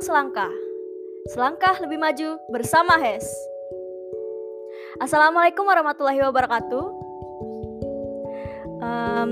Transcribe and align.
Selangkah. 0.00 0.48
Selangkah 1.28 1.76
lebih 1.84 2.00
maju 2.00 2.40
bersama 2.48 2.96
HES. 2.96 3.28
Assalamualaikum 4.96 5.60
warahmatullahi 5.68 6.24
wabarakatuh. 6.24 6.84
Um, 8.80 9.30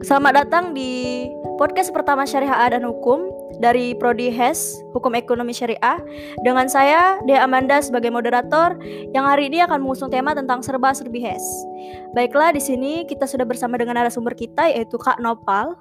selamat 0.00 0.32
datang 0.32 0.72
di 0.72 1.28
podcast 1.60 1.92
pertama 1.92 2.24
Syariah 2.24 2.72
dan 2.72 2.88
Hukum 2.88 3.28
dari 3.60 3.92
Prodi 3.92 4.32
HES 4.32 4.80
Hukum 4.96 5.12
Ekonomi 5.12 5.52
Syariah 5.52 6.00
dengan 6.40 6.72
saya 6.72 7.20
Dea 7.28 7.44
Amanda 7.44 7.84
sebagai 7.84 8.08
moderator 8.08 8.80
yang 9.12 9.28
hari 9.28 9.52
ini 9.52 9.60
akan 9.60 9.84
mengusung 9.84 10.08
tema 10.08 10.32
tentang 10.32 10.64
serba-serbi 10.64 11.20
HES. 11.20 11.44
Baiklah 12.16 12.56
di 12.56 12.64
sini 12.64 13.04
kita 13.04 13.28
sudah 13.28 13.44
bersama 13.44 13.76
dengan 13.76 14.00
narasumber 14.00 14.32
kita 14.32 14.72
yaitu 14.72 14.96
Kak 14.96 15.20
Nopal. 15.20 15.76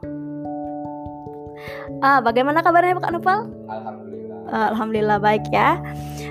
Ah, 2.02 2.20
bagaimana 2.24 2.66
kabarnya 2.66 2.98
Kak 2.98 3.14
Nopal? 3.14 3.50
Alhamdulillah. 3.70 4.40
Uh, 4.52 4.68
Alhamdulillah 4.76 5.18
baik 5.22 5.46
ya. 5.54 5.80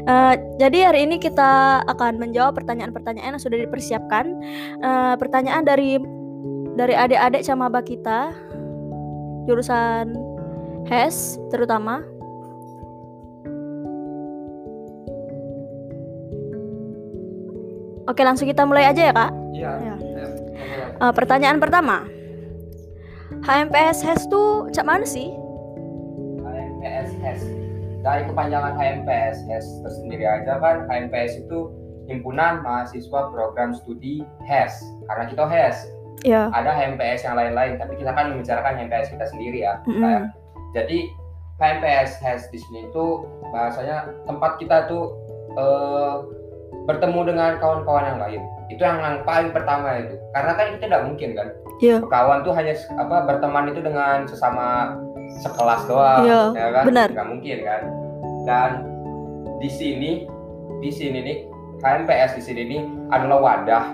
Uh, 0.05 0.35
jadi 0.61 0.93
hari 0.93 1.09
ini 1.09 1.17
kita 1.17 1.81
akan 1.89 2.21
menjawab 2.21 2.59
pertanyaan-pertanyaan 2.59 3.39
yang 3.39 3.43
sudah 3.43 3.57
dipersiapkan. 3.57 4.35
Uh, 4.83 5.15
pertanyaan 5.17 5.65
dari 5.65 5.97
dari 6.77 6.95
adik-adik 6.97 7.47
camaba 7.47 7.81
kita 7.81 8.35
jurusan 9.49 10.13
HES 10.91 11.41
terutama. 11.49 12.05
Oke, 18.11 18.27
langsung 18.27 18.51
kita 18.51 18.67
mulai 18.67 18.91
aja 18.91 19.07
ya, 19.07 19.13
Kak. 19.15 19.31
Iya. 19.55 19.73
Ya. 19.79 19.95
Uh, 20.99 21.13
pertanyaan 21.15 21.63
pertama. 21.63 22.20
HMPS 23.41 24.05
HES 24.05 24.29
tuh 24.29 24.69
cak 24.69 24.85
mana 24.85 25.05
sih? 25.05 25.33
HMPS 26.45 27.09
HES. 27.19 27.41
Dari 28.01 28.29
kepanjangan 28.29 28.77
HMPS 28.77 29.45
HES 29.45 29.67
tersendiri 29.81 30.25
aja 30.25 30.57
kan 30.57 30.85
HMPS 30.87 31.41
itu 31.41 31.73
himpunan 32.05 32.61
mahasiswa 32.61 33.33
program 33.33 33.73
studi 33.73 34.21
HES. 34.45 34.77
Karena 35.09 35.25
kita 35.27 35.45
HES, 35.47 35.77
Ya. 36.21 36.53
ada 36.53 36.69
HMPS 36.69 37.25
yang 37.25 37.33
lain-lain, 37.33 37.81
tapi 37.81 37.97
kita 37.97 38.13
kan 38.13 38.29
membicarakan 38.29 38.77
HMPS 38.77 39.09
kita 39.09 39.25
sendiri 39.27 39.65
ya. 39.65 39.81
Mm-mm. 39.89 40.05
Kayak- 40.05 40.29
Jadi 40.71 40.99
HMPS 41.57 42.11
HES 42.21 42.43
di 42.49 42.59
sini 42.61 42.93
tuh 42.93 43.25
bahasanya 43.51 44.05
tempat 44.25 44.61
kita 44.61 44.85
tuh 44.87 45.17
eh, 45.51 46.15
bertemu 46.87 47.27
dengan 47.27 47.59
kawan-kawan 47.59 48.05
yang 48.07 48.21
lain. 48.21 48.43
Itu 48.71 48.85
yang, 48.85 49.03
yang 49.03 49.17
paling 49.25 49.51
pertama 49.51 49.99
itu. 49.99 50.15
Karena 50.31 50.53
kan 50.55 50.67
kita 50.79 50.85
tidak 50.87 51.03
mungkin 51.09 51.31
kan 51.35 51.49
Iya. 51.81 51.97
kawan 52.03 52.41
tuh 52.41 52.53
hanya 52.53 52.73
apa 52.95 53.25
berteman 53.25 53.69
itu 53.69 53.81
dengan 53.81 54.25
sesama 54.25 54.97
sekelas 55.41 55.87
doang 55.87 56.23
Iya, 56.23 56.43
ya 56.53 56.69
kan 56.71 56.85
benar. 56.85 57.09
nggak 57.09 57.27
mungkin 57.27 57.59
kan 57.63 57.83
dan 58.45 58.71
di 59.59 59.69
sini 59.69 60.11
di 60.79 60.91
sini 60.91 61.19
nih 61.21 61.39
HMPS 61.79 62.37
di 62.37 62.43
sini 62.43 62.63
nih 62.67 62.81
adalah 63.09 63.39
wadah 63.39 63.85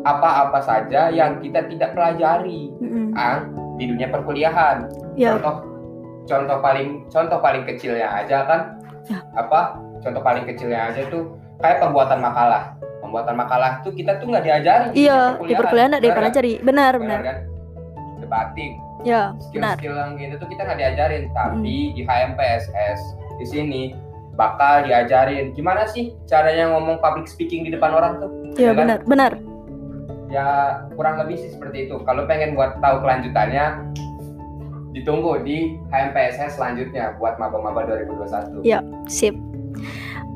apa-apa 0.00 0.60
saja 0.60 1.08
yang 1.10 1.36
kita 1.38 1.66
tidak 1.66 1.92
pelajari 1.92 2.72
Mm-mm. 2.78 3.12
ah, 3.12 3.44
di 3.76 3.84
dunia 3.86 4.08
perkuliahan 4.08 4.88
Ya. 5.14 5.34
contoh 5.34 5.54
contoh 6.24 6.58
paling 6.60 6.88
contoh 7.08 7.38
paling 7.38 7.64
kecilnya 7.64 8.08
aja 8.08 8.44
kan 8.44 8.60
Ya. 9.04 9.20
apa 9.34 9.76
contoh 9.98 10.20
paling 10.20 10.44
kecilnya 10.44 10.88
aja 10.88 11.04
tuh 11.08 11.32
kayak 11.58 11.78
pembuatan 11.80 12.18
makalah 12.18 12.62
pembuatan 12.98 13.34
makalah 13.34 13.72
tuh 13.80 13.90
kita 13.90 14.18
tuh 14.18 14.28
nggak 14.28 14.44
diajari 14.44 14.86
Iya, 14.92 15.38
di 15.40 15.54
perkuliahan 15.54 15.90
nggak? 15.92 16.04
dipelajari. 16.04 16.52
Benar, 16.60 16.92
benar. 16.96 17.18
benar 17.18 17.22
kan 17.24 17.38
debating 18.18 18.72
Ya, 19.00 19.30
skill-skill 19.40 19.94
yang 19.94 20.18
gitu 20.18 20.34
tuh 20.36 20.48
kita 20.50 20.66
nggak 20.66 20.78
diajarin 20.78 21.30
tapi 21.30 21.70
di 21.94 22.02
HMPSS 22.02 23.00
di 23.38 23.46
sini 23.46 23.82
bakal 24.34 24.82
diajarin 24.82 25.54
gimana 25.54 25.86
sih 25.86 26.14
caranya 26.26 26.66
ngomong 26.68 26.98
public 26.98 27.26
speaking 27.26 27.62
di 27.62 27.70
depan 27.70 27.90
orang 27.92 28.18
tuh 28.18 28.30
Iya, 28.54 28.58
Ya 28.58 28.70
kan? 28.70 28.78
benar, 28.80 28.98
benar. 29.04 29.32
ya 30.28 30.46
kurang 30.92 31.16
lebih 31.16 31.38
sih 31.38 31.48
seperti 31.48 31.86
itu 31.86 31.96
kalau 32.02 32.26
pengen 32.26 32.52
buat 32.52 32.76
tahu 32.78 33.00
kelanjutannya 33.00 33.94
ditunggu 34.90 35.40
di 35.40 35.78
HMPSS 35.88 36.58
selanjutnya 36.58 37.16
buat 37.16 37.38
maba-maba 37.38 37.86
2021 37.86 38.60
Iya. 38.60 38.82
Sip. 39.06 39.32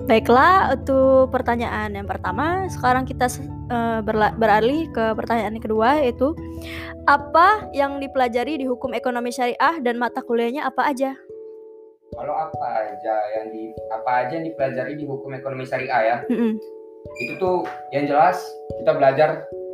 Baiklah, 0.07 0.75
untuk 0.75 1.31
pertanyaan 1.31 1.95
yang 1.95 2.09
pertama, 2.11 2.67
sekarang 2.69 3.07
kita 3.07 3.31
berla- 4.03 4.35
beralih 4.37 4.91
ke 4.91 5.15
pertanyaan 5.17 5.57
yang 5.57 5.65
kedua 5.65 6.03
yaitu 6.03 6.35
apa 7.07 7.71
yang 7.73 7.99
dipelajari 8.03 8.61
di 8.61 8.67
hukum 8.69 8.93
ekonomi 8.93 9.31
syariah 9.33 9.79
dan 9.81 9.97
mata 9.97 10.21
kuliahnya 10.23 10.67
apa 10.69 10.91
aja? 10.91 11.15
kalau 12.13 12.35
apa 12.37 12.93
aja 12.93 13.15
yang 13.41 13.47
di 13.53 13.73
apa 13.89 14.11
aja 14.25 14.33
yang 14.37 14.47
dipelajari 14.53 14.93
di 15.01 15.05
hukum 15.09 15.33
ekonomi 15.33 15.65
syariah 15.65 16.03
ya 16.05 16.17
Mm-mm. 16.29 16.61
itu 17.25 17.33
tuh 17.41 17.65
yang 17.91 18.05
jelas 18.05 18.37
kita 18.81 18.93
belajar 18.97 19.29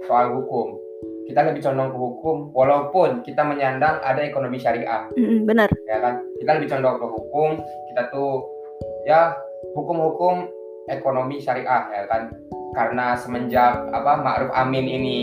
soal 0.06 0.30
hukum 0.38 0.78
kita 1.26 1.44
lebih 1.44 1.60
condong 1.60 1.92
ke 1.92 1.98
hukum 1.98 2.36
walaupun 2.54 3.20
kita 3.26 3.42
menyandang 3.44 4.00
ada 4.06 4.22
ekonomi 4.22 4.56
syariah 4.62 5.10
Mm-mm, 5.18 5.44
benar. 5.44 5.68
ya 5.90 5.98
kan 5.98 6.22
kita 6.38 6.50
lebih 6.62 6.68
condong 6.70 6.96
ke 7.02 7.06
hukum 7.06 7.50
kita 7.90 8.02
tuh 8.14 8.46
ya 9.04 9.34
hukum-hukum 9.72 10.46
ekonomi 10.88 11.38
syariah 11.38 11.84
ya 11.88 12.04
kan 12.06 12.32
karena 12.72 13.14
semenjak 13.14 13.86
apa 13.90 14.12
Ma'ruf 14.18 14.50
Amin 14.52 14.84
ini 14.84 15.18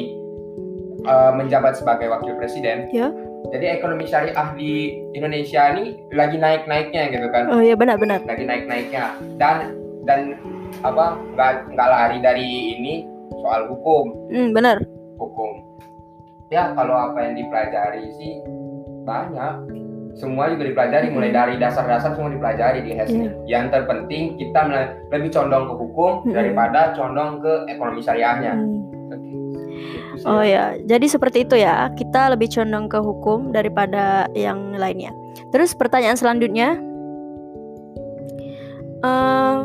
eh, 1.02 1.32
menjabat 1.32 1.76
sebagai 1.76 2.08
wakil 2.08 2.36
presiden 2.36 2.90
Ya. 2.90 3.10
jadi 3.48 3.78
ekonomi 3.78 4.06
syariah 4.06 4.48
di 4.54 4.74
Indonesia 5.12 5.72
ini 5.72 5.84
lagi 6.12 6.36
naik-naiknya 6.36 7.04
gitu 7.10 7.28
kan 7.30 7.50
Oh 7.50 7.60
iya 7.60 7.74
benar-benar. 7.74 8.22
lagi 8.24 8.44
naik-naiknya 8.44 9.14
dan 9.38 9.74
dan 10.04 10.38
apa 10.82 11.18
nggak 11.34 11.52
nggak 11.72 11.90
lari 11.90 12.18
dari 12.20 12.46
ini 12.76 12.94
soal 13.36 13.66
hukum 13.68 14.30
Mm, 14.30 14.50
benar. 14.52 14.78
hukum 15.16 15.62
ya 16.48 16.74
kalau 16.74 16.94
apa 16.94 17.18
yang 17.22 17.34
dipelajari 17.36 18.06
sih 18.14 18.34
banyak 19.02 19.54
semua 20.16 20.48
juga 20.48 20.64
dipelajari 20.64 21.12
mulai 21.12 21.32
dari 21.36 21.60
dasar-dasar 21.60 22.16
semua 22.16 22.32
dipelajari 22.32 22.88
di 22.88 22.96
HES 22.96 23.10
ini. 23.12 23.28
yang 23.52 23.68
terpenting 23.68 24.40
kita 24.40 24.64
lebih 25.12 25.30
condong 25.30 25.68
ke 25.68 25.74
hukum 25.76 26.12
Mm-mm. 26.24 26.34
daripada 26.34 26.96
condong 26.96 27.44
ke 27.44 27.54
ekonomi 27.72 28.02
syariahnya 28.02 28.54
Mm. 28.56 28.82
Oh 30.26 30.42
ya. 30.42 30.74
ya, 30.74 30.96
jadi 30.98 31.06
seperti 31.12 31.44
itu 31.46 31.60
ya. 31.60 31.92
Kita 31.94 32.32
lebih 32.34 32.48
condong 32.50 32.88
ke 32.88 32.98
hukum 32.98 33.52
daripada 33.52 34.26
yang 34.34 34.74
lainnya. 34.74 35.12
Terus 35.54 35.76
pertanyaan 35.76 36.18
selanjutnya, 36.18 36.80
eh 39.06 39.56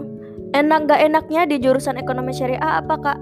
enak 0.50 0.80
gak 0.90 1.00
enaknya 1.06 1.42
di 1.46 1.56
jurusan 1.62 1.96
ekonomi 1.96 2.34
syariah 2.34 2.82
apa 2.82 2.94
kak? 2.98 3.18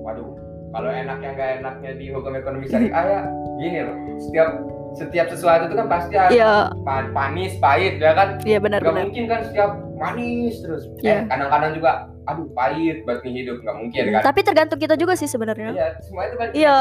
waduh 0.00 0.32
kalau 0.72 0.88
enaknya 0.88 1.30
nggak 1.36 1.50
enaknya 1.60 1.90
di 2.00 2.06
hukum 2.08 2.32
ekonomi 2.34 2.66
syariah 2.66 3.04
ya 3.04 3.22
gini 3.60 3.78
loh 3.84 3.96
setiap 4.16 4.48
setiap 5.00 5.26
sesuatu 5.32 5.64
itu 5.64 5.74
kan 5.74 5.88
pasti 5.88 6.14
ada 6.14 6.28
Iya, 6.28 6.52
pa- 6.84 7.08
panis 7.10 7.56
pahit 7.56 7.96
ya 7.96 8.12
kan 8.12 8.36
iya 8.44 8.60
Gak 8.60 8.64
benar-benar. 8.68 9.08
mungkin 9.08 9.24
kan 9.24 9.40
setiap 9.48 9.70
manis 9.96 10.60
terus. 10.60 10.84
Iya. 11.00 11.12
Eh, 11.12 11.20
kadang-kadang 11.26 11.72
juga, 11.72 11.90
aduh 12.24 12.48
pahit 12.52 13.04
buat 13.04 13.20
hidup 13.20 13.56
nggak 13.60 13.76
mungkin 13.76 14.02
kan. 14.12 14.22
Tapi 14.24 14.40
tergantung 14.40 14.80
kita 14.80 14.94
juga 14.96 15.16
sih 15.16 15.28
sebenarnya. 15.28 15.72
Iya, 15.72 15.88
semua 16.04 16.22
itu 16.28 16.36
kan. 16.36 16.48
Iya, 16.52 16.78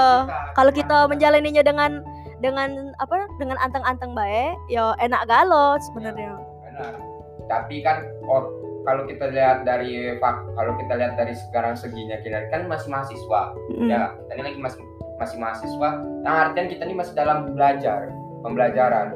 Kalau 0.52 0.72
kita 0.72 0.98
menjalaninya 1.08 1.64
dengan 1.64 1.92
dengan 2.40 2.96
apa? 3.00 3.28
Dengan 3.36 3.60
anteng-anteng 3.60 4.16
baik, 4.16 4.56
ya 4.68 4.96
enak 4.98 5.28
galot 5.28 5.80
sebenarnya. 5.92 6.36
Benar. 6.64 6.94
Tapi 7.50 7.76
kan, 7.82 8.08
oh, 8.24 8.48
kalau 8.84 9.04
kita 9.04 9.28
lihat 9.28 9.68
dari 9.68 10.16
kalau 10.22 10.74
kita 10.80 10.94
lihat 10.96 11.20
dari 11.20 11.36
sekarang 11.36 11.76
seginya 11.76 12.16
kita 12.24 12.48
kan 12.48 12.72
masih 12.72 12.88
mahasiswa. 12.88 13.42
Mm. 13.76 13.90
Ya, 13.92 14.02
ini 14.32 14.42
lagi 14.44 14.60
masih 14.60 14.80
masih 15.20 15.38
mahasiswa. 15.38 15.90
Yang 16.24 16.36
artian 16.48 16.68
kita 16.72 16.82
ini 16.88 16.96
masih 16.96 17.14
dalam 17.14 17.38
belajar, 17.54 18.00
pembelajaran. 18.42 19.08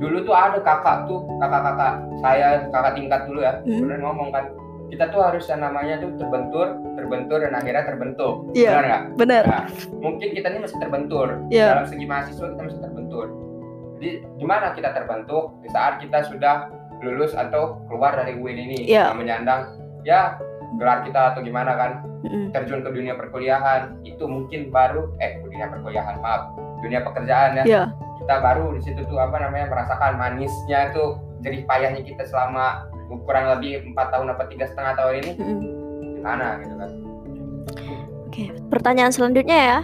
Dulu 0.00 0.24
tuh 0.26 0.34
ada 0.34 0.58
kakak 0.58 1.06
tuh, 1.06 1.22
kakak-kakak 1.38 1.94
saya, 2.24 2.66
kakak 2.72 2.92
tingkat 2.98 3.20
dulu 3.28 3.40
ya, 3.44 3.52
Hmm. 3.62 3.86
bener 3.86 3.98
ngomong 4.02 4.28
kan, 4.34 4.44
kita 4.90 5.08
tuh 5.08 5.20
harus 5.22 5.44
yang 5.46 5.62
namanya 5.62 6.02
tuh 6.02 6.10
terbentur, 6.18 6.66
terbentur 6.98 7.38
dan 7.40 7.52
akhirnya 7.54 7.84
terbentuk. 7.86 8.34
Iya. 8.52 8.70
Benar 8.76 8.84
nggak? 8.84 9.02
Benar. 9.16 9.42
Nah, 9.46 9.64
mungkin 10.02 10.28
kita 10.34 10.46
ini 10.52 10.58
masih 10.64 10.78
terbentur. 10.82 11.28
Iya. 11.48 11.66
Dalam 11.76 11.86
segi 11.86 12.04
mahasiswa 12.04 12.46
kita 12.52 12.62
masih 12.66 12.80
terbentur. 12.82 13.26
Jadi 13.96 14.08
gimana 14.36 14.66
kita 14.74 14.90
terbentuk 14.90 15.44
di 15.62 15.68
saat 15.70 16.02
kita 16.02 16.26
sudah 16.26 16.68
lulus 17.02 17.32
atau 17.38 17.78
keluar 17.86 18.18
dari 18.18 18.34
UIN 18.36 18.58
ini 18.58 18.78
yang 18.86 19.18
menyandang 19.18 19.74
ya 20.02 20.38
gelar 20.76 21.04
kita 21.04 21.34
atau 21.34 21.40
gimana 21.40 21.72
kan 21.74 21.92
terjun 22.52 22.80
ke 22.80 22.90
dunia 22.90 23.14
perkuliahan 23.14 23.98
itu 24.02 24.24
mungkin 24.24 24.70
baru 24.70 25.10
eh 25.18 25.42
dunia 25.42 25.68
perkuliahan 25.68 26.16
maaf 26.20 26.52
dunia 26.80 27.02
pekerjaan 27.02 27.60
ya 27.60 27.64
Iya. 27.64 27.82
kita 28.22 28.34
baru 28.40 28.72
di 28.74 28.80
situ 28.82 29.02
tuh 29.04 29.18
apa 29.18 29.36
namanya 29.36 29.68
merasakan 29.68 30.16
manisnya 30.16 30.94
tuh 30.94 31.18
jerih 31.42 31.66
payahnya 31.66 32.02
kita 32.02 32.22
selama 32.24 32.86
kurang 33.26 33.50
lebih 33.58 33.84
empat 33.92 34.08
tahun 34.14 34.32
apa 34.32 34.48
tiga 34.48 34.64
setengah 34.64 34.94
tahun 34.96 35.14
ini 35.20 35.30
Mm-mm. 35.36 35.60
gimana 36.18 36.46
gitu 36.62 36.74
kan 36.78 36.90
Oke, 38.32 38.48
pertanyaan 38.72 39.12
selanjutnya 39.12 39.58
ya. 39.60 39.78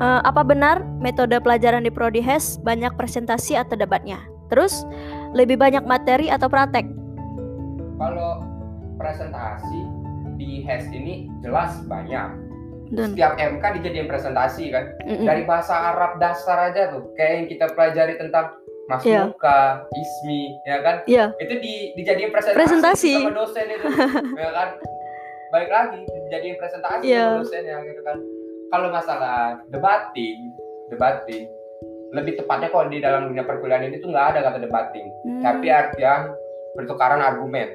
Eh, 0.00 0.20
apa 0.24 0.40
benar 0.40 0.80
metode 0.96 1.36
pelajaran 1.44 1.84
di 1.84 1.92
Prodi 1.92 2.24
HES 2.24 2.64
banyak 2.64 2.96
presentasi 2.96 3.52
atau 3.52 3.76
debatnya? 3.76 4.16
Terus 4.48 4.88
lebih 5.36 5.60
banyak 5.60 5.84
materi 5.84 6.32
atau 6.32 6.48
praktek? 6.48 6.88
kalau 7.96 8.44
presentasi 8.96 9.80
di 10.36 10.62
HES 10.62 10.86
ini 10.90 11.14
jelas 11.40 11.80
banyak 11.84 12.28
Dan 12.86 13.12
setiap 13.12 13.34
MK 13.34 13.82
dijadiin 13.82 14.06
presentasi 14.06 14.70
kan 14.70 14.94
Mm-mm. 15.02 15.26
dari 15.26 15.42
bahasa 15.42 15.74
Arab 15.90 16.22
dasar 16.22 16.70
aja 16.70 16.94
tuh 16.94 17.10
kayak 17.14 17.32
yang 17.34 17.46
kita 17.48 17.66
pelajari 17.72 18.14
tentang 18.16 18.54
Iya. 19.02 19.26
Masmuka, 19.26 19.82
Ismi, 19.90 20.62
ya 20.62 20.78
kan? 20.78 21.02
Iya. 21.10 21.34
Itu 21.42 21.58
di 21.58 21.90
dijadiin 21.98 22.30
presentasi, 22.30 22.54
Presentasi. 22.54 23.12
sama 23.18 23.34
dosen 23.34 23.66
itu, 23.66 23.82
ya 24.38 24.50
kan? 24.54 24.68
Baik 25.50 25.70
lagi 25.74 25.98
dijadiin 26.06 26.54
presentasi 26.54 27.02
Iya. 27.02 27.22
sama 27.26 27.42
dosennya 27.42 27.76
gitu 27.82 28.00
kan. 28.06 28.18
Kalau 28.70 28.88
masalah 28.94 29.58
debating, 29.74 30.38
debating 30.86 31.50
lebih 32.14 32.38
tepatnya 32.38 32.70
kalau 32.70 32.86
di 32.86 33.02
dalam 33.02 33.26
dunia 33.26 33.42
perkuliahan 33.42 33.90
ini 33.90 33.98
tuh 33.98 34.14
nggak 34.14 34.38
ada 34.38 34.40
kata 34.46 34.58
debating, 34.62 35.06
Hmm. 35.26 35.42
tapi 35.42 35.66
artian 35.66 36.30
pertukaran 36.72 37.18
argumen. 37.18 37.66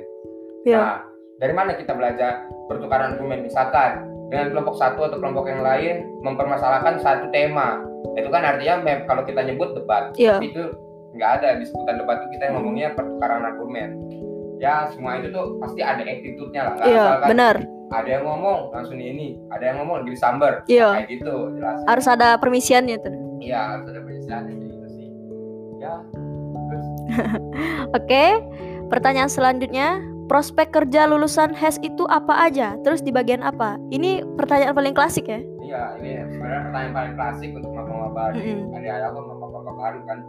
Iya. 0.64 0.80
Nah, 0.80 0.96
dari 1.42 1.52
mana 1.52 1.74
kita 1.74 1.98
belajar 1.98 2.46
pertukaran 2.70 3.18
argumen? 3.18 3.42
Misalkan 3.42 4.06
dengan 4.30 4.54
kelompok 4.54 4.78
satu 4.78 5.10
atau 5.10 5.18
kelompok 5.18 5.50
yang 5.50 5.66
lain 5.66 6.06
mempermasalahkan 6.22 7.02
satu 7.02 7.34
tema, 7.34 7.82
itu 8.14 8.30
kan 8.30 8.46
artinya 8.46 8.78
mem- 8.80 9.04
kalau 9.04 9.26
kita 9.26 9.42
nyebut 9.42 9.74
debat, 9.74 10.14
tapi 10.14 10.54
itu 10.54 10.64
nggak 11.12 11.32
ada 11.42 11.58
di 11.58 11.66
sebutan 11.66 12.00
debat 12.00 12.22
itu 12.22 12.38
kita 12.38 12.44
yang 12.48 12.56
ngomongnya 12.62 12.94
pertukaran 12.94 13.42
argumen. 13.44 13.90
Ya 14.62 14.86
semua 14.94 15.18
itu 15.18 15.34
tuh 15.34 15.58
pasti 15.58 15.82
ada 15.82 16.06
attitude-nya 16.06 16.62
lah, 16.62 16.74
nggak 16.78 16.88
Iya, 16.88 17.06
kan 17.18 17.30
benar. 17.34 17.56
ada 17.92 18.08
yang 18.08 18.24
ngomong 18.24 18.60
langsung 18.70 19.02
ini, 19.02 19.34
ada 19.50 19.64
yang 19.66 19.82
ngomong 19.82 20.06
lebih 20.06 20.16
sambar, 20.16 20.62
Iya. 20.70 21.02
kayak 21.02 21.10
gitu 21.10 21.58
jelas. 21.58 21.82
Harus 21.90 22.06
ada 22.06 22.38
permisiannya 22.38 23.02
tuh. 23.02 23.14
Iya 23.42 23.60
harus 23.76 23.90
ada 23.90 24.00
kayak 24.06 24.46
gitu 24.54 24.88
sih. 24.88 25.08
Ya 25.82 25.94
Oke. 27.98 28.24
Pertanyaan 28.88 29.32
selanjutnya, 29.32 30.04
prospek 30.32 30.72
kerja 30.72 31.12
lulusan 31.12 31.52
HES 31.52 31.84
itu 31.84 32.08
apa 32.08 32.48
aja? 32.48 32.80
Terus 32.88 33.04
di 33.04 33.12
bagian 33.12 33.44
apa? 33.44 33.76
Ini 33.92 34.24
pertanyaan 34.40 34.72
paling 34.72 34.96
klasik 34.96 35.28
ya. 35.28 35.44
Iya, 35.60 35.84
ini 36.00 36.24
sebenarnya 36.32 36.62
pertanyaan 36.72 36.96
paling 36.96 37.14
klasik 37.20 37.50
untuk 37.52 37.72
maba-maba. 37.76 38.32
Mm-mm. 38.40 38.72
Ada 38.72 39.12
apa 39.12 39.20
maba-maba 39.20 39.72
baru 39.76 40.00
kan? 40.08 40.24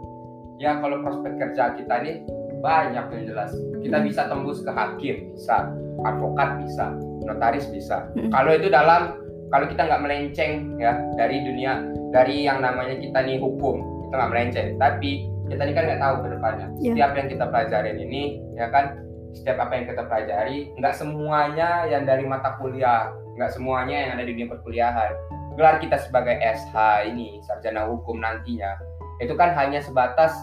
Ya 0.59 0.75
kalau 0.83 0.99
prospek 1.07 1.39
kerja 1.39 1.79
kita 1.79 2.03
ini 2.03 2.27
banyak 2.59 3.05
yang 3.15 3.23
jelas. 3.31 3.55
Kita 3.79 4.03
bisa 4.03 4.27
tembus 4.27 4.59
ke 4.59 4.71
hakim, 4.75 5.31
bisa, 5.39 5.71
advokat 6.03 6.59
bisa, 6.59 6.91
notaris 7.23 7.71
bisa. 7.71 8.03
Kalau 8.27 8.51
itu 8.59 8.67
dalam 8.67 9.15
kalau 9.55 9.71
kita 9.71 9.87
nggak 9.87 10.03
melenceng 10.03 10.83
ya 10.83 10.99
dari 11.15 11.47
dunia 11.47 11.79
dari 12.11 12.43
yang 12.43 12.59
namanya 12.59 12.99
kita 12.99 13.23
nih 13.23 13.39
hukum, 13.39 13.79
kita 14.11 14.13
nggak 14.19 14.31
melenceng. 14.35 14.67
Tapi 14.75 15.31
kita 15.47 15.63
ini 15.63 15.71
kan 15.71 15.83
nggak 15.87 16.01
tahu 16.03 16.15
ke 16.19 16.27
depannya. 16.35 16.67
Iya. 16.83 16.91
Setiap 16.91 17.11
yang 17.15 17.27
kita 17.31 17.45
pelajarin 17.47 17.97
ini, 18.03 18.21
ya 18.59 18.67
kan, 18.67 18.85
setiap 19.33 19.57
apa 19.67 19.73
yang 19.75 19.85
kita 19.89 20.03
pelajari, 20.05 20.57
nggak 20.77 20.95
semuanya 20.95 21.89
yang 21.89 22.05
dari 22.05 22.23
mata 22.23 22.55
kuliah, 22.61 23.09
nggak 23.35 23.51
semuanya 23.51 23.97
yang 23.97 24.11
ada 24.17 24.23
di 24.23 24.31
dunia 24.33 24.47
perkuliahan. 24.49 25.11
Gelar 25.53 25.77
kita 25.77 25.97
sebagai 26.01 26.37
SH 26.41 26.75
ini, 27.09 27.41
sarjana 27.45 27.85
hukum 27.85 28.21
nantinya, 28.21 28.77
itu 29.21 29.33
kan 29.37 29.53
hanya 29.53 29.81
sebatas 29.81 30.33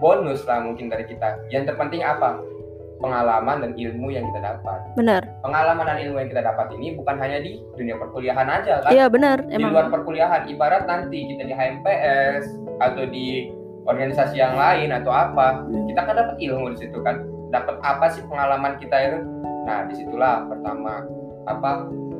bonus 0.00 0.44
lah 0.48 0.60
mungkin 0.64 0.88
dari 0.88 1.04
kita. 1.04 1.36
Yang 1.52 1.72
terpenting 1.72 2.04
apa? 2.04 2.40
Pengalaman 3.00 3.64
dan 3.64 3.72
ilmu 3.80 4.12
yang 4.12 4.28
kita 4.28 4.44
dapat. 4.44 4.76
Benar. 4.92 5.24
Pengalaman 5.40 5.88
dan 5.88 5.98
ilmu 6.04 6.20
yang 6.20 6.28
kita 6.28 6.44
dapat 6.44 6.68
ini 6.76 6.92
bukan 7.00 7.16
hanya 7.16 7.40
di 7.40 7.56
dunia 7.72 7.96
perkuliahan 7.96 8.44
aja 8.44 8.84
kan? 8.84 8.92
Iya, 8.92 9.08
benar. 9.08 9.40
di 9.48 9.56
luar 9.56 9.88
perkuliahan 9.88 10.52
ibarat 10.52 10.84
nanti 10.84 11.32
kita 11.32 11.48
di 11.48 11.54
HMPS 11.56 12.44
atau 12.76 13.08
di 13.08 13.48
organisasi 13.88 14.36
yang 14.36 14.52
lain 14.56 14.92
atau 14.92 15.08
apa 15.08 15.64
Hmm. 15.64 15.88
kita 15.88 16.00
kan 16.04 16.14
dapat 16.14 16.36
ilmu 16.36 16.76
di 16.76 16.84
situ 16.84 16.98
kan 17.00 17.24
dapat 17.50 17.76
apa 17.80 18.06
sih 18.10 18.22
pengalaman 18.24 18.78
kita 18.78 18.96
itu 18.96 19.18
nah 19.60 19.84
di 19.84 19.94
situlah 19.94 20.46
pertama 20.46 21.04
apa 21.44 21.70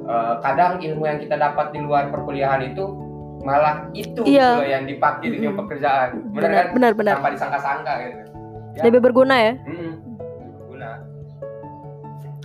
eh, 0.05 0.35
kadang 0.41 0.73
ilmu 0.79 1.03
yang 1.05 1.19
kita 1.19 1.35
dapat 1.35 1.71
di 1.71 1.81
luar 1.81 2.11
perkuliahan 2.11 2.63
itu 2.67 2.85
malah 3.41 3.89
itu 3.91 4.21
Iya. 4.23 4.61
loh 4.61 4.69
yang 4.69 4.85
dipakai 4.85 5.25
di 5.25 5.39
dunia 5.39 5.57
pekerjaan 5.57 6.09
benar 6.31 6.43
Benar, 6.45 6.53
kan 6.53 6.75
benar, 6.75 6.93
benar. 6.93 7.15
tanpa 7.17 7.31
disangka-sangka 7.33 7.93
gitu 8.03 8.19
Ya. 8.71 8.87
Lebih 8.87 9.03
berguna 9.03 9.35
ya. 9.35 9.59
Mm-mm. 9.67 9.93
berguna 10.63 11.03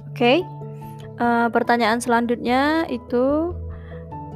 Oke. 0.10 0.42
Eh, 1.16 1.48
pertanyaan 1.50 2.02
selanjutnya 2.02 2.90
itu 2.90 3.54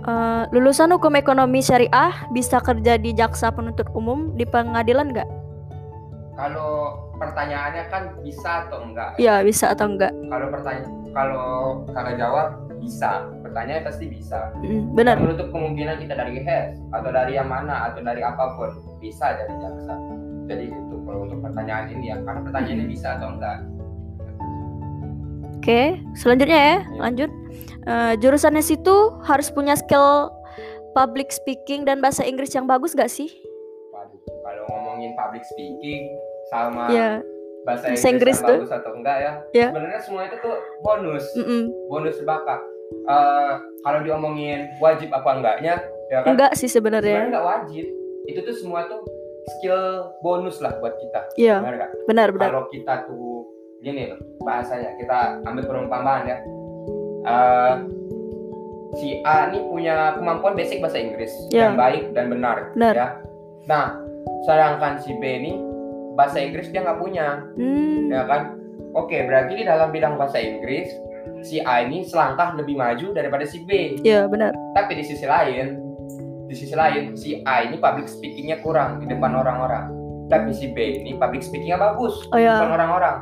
eh, 0.06 0.44
lulusan 0.52 0.94
hukum 0.94 1.18
ekonomi 1.18 1.60
syariah 1.60 2.14
bisa 2.30 2.62
kerja 2.62 2.96
di 2.96 3.12
jaksa 3.12 3.50
penuntut 3.50 3.90
umum 3.92 4.32
di 4.36 4.46
pengadilan 4.46 5.10
nggak? 5.10 5.26
Kalau 6.40 6.72
pertanyaannya 7.14 7.84
kan 7.88 8.04
bisa 8.20 8.64
atau 8.66 8.80
enggak 8.82 9.12
Iya, 9.18 9.44
bisa 9.44 9.70
atau 9.70 9.86
enggak? 9.88 10.16
kalau 10.26 10.48
pertanyaan 10.48 10.88
kalau 11.10 11.48
kakak 11.86 12.16
jawab 12.16 12.48
bisa 12.80 13.10
pertanyaannya 13.42 13.84
pasti 13.84 14.06
bisa 14.08 14.56
Mm, 14.58 14.96
benar. 14.96 15.20
menutup 15.20 15.52
kemungkinan 15.52 16.00
kita 16.00 16.16
dari 16.16 16.40
HES 16.40 16.80
atau 16.90 17.10
dari 17.10 17.36
yang 17.36 17.46
mana 17.46 17.92
atau 17.92 18.00
dari 18.00 18.22
apa 18.22 18.56
pun 18.56 18.72
bisa 18.98 19.36
dari 19.36 19.52
jaksa 19.58 19.94
jadi 20.46 20.66
itu 20.70 20.96
kalau 21.04 21.28
untuk 21.28 21.44
pertanyaan 21.44 21.92
ini 21.92 22.10
ya 22.10 22.18
karena 22.24 22.40
pertanyaannya 22.42 22.88
bisa 22.88 23.08
atau 23.14 23.30
enggak 23.32 23.58
Oke, 25.60 25.82
selanjutnya 26.16 26.56
ya, 26.58 26.78
lanjut. 26.98 27.28
Eh, 27.82 28.14
jurusannya 28.18 28.62
situ 28.62 28.96
harus 29.22 29.52
punya 29.52 29.76
skill 29.76 30.32
public 30.92 31.30
speaking 31.30 31.84
dan 31.84 32.00
bahasa 32.00 32.24
Inggris 32.24 32.50
yang 32.50 32.64
bagus 32.64 32.94
gak 32.94 33.10
sih? 33.10 33.28
waduh 33.92 34.16
kalau 34.40 34.64
ngomongin 34.68 35.12
public 35.16 35.44
speaking 35.44 36.08
sama 36.50 36.90
Ya, 36.90 37.22
bahasa 37.64 37.86
bahasa 37.88 37.88
Inggris, 37.88 38.06
Inggris 38.08 38.38
tuh. 38.40 38.58
bagus 38.58 38.72
atau 38.72 38.92
enggak 38.94 39.18
ya 39.18 39.34
Ya. 39.52 39.68
sebenarnya 39.70 40.02
semua 40.02 40.22
itu 40.26 40.36
tuh 40.40 40.56
bonus 40.82 41.26
mm-mm. 41.34 41.64
bonus 41.88 42.18
bakat 42.22 42.62
Eh, 42.90 43.54
kalau 43.80 44.02
diomongin 44.02 44.66
wajib 44.80 45.14
apa 45.14 45.30
enggaknya 45.32 45.78
ya 46.10 46.20
kan 46.20 46.34
enggak 46.34 46.58
sih 46.58 46.66
sebenarnya 46.66 47.22
sebenarnya. 47.22 47.30
enggak 47.30 47.46
wajib 47.46 47.86
itu 48.26 48.40
tuh 48.42 48.56
semua 48.56 48.82
tuh 48.86 49.06
skill 49.48 49.82
bonus 50.20 50.58
lah 50.58 50.74
buat 50.76 50.98
kita 50.98 51.22
Iya, 51.36 51.62
benar 51.62 51.74
nggak? 51.76 51.92
benar 52.06 52.28
benar. 52.32 52.48
kalau 52.50 52.64
kita 52.68 52.94
tuh 53.06 53.46
gini 53.80 54.10
loh 54.10 54.18
bahasanya 54.42 54.98
kita 54.98 55.18
ambil 55.44 55.64
perumpamaan 55.66 56.24
ya 56.26 56.38
Eh, 57.22 57.74
si 58.96 59.22
A 59.22 59.46
ini 59.48 59.62
punya 59.64 60.16
kemampuan 60.16 60.56
basic 60.56 60.82
bahasa 60.82 60.98
Inggris 60.98 61.30
Ya. 61.48 61.70
yang 61.70 61.78
baik 61.78 62.10
dan 62.12 62.26
benar, 62.28 62.74
Benar. 62.74 62.94
ya 62.96 63.08
nah 63.66 64.02
sedangkan 64.44 64.98
si 64.98 65.14
B 65.14 65.24
ini 65.38 65.54
bahasa 66.20 66.44
Inggris 66.44 66.68
dia 66.76 66.84
nggak 66.84 67.00
punya. 67.00 67.48
Hmm, 67.56 68.12
ya 68.12 68.28
kan? 68.28 68.60
Oke 68.92 69.24
berarti 69.24 69.56
di 69.56 69.64
dalam 69.64 69.96
bidang 69.96 70.20
bahasa 70.20 70.44
Inggris 70.44 70.92
si 71.40 71.64
A 71.64 71.88
ini 71.88 72.04
selangkah 72.04 72.52
lebih 72.60 72.76
maju 72.76 73.16
daripada 73.16 73.48
si 73.48 73.64
B. 73.64 73.96
Iya, 74.04 74.28
benar. 74.28 74.52
tapi 74.76 75.00
di 75.00 75.08
sisi 75.08 75.24
lain 75.24 75.80
di 76.50 76.56
sisi 76.58 76.76
lain 76.76 77.16
si 77.16 77.40
A 77.48 77.64
ini 77.64 77.80
public 77.80 78.12
speakingnya 78.12 78.60
kurang 78.60 79.00
di 79.00 79.08
depan 79.08 79.32
orang-orang. 79.32 79.96
Tapi 80.28 80.52
si 80.52 80.76
B 80.76 81.00
ini 81.00 81.16
public 81.16 81.42
speakingnya 81.42 81.80
bagus 81.80 82.28
Oh 82.36 82.38
ya, 82.38 82.60
depan 82.60 82.76
orang-orang. 82.76 83.18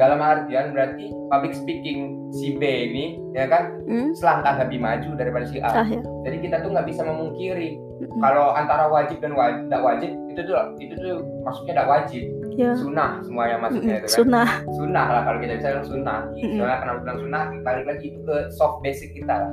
Dalam 0.00 0.24
artian 0.24 0.72
berarti 0.72 1.12
public 1.28 1.52
speaking 1.52 2.32
si 2.32 2.56
B 2.56 2.62
ini 2.64 3.20
ya 3.36 3.50
kan? 3.50 3.84
Hmm, 3.84 4.16
selangkah 4.16 4.56
lebih 4.64 4.80
maju 4.80 5.10
daripada 5.18 5.44
si 5.44 5.60
A. 5.60 5.84
Ah 5.84 5.86
ya. 5.86 6.00
jadi 6.24 6.36
kita 6.40 6.56
tuh 6.64 6.72
nggak 6.72 6.88
bisa 6.88 7.04
memungkiri 7.04 7.76
Mm-mm. 7.98 8.18
kalau 8.18 8.50
antara 8.52 8.86
wajib 8.86 9.18
dan 9.18 9.32
wajib 9.32 9.66
tidak 9.66 9.82
wajib 9.82 10.10
itu 10.28 10.40
tuh 10.40 10.54
itu 10.78 10.94
tuh 10.94 11.16
maksudnya 11.42 11.72
tidak 11.74 11.88
wajib 11.88 12.24
Ya. 12.54 12.74
sunnah 12.74 13.22
semua 13.22 13.46
yang 13.46 13.62
masuknya 13.62 13.86
Mm-mm, 13.94 14.02
itu 14.02 14.08
kan 14.08 14.18
Sunnah. 14.18 14.48
sunnah 14.72 15.06
lah 15.08 15.22
kalau 15.22 15.38
kita 15.38 15.52
bisa 15.54 15.68
bilang 15.70 15.86
sunnah 15.86 16.18
Mm-mm. 16.32 16.56
soalnya 16.58 16.78
kenapa 16.80 16.98
bilang 17.00 17.18
sunnah 17.20 17.42
balik 17.62 17.84
lagi 17.86 18.04
itu 18.08 18.20
ke 18.20 18.36
soft 18.50 18.76
basic 18.80 19.08
kita 19.12 19.34
lah 19.36 19.52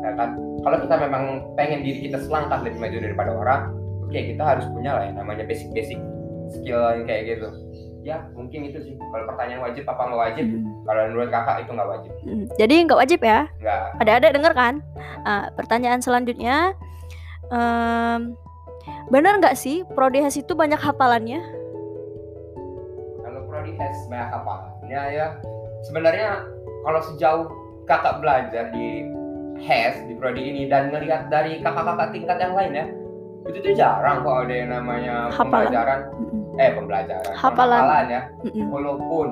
ya 0.00 0.10
kan 0.12 0.28
kalau 0.60 0.76
kita 0.78 0.94
memang 0.98 1.22
pengen 1.54 1.80
diri 1.80 2.00
kita 2.02 2.18
selangkah 2.18 2.60
lebih 2.60 2.76
maju 2.78 2.96
daripada 2.98 3.32
orang 3.32 3.60
oke 4.02 4.12
kita 4.12 4.42
harus 4.42 4.68
punya 4.68 4.92
lah 4.92 5.02
yang 5.02 5.16
namanya 5.16 5.44
basic 5.44 5.64
basic 5.70 5.96
skill 6.50 6.76
yang 6.92 7.04
kayak 7.04 7.22
gitu 7.30 7.48
ya 8.02 8.20
mungkin 8.32 8.66
itu 8.66 8.78
sih 8.82 8.94
kalau 9.00 9.24
pertanyaan 9.24 9.62
wajib 9.62 9.84
apa 9.86 10.02
nggak 10.04 10.20
wajib 10.20 10.44
Mm, 10.44 10.60
kalau 10.82 11.00
menurut 11.06 11.28
kakak 11.30 11.56
itu 11.56 11.70
nggak 11.70 11.88
wajib 11.88 12.12
mm. 12.20 12.44
Jadi 12.52 12.74
nggak 12.84 12.98
wajib 12.98 13.20
ya? 13.22 13.40
nggak 13.56 13.80
Ada-ada 13.96 14.28
denger 14.28 14.52
kan? 14.52 14.74
Ah, 15.22 15.46
pertanyaan 15.52 16.02
selanjutnya, 16.02 16.74
em, 17.50 18.20
benar 19.10 19.38
nggak 19.40 19.56
sih 19.58 19.82
prodi 19.94 20.22
HES 20.22 20.46
itu 20.46 20.52
banyak 20.54 20.78
hafalannya? 20.78 21.40
kalau 23.22 23.40
prodi 23.48 23.72
has 23.78 23.96
banyak 24.06 24.28
hafalannya 24.30 25.02
ya 25.10 25.26
sebenarnya 25.82 26.28
kalau 26.82 27.00
sejauh 27.02 27.46
kakak 27.86 28.22
belajar 28.22 28.70
di 28.70 29.06
HES 29.62 30.10
di 30.10 30.14
prodi 30.18 30.42
ini 30.42 30.62
dan 30.66 30.90
ngelihat 30.90 31.30
dari 31.30 31.62
kakak-kakak 31.62 32.10
tingkat 32.14 32.38
yang 32.38 32.54
lain 32.54 32.72
ya 32.74 32.86
itu 33.42 33.58
tuh 33.58 33.74
jarang 33.74 34.22
kok 34.22 34.46
ada 34.46 34.54
yang 34.54 34.70
namanya 34.70 35.14
Hafalan. 35.30 35.66
pembelajaran 35.66 36.00
eh 36.62 36.70
pembelajaran 36.78 37.34
Hafalan. 37.34 37.80
penghafalan 37.82 38.06
ya 38.06 38.22
mm-mm. 38.46 38.66
walaupun 38.70 39.26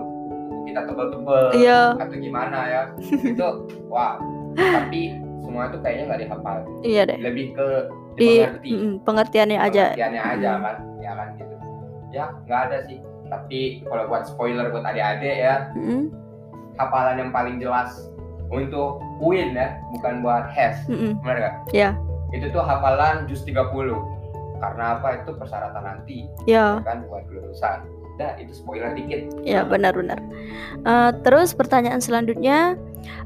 kita 0.67 0.81
tebel-tebel 0.87 1.45
Iya, 1.57 1.81
atau 1.99 2.17
gimana 2.19 2.59
ya 2.67 2.83
itu 3.31 3.49
wah 3.87 4.19
tapi 4.59 5.14
semua 5.40 5.62
itu 5.66 5.78
kayaknya 5.80 6.04
nggak 6.06 6.20
dihafal 6.23 6.59
iya 6.82 7.02
deh. 7.04 7.18
lebih 7.18 7.47
ke 7.52 7.68
Di 8.14 8.44
mm-mm, 8.66 9.00
pengertiannya 9.02 9.56
aja. 9.56 9.85
pengertiannya 9.90 10.23
aja 10.23 10.50
Mm. 10.50 10.62
kan 10.62 10.76
ya 10.99 11.12
kan 11.14 11.28
gitu 11.35 11.54
ya 12.11 12.25
nggak 12.44 12.61
ada 12.68 12.78
sih 12.85 12.99
tapi 13.26 13.61
kalau 13.82 14.04
buat 14.06 14.26
spoiler 14.26 14.66
buat 14.68 14.82
adik-adik 14.82 15.37
ya 15.38 15.70
Mm-mm, 15.73 16.11
hafalan 16.76 17.16
yang 17.18 17.30
paling 17.30 17.56
jelas 17.56 18.11
untuk 18.50 18.99
UIN 19.23 19.54
ya, 19.54 19.78
bukan 19.94 20.26
buat 20.26 20.50
HES. 20.50 20.90
Mm-mm. 20.90 21.23
Benar 21.23 21.37
nggak? 21.38 21.54
Ya. 21.70 21.94
Itu 22.35 22.50
tuh 22.50 22.59
hafalan 22.59 23.30
jus 23.30 23.47
30. 23.47 23.62
Karena 24.59 24.99
apa? 24.99 25.23
Itu 25.23 25.38
persyaratan 25.38 25.78
nanti, 25.78 26.26
Ya. 26.50 26.75
ya 26.75 26.82
kan 26.82 27.06
buat 27.06 27.30
lulusan. 27.30 27.87
Itu 28.36 28.52
spoiler 28.54 28.92
dikit. 28.92 29.40
Ya 29.40 29.62
benar-benar. 29.62 30.20
Eh, 30.80 31.10
terus 31.22 31.50
pertanyaan 31.50 31.98
selanjutnya, 31.98 32.76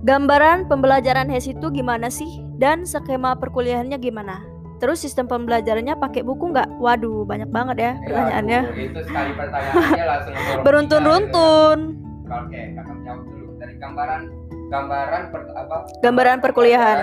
gambaran 0.00 0.66
pembelajaran 0.66 1.26
HES 1.26 1.52
itu 1.52 1.66
gimana 1.70 2.08
sih? 2.08 2.28
Dan 2.54 2.84
skema 2.84 3.34
perkuliahannya 3.34 3.98
gimana? 3.98 4.42
Terus 4.76 5.00
sistem 5.00 5.24
pembelajarannya 5.24 5.96
pakai 5.96 6.20
buku 6.20 6.50
nggak? 6.50 6.68
Waduh, 6.76 7.24
banyak 7.24 7.48
banget 7.48 7.76
ya 7.78 7.92
Ya, 7.92 7.98
pertanyaannya. 8.04 8.60
aduh, 8.64 8.84
itu 8.84 9.00
sekali 9.02 9.30
pertanyaannya 9.32 10.04
langsung 10.12 10.32
ngomong 10.34 10.62
Beruntun-runtun. 10.62 11.78
gitu. 11.90 12.02
Oke, 12.26 12.60
kakak 12.74 12.98
jawab 13.00 13.20
dulu 13.24 13.46
dari 13.56 13.74
gambaran 13.76 14.22
gambaran 14.66 15.22
per, 15.30 15.40
apa? 15.52 15.76
Gambaran 16.00 16.38
perkuliahan. 16.40 16.98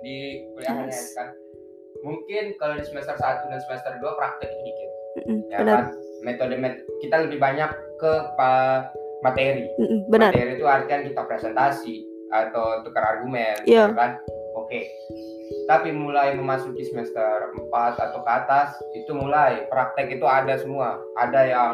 di 0.00 0.16
kuliahannya 0.54 0.86
Yes. 0.88 1.10
kan. 1.12 1.28
Mungkin 2.00 2.54
kalau 2.56 2.78
di 2.78 2.84
semester 2.84 3.16
1 3.16 3.50
dan 3.50 3.58
semester 3.60 3.92
2 3.96 4.06
praktek 4.14 4.46
sedikit. 4.48 4.90
Mm-mm, 5.18 5.38
Ya 5.48 5.56
Benar. 5.58 5.76
kan? 5.76 5.86
Metode 6.26 6.58
met- 6.58 6.82
kita 6.98 7.22
lebih 7.22 7.38
banyak 7.38 7.70
ke 7.96 8.12
materi. 9.22 9.70
Mm-mm, 9.78 10.10
Benar. 10.10 10.34
Materi 10.34 10.58
itu 10.58 10.66
artian 10.66 11.06
kita 11.06 11.22
presentasi 11.22 11.94
atau 12.28 12.82
tukar 12.82 13.16
argumen, 13.16 13.62
Iya. 13.62 13.88
ya 13.88 13.94
kan? 13.94 14.18
Oke. 14.58 14.90
Tapi 15.66 15.94
mulai 15.94 16.34
memasuki 16.34 16.82
semester 16.82 17.54
4 17.54 17.94
atau 17.96 18.18
ke 18.22 18.30
atas 18.30 18.74
itu 18.92 19.14
mulai 19.14 19.70
praktek 19.70 20.18
itu 20.18 20.26
ada 20.26 20.58
semua. 20.58 20.98
Ada 21.14 21.40
yang 21.46 21.72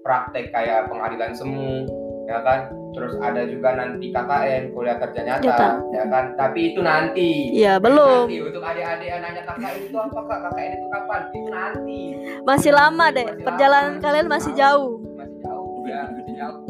praktek 0.00 0.48
kayak 0.50 0.88
pengadilan 0.88 1.36
semu, 1.36 1.84
ya 2.30 2.38
kan? 2.46 2.60
Terus 2.90 3.12
ada 3.18 3.42
juga 3.46 3.68
nanti 3.74 4.10
KKN, 4.10 4.62
kuliah 4.74 4.98
kerja 4.98 5.20
nyata, 5.22 5.46
Nyata. 5.46 5.68
ya 5.90 6.04
kan? 6.10 6.24
Tapi 6.34 6.60
itu 6.74 6.80
nanti. 6.82 7.30
Iya, 7.54 7.78
Itu 7.78 7.84
belum. 7.86 8.22
Nanti 8.26 8.38
untuk 8.42 8.62
adik-adik 8.62 9.06
yang 9.10 9.20
nanya 9.22 9.42
KKN 9.46 9.76
itu 9.82 9.96
apa 9.98 10.20
kak? 10.22 10.38
KKN 10.46 10.70
itu 10.74 10.86
kapan? 10.90 11.20
Itu 11.30 11.48
nanti. 11.50 12.00
Masih 12.46 12.72
lama 12.74 13.06
deh. 13.10 13.26
Masih 13.26 13.44
Perjalanan 13.46 13.92
lama, 13.94 14.02
kalian 14.02 14.26
masih 14.30 14.52
jauh. 14.54 14.90
Masih 15.18 15.38
jauh 15.42 15.82
ya, 15.86 16.00
masih 16.06 16.34
jauh. 16.34 16.60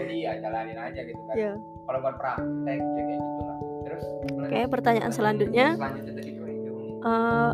Jadi 0.00 0.14
ya 0.24 0.32
jalanin 0.40 0.78
aja 0.78 1.00
gitu 1.02 1.22
kan. 1.26 1.34
Iya. 1.34 1.52
Kalau 1.60 1.98
buat 2.00 2.16
praktek 2.18 2.78
ya 2.78 3.02
kayak 3.04 3.18
gitu 3.18 3.42
lah. 3.42 3.56
Terus 3.80 4.04
Oke, 4.40 4.60
pertanyaan 4.70 5.12
selanjutnya. 5.12 5.66
Selanjutnya 5.74 6.12
tadi 6.14 6.30
itu. 6.30 6.72
Eh, 7.00 7.50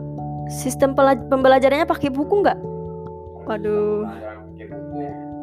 sistem 0.49 0.91
pembelajarannya 1.29 1.89
pakai 1.89 2.09
buku 2.13 2.45
nggak? 2.45 2.59
Waduh. 3.47 4.05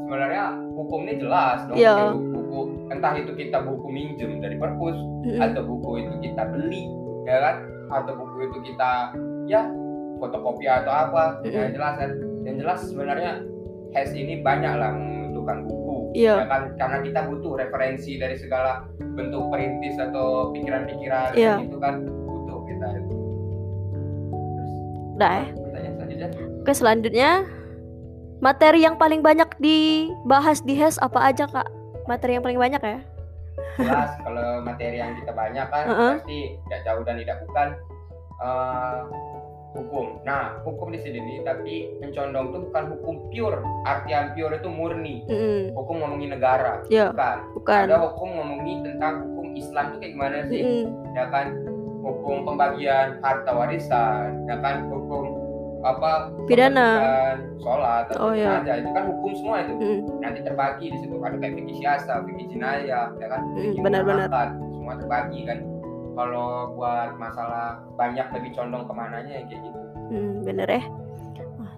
Sebenarnya 0.04 0.44
hukum 0.76 1.08
ini 1.08 1.16
jelas 1.18 1.64
dong 1.66 1.80
pakai 1.80 2.12
buku. 2.14 2.60
Entah 2.92 3.14
itu 3.16 3.32
kita 3.34 3.58
buku 3.64 3.88
minjem 3.88 4.44
dari 4.44 4.60
perpus 4.60 4.98
Mm-mm. 5.24 5.40
atau 5.42 5.62
buku 5.64 6.04
itu 6.04 6.14
kita 6.22 6.44
beli, 6.48 6.84
ya 7.26 7.38
kan? 7.40 7.56
Atau 7.90 8.14
buku 8.20 8.52
itu 8.52 8.58
kita 8.68 9.16
ya 9.48 9.64
fotokopi 10.20 10.68
atau 10.68 10.92
apa, 10.92 11.40
ya 11.48 11.66
Mm-mm. 11.68 11.74
jelas 11.74 11.94
kan. 11.98 12.12
Yang 12.44 12.56
jelas 12.62 12.80
sebenarnya 12.92 13.32
HES 13.96 14.12
ini 14.14 14.44
banyak 14.44 14.74
lah 14.76 14.92
membutuhkan 14.92 15.64
buku, 15.64 16.12
Iya. 16.14 16.44
ya 16.44 16.46
kan? 16.52 16.62
Karena 16.76 16.98
kita 17.00 17.20
butuh 17.26 17.54
referensi 17.56 18.20
dari 18.20 18.36
segala 18.36 18.84
bentuk 19.00 19.48
perintis 19.50 19.96
atau 19.96 20.52
pikiran-pikiran 20.52 21.32
Iya. 21.34 21.64
gitu 21.64 21.78
kan 21.80 22.04
butuh 22.04 22.60
kita 22.68 22.88
itu. 23.00 23.16
Terus 24.34 24.72
Udah 25.16 25.32
ya. 25.32 25.46
pertanyaan 25.56 25.94
selanjutnya 25.96 26.28
Oke, 26.64 26.72
selanjutnya 26.74 27.32
materi 28.44 28.84
yang 28.84 29.00
paling 29.00 29.24
banyak 29.24 29.48
dibahas 29.56 30.60
di 30.60 30.76
HES 30.76 31.00
apa 31.00 31.32
aja, 31.32 31.48
Kak? 31.48 31.72
Materi 32.12 32.36
yang 32.36 32.44
paling 32.44 32.60
banyak 32.60 32.84
ya? 32.84 33.00
jelas 33.74 34.14
kalau 34.22 34.62
materi 34.62 35.02
yang 35.02 35.18
kita 35.18 35.34
banyak 35.34 35.66
kan 35.74 35.86
Heeh. 35.90 36.14
pasti 36.22 36.40
tidak 36.70 36.80
jauh 36.86 37.02
dan 37.02 37.16
tidak 37.18 37.38
bukan 37.42 37.68
eh, 38.38 39.00
hukum. 39.74 40.06
Nah, 40.22 40.62
hukum 40.62 40.94
di 40.94 41.00
sini 41.02 41.42
tapi 41.42 41.90
mencondong 41.98 42.54
tuh 42.54 42.62
bukan 42.70 42.84
hukum 42.94 43.16
pure. 43.34 43.60
Artian 43.90 44.38
pure 44.38 44.62
itu 44.62 44.70
murni. 44.70 45.26
Mm-mm. 45.26 45.74
Hukum 45.74 46.06
ngomongin 46.06 46.38
negara, 46.38 46.86
Iya, 46.86 47.10
bukan. 47.10 47.38
bukan. 47.58 47.84
Ada 47.90 47.98
hukum 47.98 48.30
ngomongin 48.38 48.78
tentang 48.86 49.14
hukum 49.26 49.48
Islam 49.58 49.84
itu 49.90 49.98
kayak 49.98 50.14
gimana 50.14 50.38
sih? 50.46 50.60
Mm-mm. 50.62 50.86
Ya 51.18 51.26
kan? 51.34 51.48
Hukum 52.04 52.44
pembagian 52.46 53.18
harta 53.26 53.52
warisan, 53.56 54.46
ya 54.46 54.60
kan? 54.62 54.86
Hukum 54.92 55.23
apa? 55.84 56.12
Pidana. 56.48 56.90
Sholat, 57.60 58.08
atau 58.10 58.20
Oh, 58.20 58.32
iya. 58.32 58.60
jenazah. 58.60 58.75
itu 58.80 58.90
kan 58.90 59.04
hukum 59.06 59.32
semua 59.36 59.56
itu 59.62 59.74
Mm-mm. 59.74 60.00
nanti 60.20 60.40
terbagi 60.42 60.86
di 60.90 60.98
situ 60.98 61.16
ada 61.18 61.38
kayak 61.38 61.54
fikih 61.56 61.78
siasa, 61.78 62.12
fikih 62.24 62.48
jinayah, 62.50 63.08
ya 63.13 63.28
kan? 63.28 63.42
Fikih 63.54 63.82
benar-benar. 63.84 64.28
semua 64.74 64.94
terbagi 64.96 65.40
kan. 65.44 65.60
Kalau 66.13 66.48
buat 66.74 67.18
masalah 67.18 67.82
banyak 67.96 68.28
lebih 68.32 68.52
condong 68.54 68.86
ke 68.86 68.94
mananya 68.94 69.34
ya 69.34 69.44
kayak 69.46 69.62
gitu. 69.62 69.80
Hmm, 70.10 70.34
bener 70.42 70.68
ya. 70.68 70.84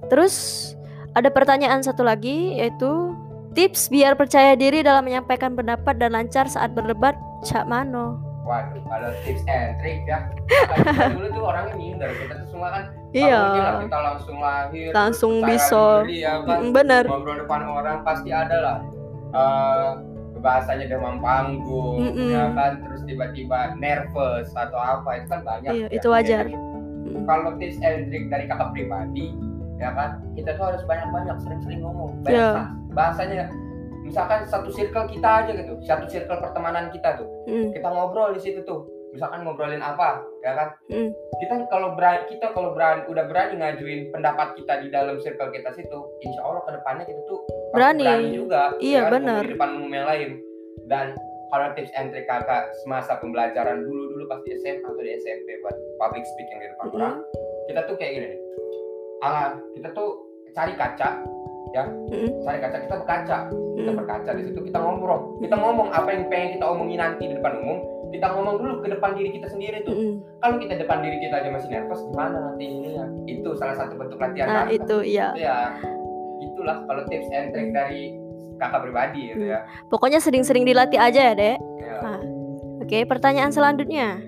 Terus 0.05 0.35
ada 1.12 1.29
pertanyaan 1.29 1.79
satu 1.79 2.03
lagi 2.03 2.57
yaitu 2.57 3.15
tips 3.53 3.88
biar 3.88 4.13
percaya 4.13 4.51
diri 4.53 4.83
dalam 4.83 5.07
menyampaikan 5.07 5.55
pendapat 5.55 5.95
dan 5.95 6.12
lancar 6.12 6.45
saat 6.45 6.75
berdebat 6.75 7.15
Cak 7.47 7.63
Mano. 7.63 8.19
Waduh, 8.45 8.77
kalau 8.85 9.09
tips 9.21 9.41
and 9.47 9.73
trick 9.81 10.05
ya. 10.05 10.29
Dulu 11.17 11.27
tuh 11.29 11.43
orangnya 11.43 11.73
minder, 11.75 12.09
kita 12.13 12.33
tuh 12.37 12.47
semua 12.47 12.69
kan 12.69 12.83
Iya. 13.09 13.41
lah 13.41 13.75
kita 13.81 13.97
langsung 13.99 14.37
lahir, 14.37 14.89
Langsung 14.91 15.33
bisa. 15.41 16.03
diri, 16.03 16.21
ya 16.21 16.33
kan? 16.41 16.57
Mm, 16.61 16.69
Bener. 16.71 17.03
ngobrol 17.05 17.37
depan 17.39 17.61
orang 17.63 17.97
pasti 18.01 18.29
ada 18.29 18.57
lah 18.59 18.77
eh, 19.31 19.89
bahasanya 20.37 20.85
demam 20.87 21.17
panggung 21.17 22.05
Mm-mm. 22.05 22.29
ya 22.29 22.53
kan 22.53 22.77
terus 22.79 23.01
tiba-tiba 23.03 23.73
nervous 23.75 24.53
atau 24.53 24.77
apa 24.77 25.09
itu 25.15 25.27
kan 25.27 25.41
banyak 25.41 25.71
Iya, 25.73 25.85
ya. 25.85 25.89
itu 25.91 26.07
wajar. 26.07 26.43
Jadi, 26.43 26.53
Mm. 26.55 27.25
kalau 27.25 27.49
tips 27.55 27.77
and 27.81 28.07
trick 28.07 28.29
dari 28.29 28.45
kakak 28.45 28.69
pribadi 28.71 29.33
ya 29.75 29.89
kan 29.91 30.21
kita 30.33 30.53
tuh 30.53 30.69
harus 30.69 30.83
banyak-banyak 30.83 31.35
sering-sering 31.39 31.81
ngomong 31.81 32.21
banyak 32.21 32.31
Iya. 32.31 32.51
bahas- 32.53 32.73
bahasanya 32.93 33.43
misalkan 34.05 34.45
satu 34.45 34.69
circle 34.69 35.09
kita 35.09 35.29
aja 35.41 35.51
gitu 35.51 35.74
satu 35.81 36.05
circle 36.05 36.38
pertemanan 36.38 36.93
kita 36.93 37.17
tuh 37.17 37.27
Mm, 37.45 37.69
kita 37.74 37.85
ngobrol 37.85 38.33
di 38.33 38.41
situ 38.41 38.62
tuh 38.65 38.85
misalkan 39.13 39.45
ngobrolin 39.45 39.79
apa 39.79 40.21
ya 40.41 40.53
kan 40.53 40.67
mm. 40.89 41.09
kita 41.39 41.53
kalau 41.69 41.93
berani 41.93 42.25
kita 42.27 42.50
kalau 42.51 42.74
berani 42.74 43.05
udah 43.05 43.25
berani 43.25 43.53
ngajuin 43.57 44.09
pendapat 44.09 44.57
kita 44.57 44.81
di 44.81 44.89
dalam 44.89 45.17
circle 45.21 45.50
kita 45.50 45.69
situ 45.71 45.97
insya 46.21 46.41
Allah 46.41 46.62
ke 46.65 46.71
depannya 46.74 47.05
kita 47.05 47.21
tuh 47.25 47.39
pasti 47.71 48.01
Berani. 48.01 48.33
juga 48.33 48.62
Iya, 48.77 48.97
ya 48.97 49.01
kan, 49.07 49.12
benar. 49.13 49.41
di 49.41 49.50
depan 49.53 49.69
umum 49.77 49.91
yang 49.93 50.07
lain 50.09 50.29
dan 50.85 51.07
kalau 51.47 51.71
tips 51.71 51.93
and 51.95 52.09
trick 52.12 52.25
kakak 52.25 52.67
semasa 52.83 53.15
pembelajaran 53.15 53.85
dulu 53.85 54.12
dulu 54.12 54.24
pasti 54.27 54.51
SMA 54.59 54.83
atau 54.83 55.00
di 55.00 55.12
SMP 55.15 55.47
buat 55.62 55.75
public 55.97 56.25
speaking 56.25 56.59
di 56.59 56.67
depan 56.67 56.85
Mm-mm. 56.89 56.97
orang 57.00 57.15
kita 57.65 57.81
tuh 57.85 57.95
kayak 57.95 58.12
gini 58.12 58.27
nih 58.33 58.39
ah 59.21 59.53
kita 59.74 59.89
tuh 59.93 60.09
cari 60.51 60.74
kaca 60.75 61.09
ya 61.75 61.84
cari 62.48 62.60
kaca 62.63 62.77
kita 62.88 62.96
berkaca 63.03 63.38
kita 63.51 63.91
Mm. 63.91 64.00
berkaca 64.00 64.32
di 64.39 64.44
situ 64.48 64.60
kita 64.72 64.79
ngobrol 64.79 65.36
kita 65.44 65.55
ngomong 65.60 65.91
apa 65.91 66.08
yang 66.15 66.24
pengen 66.32 66.55
kita 66.55 66.65
omongin 66.65 67.00
nanti 67.03 67.27
di 67.27 67.36
depan 67.36 67.60
umum 67.60 67.77
kita 68.15 68.32
ngomong 68.32 68.55
dulu 68.63 68.74
ke 68.79 68.88
depan 68.96 69.12
diri 69.20 69.29
kita 69.36 69.48
sendiri 69.51 69.84
tuh 69.84 70.24
kalau 70.39 70.55
kita 70.55 70.79
depan 70.79 71.03
diri 71.03 71.20
kita 71.20 71.36
aja 71.44 71.50
masih 71.51 71.67
nervous 71.67 72.00
gimana 72.08 72.38
nanti 72.39 72.63
ini 72.63 72.89
ya 72.96 73.05
itu 73.27 73.50
salah 73.60 73.75
satu 73.75 74.00
bentuk 74.00 74.15
latihan 74.15 74.48
Nah, 74.48 74.65
itu 74.72 75.03
iya. 75.03 75.36
Itu 75.36 75.44
ya 75.44 75.58
itulah 76.39 76.77
kalau 76.88 77.03
tips 77.12 77.27
and 77.36 77.51
trick 77.51 77.75
dari 77.75 78.15
kakak 78.55 78.88
pribadi 78.88 79.36
gitu 79.36 79.51
ya, 79.51 79.67
Pokoknya 79.91 80.24
sering-sering 80.24 80.63
dilatih 80.63 80.96
aja 80.96 81.32
ya, 81.32 81.34
Dek. 81.36 81.58
Ya. 81.84 81.96
Ah. 82.00 82.22
Oke, 82.79 83.03
pertanyaan 83.03 83.51
selanjutnya. 83.51 84.24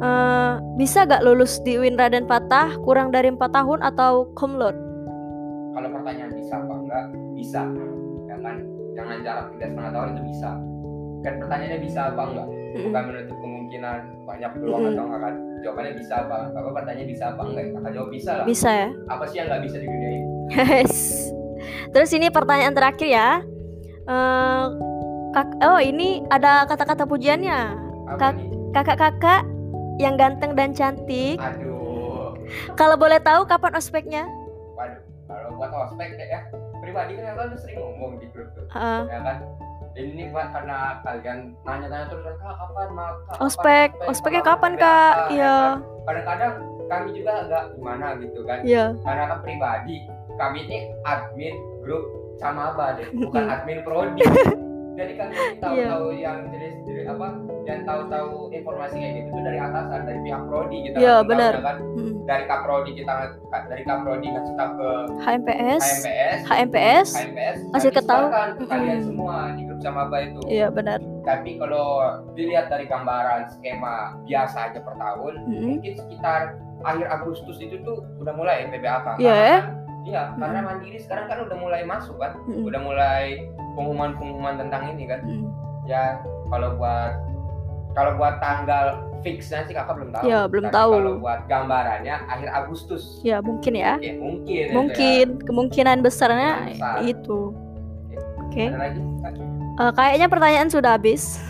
Eh, 0.00 0.52
bisa 0.80 1.04
gak 1.04 1.20
lulus 1.24 1.60
di 1.60 1.76
UIN 1.76 1.96
Raden 1.96 2.24
Patah 2.24 2.76
kurang 2.80 3.12
dari 3.12 3.28
4 3.28 3.52
tahun 3.52 3.80
atau 3.84 4.32
cum 4.32 4.56
laude? 4.56 4.89
Kalau 5.70 5.88
pertanyaan 5.90 6.30
bisa 6.32 6.54
apa 6.56 6.74
enggak? 6.74 7.04
Bisa. 7.32 7.60
Kan 8.40 8.56
jangan 8.90 9.16
jarak 9.20 9.46
tiga 9.52 9.66
setengah 9.66 9.92
tahun 9.92 10.08
itu 10.10 10.22
bisa. 10.26 10.50
Kan 11.20 11.34
pertanyaannya 11.38 11.78
bisa 11.80 12.00
apa 12.08 12.22
enggak? 12.24 12.46
Bukan 12.70 13.02
menutup 13.04 13.36
kemungkinan 13.36 13.98
banyak 14.24 14.50
peluang 14.54 14.82
atau 14.88 15.04
enggak 15.04 15.20
kan? 15.20 15.34
Jawabannya 15.60 15.92
bisa 15.94 16.14
apa? 16.18 16.36
Apa 16.50 16.68
pertanyaannya 16.72 17.06
bisa 17.08 17.24
apa 17.28 17.42
enggak? 17.42 17.64
Kakak 17.72 17.92
jawab 17.92 18.10
bisa 18.10 18.30
lah. 18.32 18.44
Bisa 18.44 18.70
ya? 18.70 18.88
apa 19.06 19.24
sih 19.26 19.36
yang 19.36 19.46
nggak 19.48 19.62
bisa 19.62 19.76
di 19.76 19.86
dunia 19.86 20.10
ini? 20.10 20.26
Yes. 20.50 20.94
Terus 21.90 22.10
ini 22.10 22.26
pertanyaan 22.28 22.72
terakhir 22.72 23.06
ya. 23.06 23.28
Eh, 24.02 24.64
kak- 25.30 25.58
oh 25.60 25.78
ini 25.78 26.22
ada 26.26 26.64
kata-kata 26.64 27.04
pujiannya. 27.04 27.58
Kak- 28.16 28.42
Kakak-kakak 28.70 29.42
yang 29.98 30.14
ganteng 30.14 30.54
dan 30.54 30.70
cantik. 30.70 31.36
aduh. 31.36 32.34
Kalau 32.74 32.94
boleh 32.94 33.18
tahu 33.18 33.42
kapan 33.44 33.74
ospeknya? 33.74 34.24
Kalau 35.30 35.54
buat 35.54 35.70
ospek 35.70 36.18
ya 36.18 36.40
pribadi 36.82 37.12
kan 37.14 37.38
kan 37.38 37.54
sering 37.54 37.78
ngomong 37.78 38.18
di 38.18 38.26
grup 38.34 38.50
tuh 38.52 38.66
Eh, 38.66 39.00
ya 39.06 39.20
kan? 39.22 39.36
Ini 39.90 40.30
buat 40.30 40.54
karena 40.54 41.02
kalian 41.02 41.38
nanya-nanya 41.66 42.06
terus 42.06 42.22
kan 42.22 42.34
kak 42.38 42.54
kapan 42.56 42.88
mak? 42.94 43.10
Kak, 43.10 43.18
kapan? 43.26 43.42
Ospek, 43.42 43.88
ospeknya 44.06 44.42
kapan 44.42 44.72
kak? 44.74 45.14
Ya 45.14 45.26
Iya, 45.30 45.54
kan? 45.58 45.76
kadang-kadang 46.06 46.54
kami 46.86 47.08
juga 47.14 47.32
agak 47.42 47.62
gimana 47.74 48.06
gitu 48.18 48.40
kan? 48.46 48.58
Iya. 48.62 48.84
karena 49.02 49.24
kan 49.26 49.38
pribadi 49.42 49.96
kami 50.34 50.58
ini 50.66 50.78
admin 51.04 51.54
grup 51.82 52.02
sama 52.38 52.72
apa 52.72 52.96
deh 52.98 53.08
bukan 53.26 53.44
admin 53.46 53.78
prodi 53.82 54.22
jadi 54.92 55.12
kan 55.14 55.28
tahu-tahu 55.62 56.06
yang 56.12 56.38
jenis 56.48 56.74
jenis 56.82 57.06
apa 57.06 57.26
yang 57.62 57.80
tahu-tahu 57.84 58.50
informasi 58.50 58.96
kayak 58.96 59.14
gitu 59.16 59.28
tuh 59.30 59.42
dari 59.42 59.58
atasan 59.58 60.00
dari 60.02 60.20
pihak 60.20 60.42
prodi 60.44 60.76
kita 60.82 60.96
Iya, 60.96 61.12
langsung 61.14 61.28
benar. 61.28 61.52
tahunya 61.52 61.64
kan 61.64 61.76
Mm. 61.90 62.12
dari 62.24 62.44
kaprodi 62.44 62.90
kita 62.94 63.12
dari 63.66 63.82
kaprodi 63.82 64.26
tahu 64.30 64.70
ke 64.72 64.90
HMPS 65.20 65.84
HMPS 65.84 66.38
HMPS 66.46 67.08
HMPS 67.12 67.58
Masih 67.68 67.90
kami 67.90 67.96
ketahu. 67.96 68.24
sebarkan 68.24 68.48
ke 68.52 68.64
kalian 68.64 69.00
semua 69.02 69.36
di 69.52 69.62
grup 69.64 69.80
sama 69.80 70.00
apa 70.04 70.16
itu 70.22 70.40
iya 70.46 70.66
benar 70.68 70.98
tapi 71.20 71.50
kalau 71.56 71.86
dilihat 72.32 72.66
dari 72.66 72.84
gambaran 72.84 73.50
skema 73.50 73.96
biasa 74.22 74.70
aja 74.70 74.78
per 74.78 74.94
tahun 74.96 75.34
Mm-mm. 75.44 75.66
mungkin 75.74 75.92
sekitar 75.96 76.40
akhir 76.80 77.06
Agustus 77.10 77.58
itu 77.58 77.76
tuh 77.80 78.00
udah 78.16 78.32
mulai 78.32 78.64
PBAK 78.66 79.18
Iya, 79.18 79.28
Karena 79.28 79.44
ya? 79.44 79.58
kan- 79.58 79.76
iya 80.00 80.22
karena 80.32 80.58
mandiri 80.62 80.96
sekarang 80.96 81.26
kan 81.26 81.38
udah 81.42 81.56
mulai 81.56 81.82
masuk 81.84 82.16
kan 82.16 82.32
Mm-mm. 82.40 82.64
udah 82.64 82.80
mulai 82.80 83.24
pengumuman-pengumuman 83.72 84.54
tentang 84.56 84.82
ini 84.90 85.04
kan 85.04 85.20
Mm. 85.20 85.46
ya 85.84 86.18
kalau 86.46 86.74
buat 86.74 87.12
kalau 87.90 88.14
buat 88.14 88.38
tanggal 88.38 88.84
fixnya 89.20 89.66
sih 89.66 89.74
kakak 89.74 89.92
belum 89.92 90.10
tahu 90.10 90.22
Ya, 90.24 90.40
belum 90.44 90.64
Tapi 90.64 90.74
tahu. 90.74 90.92
kalau 90.94 91.14
buat 91.18 91.40
gambarannya 91.44 92.14
akhir 92.24 92.48
Agustus 92.48 93.18
ya 93.20 93.38
mungkin 93.38 93.74
ya 93.74 93.96
Oke, 93.96 94.10
mungkin 94.14 94.54
itu 94.56 94.72
mungkin 94.72 95.26
kemungkinan 95.42 95.98
besarnya 96.00 96.52
besar. 96.70 96.94
itu 97.02 97.40
oke 98.40 98.56
ya. 98.56 98.70
ada 98.70 98.80
lagi 98.80 99.00
Eh, 99.72 99.92
kayaknya 99.92 100.26
pertanyaan 100.26 100.68
sudah 100.68 100.92
habis 100.94 101.40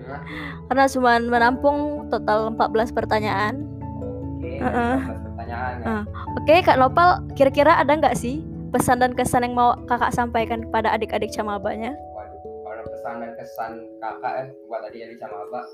Nah, 0.00 0.20
karena 0.66 0.84
cuma 0.86 1.12
menampung 1.18 1.78
total 2.08 2.48
14 2.50 2.90
pertanyaan 2.90 3.54
oke 3.96 4.50
Heeh. 4.54 4.96
14 5.00 5.24
pertanyaan 5.26 5.74
ya. 5.74 5.86
Ah. 5.86 6.02
oke 6.34 6.54
kak 6.60 6.76
Nopal 6.76 7.08
kira-kira 7.32 7.72
ada 7.74 7.92
nggak 7.92 8.14
sih 8.14 8.40
pesan 8.74 8.98
dan 8.98 9.14
kesan 9.14 9.46
yang 9.46 9.54
mau 9.54 9.78
kakak 9.86 10.10
sampaikan 10.10 10.58
kepada 10.60 10.90
adik-adik 10.90 11.30
camabanya 11.30 11.94
Waduh, 12.10 12.34
kalau 12.60 12.82
pesan 12.84 13.14
dan 13.16 13.30
kesan 13.34 13.72
kakak 13.96 14.32
eh 14.34 14.48
buat 14.66 14.82
sama 15.16 15.36
abah, 15.46 15.64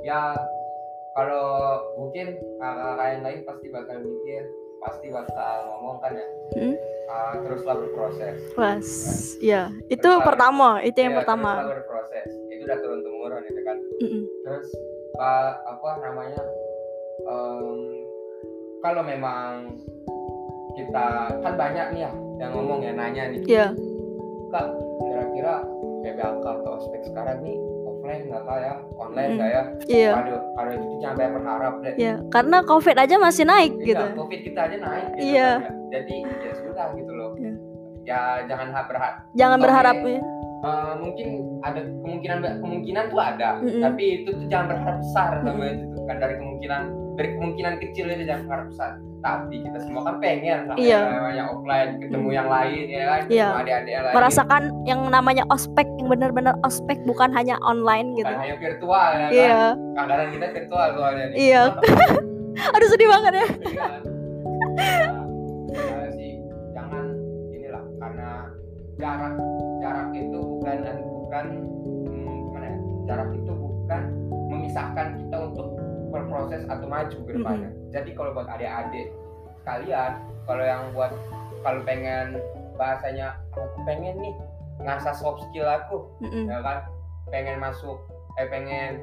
ya 0.00 0.38
kalau 1.12 1.46
mungkin 1.96 2.26
kakak-kakak 2.56 3.06
yang 3.08 3.22
lain 3.22 3.40
pasti 3.42 3.66
bakal 3.68 3.96
mikir, 3.98 4.42
pasti 4.78 5.06
bakal 5.08 5.56
ngomong 5.68 5.96
kan 5.98 6.12
ya, 6.12 6.26
Hmm? 6.54 6.74
ah, 7.06 7.32
teruslah 7.36 7.74
berproses. 7.76 8.36
was 8.54 8.88
ya 9.40 9.70
itu 9.86 9.98
Teruslah- 10.00 10.22
pertama 10.22 10.78
itu 10.80 10.94
yang 10.96 11.14
Iya, 11.14 11.20
pertama 11.22 11.50
Teruslah 11.52 11.70
berproses, 11.74 12.28
itu 12.48 12.62
udah 12.62 12.78
turun 12.78 13.00
temurun 13.00 13.42
itu 13.44 13.60
kan. 13.62 13.76
Mm-mm. 14.00 14.22
Terus 14.42 14.66
pa- 15.12 15.58
apa 15.64 15.90
namanya? 16.00 16.42
em, 17.24 17.68
kalau 18.78 19.00
memang 19.00 19.78
kita 20.74 21.06
kan 21.38 21.54
banyak 21.54 21.86
nih 21.90 22.02
ya 22.02 22.10
yang 22.36 22.50
ngomong 22.50 22.80
ya 22.80 22.92
nanya 22.92 23.22
nih 23.28 23.40
Iya. 23.44 23.66
kak 24.48 24.66
kira-kira 25.00 25.54
PBAK 26.00 26.20
atau 26.42 26.70
ospek 26.74 27.00
sekarang 27.04 27.38
nih 27.40 27.56
offline 27.84 28.22
nggak 28.24 28.42
kak 28.42 28.58
ya 28.60 28.72
online 28.94 29.28
Mm. 29.28 29.36
nggak 29.36 29.50
ya 29.50 29.62
iya 29.88 30.10
waduh 30.12 30.40
kalau 30.52 30.70
itu 30.70 30.84
tuh 30.84 30.98
jangan 30.98 31.16
banyak 31.16 31.32
berharap 31.34 31.74
deh 31.80 31.94
iya 31.96 32.14
karena 32.28 32.56
covid 32.62 32.96
aja 32.96 33.14
masih 33.16 33.44
naik 33.44 33.72
Iya, 33.74 33.86
gitu 33.86 34.04
covid 34.14 34.40
kita 34.42 34.60
aja 34.62 34.76
naik 34.78 35.06
gitu 35.12 35.24
Iya. 35.26 35.50
kan 35.52 35.62
ya. 35.62 35.70
jadi 35.92 36.14
ya 36.20 36.52
sudah 36.56 36.86
gitu 36.92 37.12
loh 37.12 37.30
Iya. 37.34 37.52
ya 38.04 38.20
jangan 38.44 38.68
ha- 38.70 38.86
berharap 38.86 39.12
jangan 39.32 39.58
berharap 39.58 39.98
ya 40.00 40.20
Eh, 40.64 40.94
mungkin 40.96 41.28
ada 41.60 41.76
kemungkinan 41.76 42.38
kemungkinan 42.56 43.12
tuh 43.12 43.20
ada 43.20 43.60
Mm-mm. 43.60 43.84
tapi 43.84 44.24
itu 44.24 44.32
tuh 44.32 44.48
jangan 44.48 44.72
berharap 44.72 44.96
besar 44.96 45.30
sama 45.36 45.60
Mm-mm. 45.60 45.74
itu 45.76 45.84
tuh. 45.92 46.02
kan 46.08 46.16
dari 46.16 46.34
kemungkinan 46.40 46.82
dari 47.14 47.28
kemungkinan 47.32 47.74
kecil 47.78 48.06
itu 48.10 48.24
jangan 48.24 48.66
besar 48.66 48.90
tapi 49.18 49.64
kita 49.64 49.78
semua 49.80 50.04
kan 50.04 50.14
pengen 50.20 50.68
sama 50.68 50.76
Iya. 50.76 51.00
yang 51.00 51.14
namanya 51.16 51.42
offline 51.48 51.90
ketemu 51.96 52.28
Mm. 52.28 52.36
yang 52.36 52.48
lain 52.50 52.84
ya 52.84 53.02
kan 53.02 53.20
Iya. 53.24 53.24
ketemu 53.24 53.56
adik-adik 53.56 53.90
yang 53.90 54.04
lain 54.04 54.14
merasakan 54.14 54.62
yang 54.84 55.00
namanya 55.08 55.44
ospek 55.48 55.86
yang 55.96 56.08
benar-benar 56.08 56.54
ospek 56.60 56.98
bukan 57.02 57.30
hanya 57.32 57.56
online 57.64 58.12
gitu 58.12 58.28
bukan 58.28 58.42
hanya 58.44 58.56
virtual 58.60 59.08
ya 59.08 59.24
kan 59.24 59.30
iya 59.32 59.62
kadang 59.96 60.30
kita 60.30 60.46
virtual 60.52 60.86
soalnya 60.92 61.24
nih 61.32 61.36
Iya. 61.40 61.62
aduh 62.74 62.88
sedih 62.88 63.08
banget 63.08 63.32
ya 63.34 63.46
Iya. 63.64 63.86
Ya, 65.74 66.06
sih 66.14 66.32
jangan 66.70 67.04
inilah 67.50 67.84
karena 67.98 68.28
jarak 68.94 69.34
jarak 69.80 70.08
itu 70.12 70.38
bukan 70.38 70.76
bukan 71.02 71.44
hmm, 72.06 72.34
gimana 72.46 72.66
ya 72.68 72.76
jarak 73.04 73.28
itu 73.34 73.52
bukan 73.52 74.02
memisahkan 74.52 75.06
kita 75.18 75.36
untuk 75.50 75.66
berproses 76.14 76.62
atau 76.64 76.86
maju 76.86 77.16
ke 77.18 77.30
depannya 77.32 77.70
jadi 77.90 78.10
kalau 78.14 78.30
buat 78.32 78.46
adik-adik 78.48 79.10
kalian 79.62 80.12
kalau 80.44 80.62
yang 80.62 80.82
buat 80.92 81.10
kalau 81.60 81.80
pengen 81.82 82.38
bahasanya 82.74 83.34
aku 83.50 83.78
pengen 83.82 84.14
nih 84.18 84.34
ngasah 84.80 85.12
soft 85.12 85.42
skill 85.44 85.66
aku 85.66 86.06
Mm-mm. 86.20 86.46
ya 86.46 86.58
kan 86.60 86.78
pengen 87.28 87.58
masuk 87.58 87.98
eh 88.36 88.46
pengen 88.46 89.02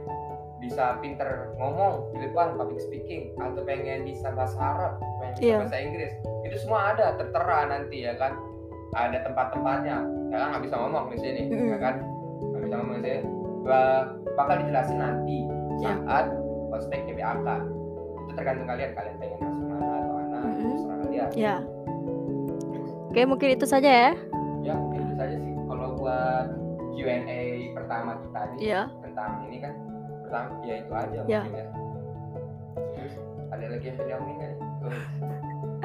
bisa 0.58 0.94
pinter 1.02 1.50
ngomong 1.58 2.14
di 2.14 2.30
depan 2.30 2.54
public 2.54 2.78
speaking 2.80 3.34
atau 3.36 3.66
pengen 3.66 4.06
bisa 4.06 4.30
bahasa 4.30 4.56
Arab 4.58 4.94
pengen 5.20 5.34
bisa 5.34 5.42
Iya. 5.44 5.58
bahasa 5.60 5.78
Inggris 5.80 6.14
itu 6.44 6.56
semua 6.58 6.94
ada 6.94 7.18
tertera 7.18 7.60
nanti 7.68 8.06
ya 8.06 8.14
kan 8.14 8.38
ada 8.94 9.24
tempat-tempatnya 9.24 9.98
ya 10.30 10.38
kan 10.38 10.48
nggak 10.54 10.64
bisa 10.64 10.76
ngomong 10.78 11.04
di 11.10 11.18
sini 11.18 11.42
Mm-mm. 11.50 11.68
ya 11.72 11.78
kan 11.80 11.96
nggak 12.46 12.62
bisa 12.62 12.74
ngomong 12.78 12.96
di 12.96 13.04
sini 13.04 13.20
Ba- 13.62 14.06
bakal 14.36 14.56
dijelasin 14.62 14.98
nanti 14.98 15.38
Iya. 15.82 15.98
saat 15.98 16.26
prospek 16.82 17.14
PBAK 17.14 17.48
itu 18.26 18.32
tergantung 18.34 18.66
kalian 18.66 18.90
kalian 18.98 19.16
pengen 19.22 19.38
masuk 19.38 19.66
mana 19.70 19.86
atau 20.02 20.14
mana 20.18 20.38
Mm-mm. 20.42 20.66
terserah 20.66 20.98
kalian 21.06 21.28
ya 21.38 21.56
oke 23.14 23.22
mungkin 23.30 23.50
itu 23.54 23.66
saja 23.70 23.86
ya 23.86 24.12
ya 24.66 24.74
mungkin 24.74 25.00
itu 25.06 25.14
saja 25.14 25.36
sih 25.38 25.54
kalau 25.70 25.94
buat 26.02 26.48
Q&A 26.98 27.40
pertama 27.78 28.18
kita 28.18 28.40
nih 28.50 28.58
Iya. 28.66 28.82
tentang 29.06 29.32
ini 29.46 29.58
kan 29.62 29.74
pertama 30.26 30.50
ya 30.66 30.74
itu 30.82 30.90
aja 30.92 31.20
Ya. 31.30 31.42
mungkin 31.46 31.54
ya 31.54 31.66
terus 32.98 33.14
ada 33.52 33.66
lagi 33.68 33.84
yang 33.86 34.24
nih? 34.26 34.38
Tuh. 34.82 34.96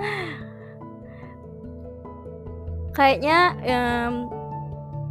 kayaknya 2.96 3.38
em, 3.60 4.12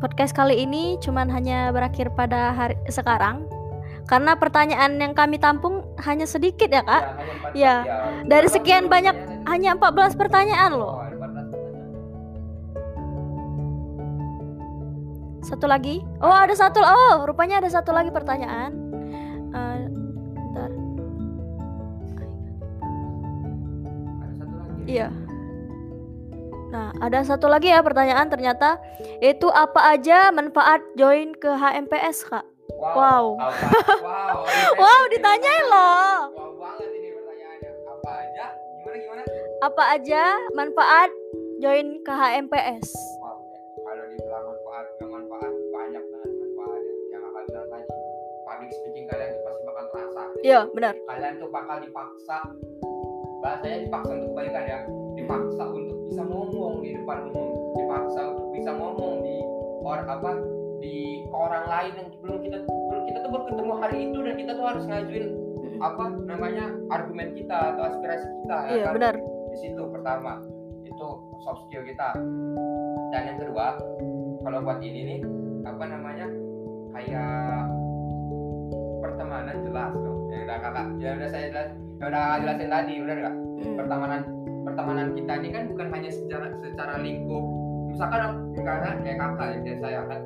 podcast 0.01 0.33
kali 0.33 0.65
ini 0.65 0.97
cuman 0.97 1.29
hanya 1.29 1.69
berakhir 1.69 2.09
pada 2.17 2.57
hari 2.57 2.73
sekarang 2.89 3.45
karena 4.05 4.37
pertanyaan 4.37 4.95
yang 4.95 5.13
kami 5.13 5.37
tampung 5.37 5.81
hanya 5.99 6.25
sedikit 6.25 6.69
ya 6.69 6.81
kak. 6.81 7.03
Ya, 7.53 7.75
Ya. 7.81 7.97
Dari 8.23 8.47
sekian 8.47 8.85
banyak- 8.85 9.45
hanya 9.45 9.73
14 9.73 10.13
pertanyaan 10.13 10.71
Oh, 10.73 10.79
loh 10.79 10.95
ada 10.99 11.15
14 11.15 11.45
pertanyaan. 11.47 11.73
satu 15.41 15.65
lagi? 15.65 15.95
Oh 16.19 16.33
ada 16.33 16.53
satu 16.53 16.81
oh 16.81 17.25
rupanya 17.25 17.57
ada 17.57 17.69
satu 17.69 17.91
lagi 17.91 18.09
pertanyaan. 18.09 18.71
Bentar. 20.33 20.69
Lagi 24.65 24.83
Iya. 24.85 25.09
Nah, 26.65 26.91
ada 26.99 27.23
satu 27.23 27.47
lagi 27.47 27.71
ya 27.71 27.79
pertanyaan 27.79 28.27
ternyata. 28.27 28.81
Itu 29.17 29.47
apa 29.47 29.95
aja 29.95 30.27
manfaat 30.29 30.83
join 30.93 31.31
ke 31.31 31.47
HMPS, 31.47 32.27
Kak? 32.27 32.43
Wow. 32.85 33.25
Apa? 33.35 33.67
wow 34.05 34.35
Wow, 34.75 35.01
ditanyain 35.09 35.65
loh. 35.65 36.15
wow 36.29 36.49
banget 36.55 36.89
ini 36.91 37.09
pertanyaannya 37.11 37.71
apa 37.83 38.09
aja 38.13 38.45
gimana 38.75 38.95
gimana 38.95 39.21
Apa 39.59 39.83
aja 39.91 40.23
manfaat 40.51 41.09
join 41.57 41.87
ke 41.99 42.13
HMPS? 42.13 42.87
wow 43.17 43.41
kalau 43.79 44.03
dibilang 44.07 44.43
manfaat 44.45 44.85
nggak 44.91 45.09
manfaat 45.09 45.51
banyak 45.71 46.03
banget 46.03 46.31
manfaatnya 46.35 46.93
yang 47.09 47.23
akan 47.23 47.43
bilang 47.43 47.67
tadi 47.67 47.85
public 48.45 48.69
speaking 48.71 49.05
kalian 49.07 49.29
pasti 49.41 49.61
bakal 49.63 49.85
terasa 49.89 50.21
Iya, 50.39 50.59
benar. 50.69 50.93
kalian 51.01 51.33
tuh 51.35 51.49
bakal 51.49 51.77
dipaksa 51.79 52.37
bahasanya 53.39 53.77
dipaksa 53.83 54.11
untuk 54.11 54.29
kebaikan 54.31 54.63
ya 54.63 54.79
dipaksa 55.15 55.63
untuk 55.67 55.97
bisa 56.03 56.21
ngomong 56.23 56.73
di 56.79 56.89
depan 56.93 57.17
umum 57.25 57.49
dipaksa 57.73 58.21
untuk 58.27 58.47
bisa 58.51 58.71
ngomong 58.71 59.13
di 59.21 59.35
or 59.81 60.01
apa 60.01 60.31
di 60.85 61.25
orang 61.33 61.65
lain 61.65 61.91
yang 61.97 62.07
belum 62.21 62.37
kita 62.45 62.57
belum 62.61 63.03
kita 63.09 63.17
tuh 63.25 63.29
baru 63.33 63.43
ketemu 63.49 63.73
hari 63.81 63.97
itu 64.05 64.17
dan 64.21 64.35
kita 64.37 64.51
tuh 64.53 64.65
harus 64.69 64.83
ngajuin 64.85 65.25
apa 65.81 66.03
namanya 66.29 66.65
argumen 66.93 67.33
kita 67.33 67.57
atau 67.73 67.83
aspirasi 67.89 68.25
kita 68.45 68.57
ya 68.69 68.69
Iya, 68.69 68.85
kan? 68.85 68.93
benar. 68.93 69.15
di 69.49 69.57
situ 69.57 69.81
pertama 69.89 70.33
itu 70.85 71.07
soft 71.43 71.65
skill 71.67 71.83
kita. 71.83 72.13
Dan 73.11 73.21
yang 73.33 73.37
kedua 73.41 73.75
kalau 74.45 74.59
buat 74.61 74.79
ini 74.79 75.01
nih 75.03 75.19
apa 75.65 75.83
namanya 75.89 76.27
kayak 76.93 77.65
pertemanan 79.01 79.57
jelas 79.65 79.91
dong. 79.97 80.19
Yang 80.29 80.41
udah 80.47 80.57
kakak 80.61 80.85
yang 81.01 81.15
udah 81.17 81.29
saya 81.33 81.45
jelas 81.49 81.67
yang 81.97 82.07
udah 82.13 82.25
jelasin 82.39 82.69
tadi 82.69 82.93
benar 83.01 83.17
nggak? 83.23 83.35
Mm. 83.55 83.75
pertemanan 83.79 84.21
pertemanan 84.67 85.07
kita 85.15 85.33
ini 85.39 85.49
kan 85.55 85.63
bukan 85.71 85.87
hanya 85.91 86.11
secara 86.13 86.47
secara 86.61 86.93
lingkup. 87.01 87.43
Misalkan 87.89 88.21
misalkan 88.53 88.95
kayak 89.03 89.17
kakak 89.19 89.47
ya 89.47 89.57
kayak 89.63 89.79
saya 89.81 90.01
kan 90.07 90.21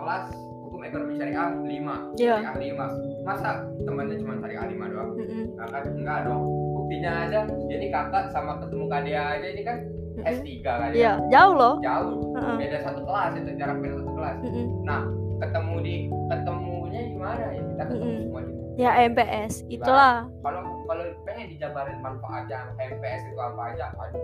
kelas 0.00 0.24
hukum 0.62 0.80
ekonomi 0.82 1.12
syariah 1.14 1.48
5 1.52 2.16
Iya. 2.16 2.34
syariah 2.42 2.74
5 2.74 2.88
masa 3.20 3.50
temannya 3.78 4.16
cuma 4.16 4.32
syariah 4.38 4.64
5 4.66 4.84
doang. 4.86 5.10
Nah, 5.52 5.66
kan 5.68 5.82
enggak 5.86 6.18
dong 6.24 6.42
buktinya 6.72 7.12
aja 7.22 7.40
jadi 7.66 7.86
kakak 7.88 8.24
sama 8.30 8.52
ketemu 8.58 8.84
kadea 8.86 9.22
aja 9.30 9.46
ini 9.46 9.62
kan 9.62 9.76
S3 10.20 10.48
kan 10.62 10.88
ya 10.90 10.96
Iya, 10.96 11.12
jauh 11.30 11.54
loh. 11.54 11.74
jauh 11.80 12.12
Heeh. 12.34 12.56
beda 12.58 12.78
satu 12.82 13.00
kelas 13.02 13.32
itu 13.36 13.50
jarak 13.54 13.76
beda 13.78 13.94
satu 13.96 14.12
kelas 14.12 14.36
Mm-mm. 14.42 14.66
nah 14.82 15.00
ketemu 15.38 15.74
di 15.80 15.94
ketemunya 16.28 17.00
gimana 17.06 17.40
ya 17.46 17.62
kita 17.62 17.82
ketemu 17.86 18.04
Mm-mm. 18.06 18.22
semua 18.22 18.40
di 18.42 18.52
Ya 18.78 18.96
MPS. 19.02 19.52
Itulah. 19.68 20.24
kalau 20.40 20.62
kalau 20.86 21.04
pengen 21.22 21.52
dijabarin 21.52 22.00
manfaatnya 22.00 22.72
MPS 22.80 23.28
itu 23.28 23.36
apa 23.36 23.60
aja 23.70 23.92
aduh 23.92 24.22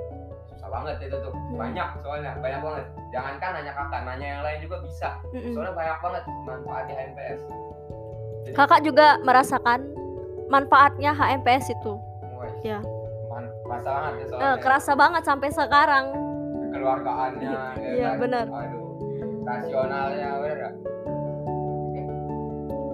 susah 0.67 0.83
banget 0.83 0.97
itu 1.01 1.17
tuh 1.17 1.31
Hmm. 1.31 1.55
banyak 1.57 1.89
soalnya 2.03 2.33
banyak 2.37 2.59
banget 2.61 2.85
jangankan 3.09 3.51
nanya 3.55 3.73
kakak 3.73 4.01
nanya 4.03 4.27
yang 4.29 4.43
lain 4.43 4.59
juga 4.61 4.77
bisa 4.83 5.09
soalnya 5.31 5.73
banyak 5.73 5.99
banget 6.03 6.23
manfaatnya 6.43 6.97
MPS 7.07 7.41
Jadi, 8.43 8.55
Kakak 8.55 8.81
juga 8.83 9.07
merasakan 9.21 9.81
manfaatnya 10.47 11.11
HMPS 11.13 11.67
itu. 11.69 11.99
wah, 12.33 12.47
Ya. 12.63 12.79
man- 13.29 13.51
kerasa 13.61 13.91
banget 13.93 14.13
ya 14.13 14.23
Eh, 14.23 14.29
soalnya 14.29 14.55
kerasa 14.61 14.93
banget 14.95 15.23
sampai 15.25 15.49
sekarang. 15.51 16.05
kekeluargaannya 16.65 17.51
ya 17.51 17.63
Iya, 17.77 18.09
kan? 18.09 18.19
benar. 18.21 18.47
aduh 18.49 18.87
rasionalnya? 19.45 20.29
Oke. 20.37 20.53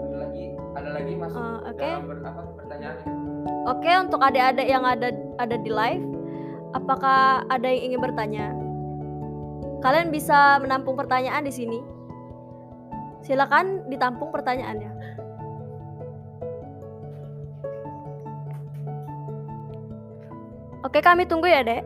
ada 0.03 0.17
lagi 0.19 0.45
ada 0.73 0.91
lagi 0.91 1.13
masuk 1.15 1.37
Eh, 1.39 1.61
Oke. 1.67 1.85
dalam 1.87 2.05
ber- 2.07 2.21
apa 2.23 2.41
pertanyaannya 2.55 3.07
Oke, 3.63 3.93
untuk 3.95 4.21
adik-adik 4.21 4.67
yang 4.67 4.83
ada 4.83 5.09
ada 5.37 5.57
di 5.57 5.71
live, 5.71 6.05
apakah 6.73 7.47
ada 7.47 7.69
yang 7.69 7.93
ingin 7.93 8.01
bertanya? 8.01 8.47
Kalian 9.81 10.11
bisa 10.11 10.59
menampung 10.59 10.95
pertanyaan 10.95 11.43
di 11.43 11.53
sini. 11.53 11.79
Silakan 13.23 13.87
ditampung 13.87 14.31
pertanyaannya. 14.31 14.91
Oke, 20.83 20.99
kami 20.99 21.23
tunggu 21.27 21.47
ya, 21.47 21.63
Dek. 21.63 21.83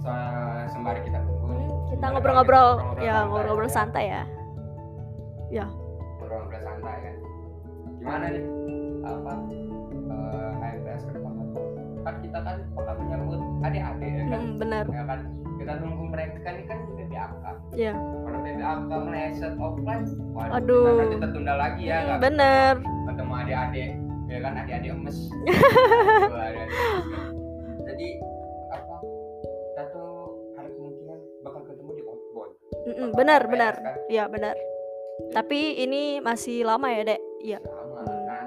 Se- 0.00 0.66
sembari 0.72 1.00
kita 1.04 1.20
tunggu 1.20 1.52
Kita 1.92 2.06
ngobrol-ngobrol, 2.10 2.68
ya 3.00 3.24
ngobrol-ngobrol 3.28 3.70
santai 3.70 4.12
ya. 4.12 4.24
ngobrol-ngobrol 6.18 6.60
santai 6.60 6.96
kan 6.98 7.14
gimana 8.00 8.26
nih 8.26 8.44
apa 9.06 9.32
kita 12.34 12.42
kan 12.42 12.58
bakal 12.74 12.94
menyambut 12.98 13.38
adik-adik 13.62 14.10
ya 14.10 14.24
kan 14.26 14.40
Hmm, 14.42 14.58
bener. 14.58 14.84
ya 14.90 15.02
kan 15.06 15.20
kita 15.54 15.72
nunggu 15.78 16.04
mereka 16.10 16.36
kan 16.42 16.54
kan 16.66 16.78
di 16.82 16.92
PPAK 16.98 17.30
Iya. 17.72 17.92
kalau 17.94 18.38
PPAK 18.42 18.74
meleset 19.00 19.54
offline 19.56 20.02
waduh 20.34 20.56
Aduh. 20.58 20.82
kita 20.82 20.98
nanti 20.98 21.16
tertunda 21.22 21.54
lagi 21.54 21.82
ya 21.84 21.94
Hmm, 21.94 22.04
nggak 22.04 22.18
bener. 22.20 22.74
ketemu 23.06 23.32
adik-adik 23.38 23.90
ya 24.24 24.38
kan 24.40 24.52
adik-adik 24.56 24.90
emes 24.90 25.18
kan. 25.30 26.54
jadi 27.86 28.08
apa 28.68 28.94
kita 29.70 29.82
tuh 29.86 30.10
ada 30.56 30.68
kemungkinan 30.68 31.18
bakal 31.40 31.60
ketemu 31.64 31.90
di 31.92 32.02
outbound 32.02 32.52
Mm-mm, 32.84 33.08
bener, 33.14 33.40
HMPS 33.40 33.52
bener. 33.54 33.74
kan. 33.78 33.94
Iya, 34.10 34.24
benar. 34.26 34.54
Tapi 35.30 35.60
ini 35.78 36.02
masih 36.18 36.66
lama 36.66 36.90
ya, 36.90 37.06
Dek. 37.06 37.20
Iya. 37.40 37.58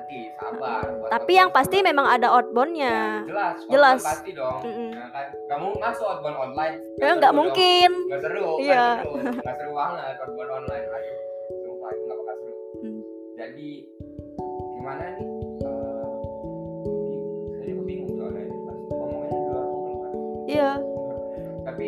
Hmm. 0.08 0.16
nanti 0.24 0.32
sabar 0.34 0.84
buat 0.94 1.10
Tapi 1.10 1.32
yang 1.34 1.50
pasti 1.52 1.78
sabar. 1.78 1.88
memang 1.90 2.06
ada 2.08 2.28
outboundnya. 2.32 2.96
jelas 3.26 3.56
Jelas. 3.68 3.98
outbound 3.98 4.08
pasti 4.10 4.32
dong 4.32 4.60
Mm-mm. 4.64 4.90
ya 4.90 5.06
kan 5.12 5.28
mau 5.58 5.72
masuk 5.76 6.06
outbound 6.06 6.38
online 6.42 6.76
Ya 6.98 7.12
nggak 7.14 7.34
mungkin. 7.34 7.90
nggak 8.08 8.22
seru 8.22 8.48
Iya. 8.58 8.88
nggak 9.36 9.56
seru 9.58 9.72
banget 9.74 10.16
outbound 10.18 10.52
online 10.54 10.86
aduh 10.88 11.18
sumpah 11.60 11.90
itu 11.90 12.02
nggak 12.02 12.18
bakal 12.18 12.36
seru 12.38 12.56
Hmm. 12.78 13.02
jadi 13.36 13.70
gimana 14.74 15.04
nih 15.10 15.28
Eh, 15.58 16.06
jadi 17.58 17.72
aku 17.74 17.84
bingung 17.84 18.10
soalnya 18.10 18.42
ini 18.42 18.58
pas 18.64 18.78
ngomongnya 18.88 19.28
di 19.30 19.46
luar 19.46 19.66
forum 19.68 19.98
kan 19.98 20.14
Iya. 20.48 20.72
tapi 21.66 21.88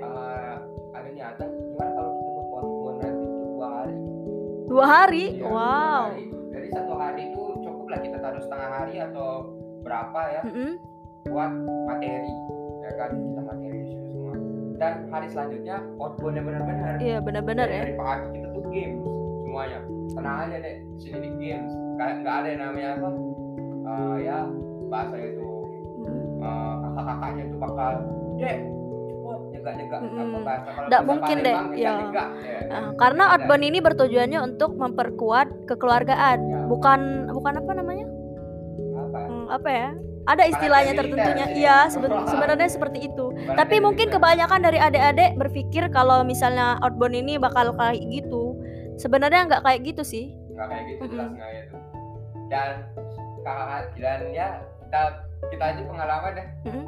eh, 0.00 0.54
ada 0.90 1.08
niatan 1.08 1.48
gimana 1.64 1.90
kalau 1.92 2.10
kita 2.12 2.30
buat 2.32 2.48
outbound 2.58 2.98
nanti 2.98 3.26
dua 3.46 3.68
hari 3.70 3.94
Dua 4.64 4.86
hari. 4.88 5.24
Iya, 5.28 5.44
dua 5.44 5.52
wow. 5.52 6.04
hari. 6.08 6.24
Kita 8.02 8.18
taruh 8.18 8.42
setengah 8.42 8.68
hari 8.70 8.94
atau 8.98 9.28
berapa 9.82 10.20
ya 10.30 10.40
Mm-mm. 10.46 10.72
buat 11.26 11.50
materi 11.86 12.30
ya 12.82 12.90
kan? 12.98 13.10
Kita 13.14 13.40
materi 13.42 13.80
semua. 13.88 14.32
Dan 14.78 14.92
hari 15.08 15.26
selanjutnya 15.30 15.76
outbound 15.96 16.34
yang 16.34 16.46
benar-benar. 16.50 16.94
Iya, 16.98 17.16
benar-benar 17.22 17.66
ya. 17.70 17.82
dari 17.86 17.94
pagi 17.94 18.26
kita 18.34 18.48
tuh 18.50 18.64
games 18.68 19.02
semuanya. 19.46 19.78
Tenang 20.12 20.36
aja 20.48 20.56
deh 20.58 20.76
sini 20.98 21.18
di 21.22 21.30
games. 21.38 21.72
Kayak 21.96 22.14
nggak 22.24 22.34
ada 22.34 22.48
yang 22.50 22.60
namanya 22.60 22.90
apa 22.98 23.08
Eh, 23.82 24.16
ya 24.22 24.38
bahasa 24.88 25.16
itu. 25.18 25.42
Mm. 26.02 26.42
eh, 26.42 26.74
kakak-kakaknya 26.82 27.44
tuh 27.50 27.58
bakal 27.58 27.90
dek 28.38 28.58
nyegak-nyegak 29.52 30.00
bahasa 30.40 30.68
mungkin. 31.04 31.36
Iya. 31.38 31.52
nyegak-nyegak, 31.60 32.28
ya. 32.42 32.78
Karena 32.96 33.24
outbound 33.32 33.64
ini 33.64 33.78
bertujuannya 33.78 34.40
untuk 34.42 34.70
memperkuat 34.74 35.68
kekeluargaan, 35.68 36.38
Ya. 36.40 36.58
bukan 36.66 37.00
bukan 37.30 37.54
apa 37.58 37.72
namanya? 37.72 38.06
apa 38.92 39.18
Hmm, 39.22 39.46
apa 39.48 39.68
ya? 39.68 39.88
Ada 40.22 40.44
istilahnya 40.46 40.92
tertentunya. 40.94 41.46
Iya, 41.50 41.76
seben- 41.90 42.24
sebenarnya 42.30 42.68
seperti 42.68 43.10
itu. 43.10 43.26
Tapi 43.48 43.76
mungkin 43.78 44.06
kebanyakan 44.08 44.60
dari 44.62 44.78
adik-adik 44.78 45.34
berpikir 45.36 45.90
kalau 45.90 46.22
misalnya 46.22 46.78
outbound 46.78 47.12
ini 47.12 47.36
bakal 47.36 47.74
kayak 47.74 48.00
gitu. 48.06 48.54
Sebenarnya 48.94 49.46
nggak 49.46 49.62
kayak 49.62 49.80
gitu 49.84 50.02
sih. 50.02 50.26
nggak 50.52 50.68
kayak 50.68 50.84
gitu 50.86 51.02
Mm-mm. 51.02 51.12
jelas 51.16 51.30
nggak 51.32 51.48
ya 51.48 51.62
tuh 51.64 51.80
dan 52.46 52.72
kakak 53.40 53.82
dan 53.96 54.20
ya 54.30 54.48
kita 54.84 55.00
kita 55.48 55.64
aja 55.64 55.82
pengalaman 55.82 56.30
deh 56.36 56.46
Mm-mm. 56.68 56.84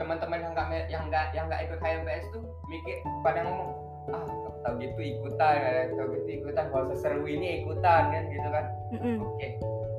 Teman-teman 0.00 0.40
yang 0.40 0.52
nggak 0.56 0.68
yang 0.88 1.04
nggak 1.12 1.26
yang 1.36 1.44
nggak 1.46 1.60
ikut 1.68 1.78
HMPS 1.78 2.24
tuh 2.32 2.42
mikir 2.72 2.96
pada 3.20 3.44
ngomong 3.44 3.70
ah 4.10 4.26
tau 4.64 4.74
gitu 4.80 4.96
ikutan 4.96 5.54
ya 5.60 5.92
tau 5.92 6.08
gitu 6.16 6.28
ikutan 6.40 6.64
kalau 6.72 6.88
seseru 6.88 7.28
ini 7.28 7.62
ikutan 7.62 8.08
kan 8.08 8.24
gitu 8.32 8.48
kan 8.48 8.64
Mm-mm. 8.96 9.16
oke 9.20 9.48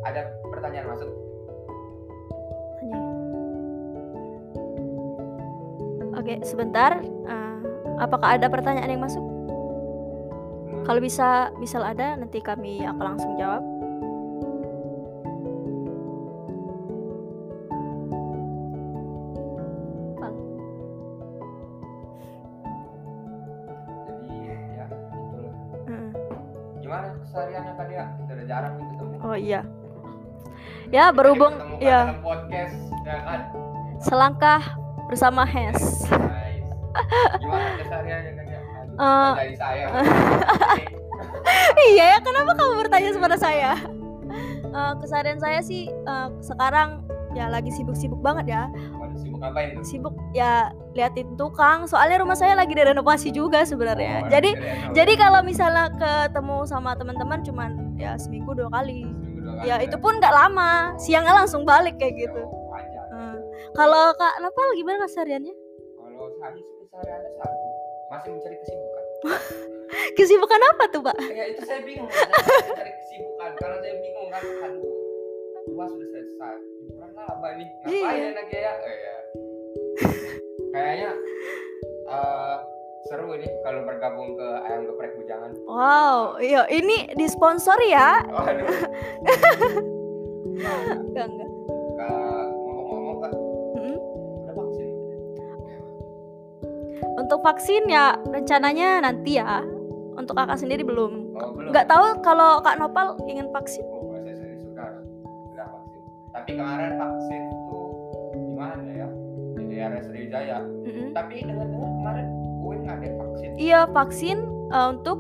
ada 0.01 0.21
pertanyaan 0.49 0.87
masuk. 0.89 1.11
Oke, 6.21 6.37
sebentar. 6.45 7.01
Ah, 7.25 7.57
apakah 7.97 8.37
ada 8.37 8.45
pertanyaan 8.45 8.93
yang 8.93 9.01
masuk? 9.01 9.25
Kalau 10.85 11.01
bisa, 11.01 11.49
misal 11.57 11.81
ada, 11.81 12.13
nanti 12.13 12.41
kami 12.41 12.85
akan 12.85 13.17
langsung 13.17 13.33
jawab. 13.41 13.65
Iya. 29.41 29.61
Ya, 30.91 31.07
berhubung 31.09 31.55
ya 31.79 32.19
podcast 32.19 32.75
ya 33.07 33.17
kan 33.25 33.39
selangkah 34.01 34.61
bersama 35.07 35.43
Hes. 35.47 36.05
Nice. 36.07 36.67
gimana 37.39 37.79
Eh. 39.01 39.33
dari 39.39 39.55
saya 39.55 39.85
iya 41.95 42.05
ya, 42.15 42.17
kenapa 42.21 42.51
kamu 42.53 42.73
bertanya 42.85 43.09
kepada 43.15 43.37
saya? 43.39 43.71
Eh, 44.71 44.93
keseharian 45.03 45.39
saya 45.39 45.59
sih 45.63 45.89
eh, 45.89 46.29
sekarang 46.43 47.03
ya 47.31 47.47
lagi 47.47 47.71
sibuk-sibuk 47.71 48.19
banget 48.19 48.51
ya. 48.51 48.63
Waduh, 48.99 49.17
sibuk 49.19 49.39
ngapain 49.39 49.75
tuh 49.75 49.83
Sibuk 49.87 50.15
ya 50.35 50.71
liatin 50.95 51.35
tukang. 51.39 51.87
Soalnya 51.87 52.23
rumah 52.23 52.35
saya 52.35 52.55
lagi 52.55 52.75
direnovasi 52.75 53.31
juga 53.31 53.63
sebenarnya. 53.63 54.27
Oh, 54.27 54.29
jadi 54.31 54.51
jadi 54.91 55.13
kalau 55.15 55.39
misalnya 55.43 55.91
ketemu 55.95 56.67
sama 56.67 56.95
teman-teman 56.95 57.39
cuman 57.43 57.71
ya 57.95 58.15
seminggu 58.19 58.55
dua 58.55 58.71
kali. 58.71 59.07
Ya 59.61 59.75
itu 59.79 59.97
pun 59.97 60.17
nggak 60.17 60.33
lama. 60.33 60.95
Siangnya 60.97 61.33
langsung 61.35 61.63
balik 61.63 61.97
kayak 61.97 62.13
Ya, 62.13 62.21
gitu. 62.25 62.41
Eh, 63.11 63.35
kalau 63.71 64.11
Kak 64.15 64.39
Napal 64.39 64.73
gimana 64.73 65.05
kesehariannya? 65.05 65.53
Kalau 65.95 66.27
saya 66.35 66.51
sih 66.53 66.63
kesehariannya 66.81 67.31
satu, 67.35 67.67
masih 68.09 68.29
mencari 68.31 68.55
kesibukan. 68.57 69.05
Kesibukan 70.11 70.61
apa 70.71 70.83
tuh, 70.87 71.01
Pak? 71.03 71.15
ya 71.29 71.45
itu 71.47 71.61
saya 71.61 71.83
bingung, 71.83 72.07
saya 72.07 72.27
mencari 72.63 72.91
kesibukan. 72.95 73.49
Karena 73.59 73.77
saya 73.77 73.95
bingung 73.99 74.27
kan, 74.27 74.43
aduh, 74.63 74.83
gua 75.69 75.85
sudah 75.85 76.07
selesai. 76.09 76.55
Liburan 76.81 77.11
lama 77.11 77.47
nih, 77.53 77.67
ngapain 77.77 77.91
Iya. 78.15 78.27
enaknya 78.31 78.59
ya? 78.59 78.73
Eh, 78.73 78.97
ya. 78.97 79.15
Kayaknya 80.71 81.09
eh, 82.07 82.55
seru 83.11 83.35
ini 83.35 83.43
kalau 83.67 83.83
bergabung 83.83 84.39
ke 84.39 84.47
ayam 84.63 84.87
geprek 84.87 85.19
bujangan. 85.19 85.51
Wow, 85.67 86.39
iya 86.39 86.63
ini 86.71 87.11
disponsori 87.19 87.91
ya? 87.91 88.23
Waduh. 88.23 88.71
Enggak, 91.11 91.25
enggak. 91.27 91.49
Kak, 91.99 92.45
ngomong-ngomong 92.55 93.17
kan, 93.19 93.31
udah 93.35 94.53
vaksin? 94.55 94.87
Untuk 97.19 97.39
vaksin 97.43 97.83
ya 97.91 98.15
rencananya 98.31 99.03
nanti 99.03 99.41
ya. 99.41 99.59
Untuk 100.15 100.37
kakak 100.37 100.61
sendiri 100.61 100.85
belum. 100.85 101.35
Oh, 101.35 101.51
belum. 101.51 101.75
Nggak 101.75 101.89
tahu 101.91 102.23
kalau 102.23 102.63
Kak 102.63 102.77
Nopal 102.79 103.19
ingin 103.27 103.49
vaksin? 103.51 103.83
Oh, 103.89 104.15
saya 104.21 104.37
sendiri 104.37 104.55
sudah 104.61 104.87
sudah 105.51 105.67
vaksin. 105.67 106.01
Tapi 106.31 106.49
kemarin 106.55 106.95
vaksin 106.95 107.41
tuh 107.67 107.87
di 108.37 108.53
mana 108.55 108.91
ya? 108.93 109.07
Di 109.57 109.63
daerah 109.67 109.99
Sriwijaya. 109.99 110.57
Mm-mm. 110.61 111.09
Tapi 111.11 111.35
dengar-dengar 111.41 111.89
kemarin 111.89 111.90
Vaksin. 112.99 113.49
Iya 113.55 113.79
vaksin 113.91 114.37
eh, 114.71 114.87
untuk 114.91 115.17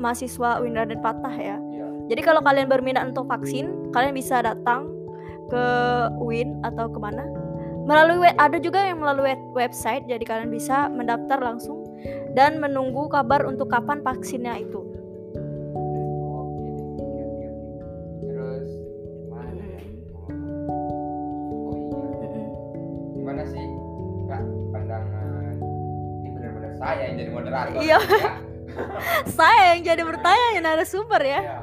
mahasiswa 0.00 0.58
Winra 0.62 0.84
dan 0.88 1.00
Patah 1.02 1.34
ya. 1.36 1.56
Iya. 1.70 1.86
Jadi 2.10 2.20
kalau 2.20 2.40
kalian 2.42 2.66
berminat 2.66 3.06
untuk 3.14 3.30
vaksin, 3.30 3.92
kalian 3.94 4.12
bisa 4.16 4.42
datang 4.42 4.90
ke 5.48 5.64
UIN 6.18 6.58
atau 6.66 6.90
ke 6.90 6.98
mana? 6.98 7.22
Melalui 7.82 8.22
web, 8.22 8.36
ada 8.38 8.62
juga 8.62 8.78
yang 8.78 9.02
melalui 9.02 9.34
web- 9.34 9.48
website, 9.58 10.06
jadi 10.06 10.22
kalian 10.22 10.50
bisa 10.54 10.86
mendaftar 10.86 11.42
langsung 11.42 11.82
dan 12.34 12.62
menunggu 12.62 13.10
kabar 13.10 13.42
untuk 13.42 13.70
kapan 13.70 14.02
vaksinnya 14.06 14.54
itu. 14.62 14.86
Moderator 27.42 27.80
Iya. 27.82 27.98
ya? 27.98 28.30
Saya 29.36 29.76
yang 29.76 29.80
jadi 29.84 30.02
bertanya 30.06 30.46
ya 30.56 30.60
narasumber 30.62 31.20
ya. 31.20 31.40
Iya. 31.42 31.56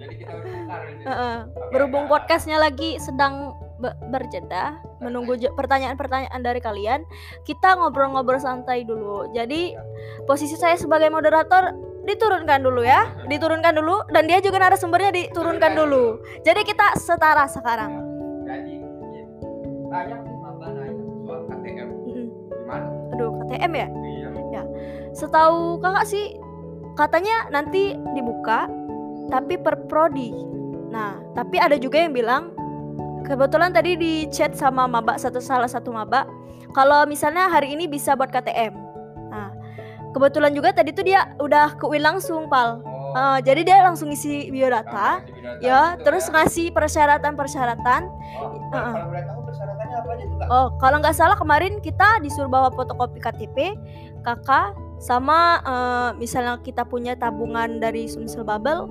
Jadi 0.00 0.14
kita. 0.16 0.32
Oke, 0.34 1.70
Berhubung 1.70 2.06
Kak. 2.08 2.24
podcastnya 2.24 2.56
lagi 2.56 2.96
sedang 2.98 3.52
be- 3.78 3.94
berjeda, 4.08 4.80
menunggu 4.98 5.36
pertanyaan-pertanyaan 5.54 6.40
dari 6.40 6.58
kalian, 6.58 7.04
kita 7.44 7.76
ngobrol-ngobrol 7.76 8.40
santai 8.40 8.82
dulu. 8.82 9.28
Jadi 9.36 9.76
posisi 10.24 10.56
saya 10.56 10.74
sebagai 10.74 11.12
moderator 11.12 11.74
diturunkan 12.04 12.60
dulu 12.64 12.80
ya, 12.84 13.12
diturunkan 13.28 13.76
dulu, 13.76 14.04
dan 14.12 14.24
dia 14.28 14.40
juga 14.40 14.60
narasumbernya 14.60 15.12
diturunkan 15.12 15.72
dulu. 15.76 16.20
Jadi 16.42 16.60
kita 16.64 16.96
setara 16.96 17.44
sekarang. 17.48 17.92
Jadi 18.44 18.80
iya. 18.80 19.24
banyak 19.88 20.20
nanya 20.64 20.92
soal 21.24 21.40
KTM 21.48 21.88
gimana? 22.08 22.86
Aduh, 23.14 23.30
KTM 23.44 23.72
ya. 23.72 23.88
Setahu 25.14 25.78
kakak 25.78 26.06
sih, 26.10 26.34
katanya 26.98 27.46
nanti 27.54 27.94
dibuka, 28.18 28.66
tapi 29.30 29.54
per 29.56 29.86
prodi. 29.86 30.34
Nah, 30.90 31.22
tapi 31.38 31.58
ada 31.62 31.78
juga 31.78 32.02
yang 32.02 32.10
bilang, 32.10 32.50
kebetulan 33.22 33.70
tadi 33.70 33.94
di 33.94 34.26
chat 34.28 34.58
sama 34.58 34.90
maba 34.90 35.14
satu 35.16 35.38
salah 35.38 35.70
satu 35.70 35.94
maba, 35.94 36.26
kalau 36.74 37.06
misalnya 37.06 37.46
hari 37.46 37.72
ini 37.78 37.86
bisa 37.86 38.18
buat 38.18 38.34
KTM. 38.34 38.74
Nah, 39.30 39.54
kebetulan 40.10 40.50
juga 40.50 40.74
tadi 40.74 40.90
tuh 40.90 41.06
dia 41.06 41.30
udah 41.38 41.78
ke 41.78 41.86
UIN 41.86 42.02
langsung, 42.02 42.50
pal. 42.50 42.82
Oh. 42.82 42.94
Eh, 43.14 43.38
jadi 43.46 43.62
dia 43.62 43.78
langsung 43.86 44.10
isi 44.10 44.50
biodata, 44.50 45.22
si 45.22 45.30
biodata 45.30 45.62
ya, 45.62 45.94
gitu 45.94 46.02
terus 46.02 46.26
ya. 46.26 46.30
ngasih 46.34 46.66
persyaratan-persyaratan. 46.74 48.02
Oh, 48.10 48.58
Heeh. 48.74 48.94
kalau 48.98 49.06
boleh 49.06 49.24
tahu 49.30 49.40
persyaratannya 49.46 49.94
apa 49.94 50.08
aja 50.10 50.24
tuh 50.26 50.38
kak? 50.42 50.48
Oh, 50.50 50.66
kalau 50.82 50.96
nggak 50.98 51.14
salah 51.14 51.38
kemarin 51.38 51.78
kita 51.78 52.18
disuruh 52.26 52.50
bawa 52.50 52.74
fotokopi 52.74 53.22
KTP, 53.22 53.78
kakak, 54.26 54.74
sama 54.98 55.60
eh, 55.62 56.10
misalnya 56.16 56.60
kita 56.62 56.86
punya 56.86 57.14
tabungan 57.18 57.78
dari 57.82 58.06
Sumsel 58.06 58.46
Bubble, 58.46 58.88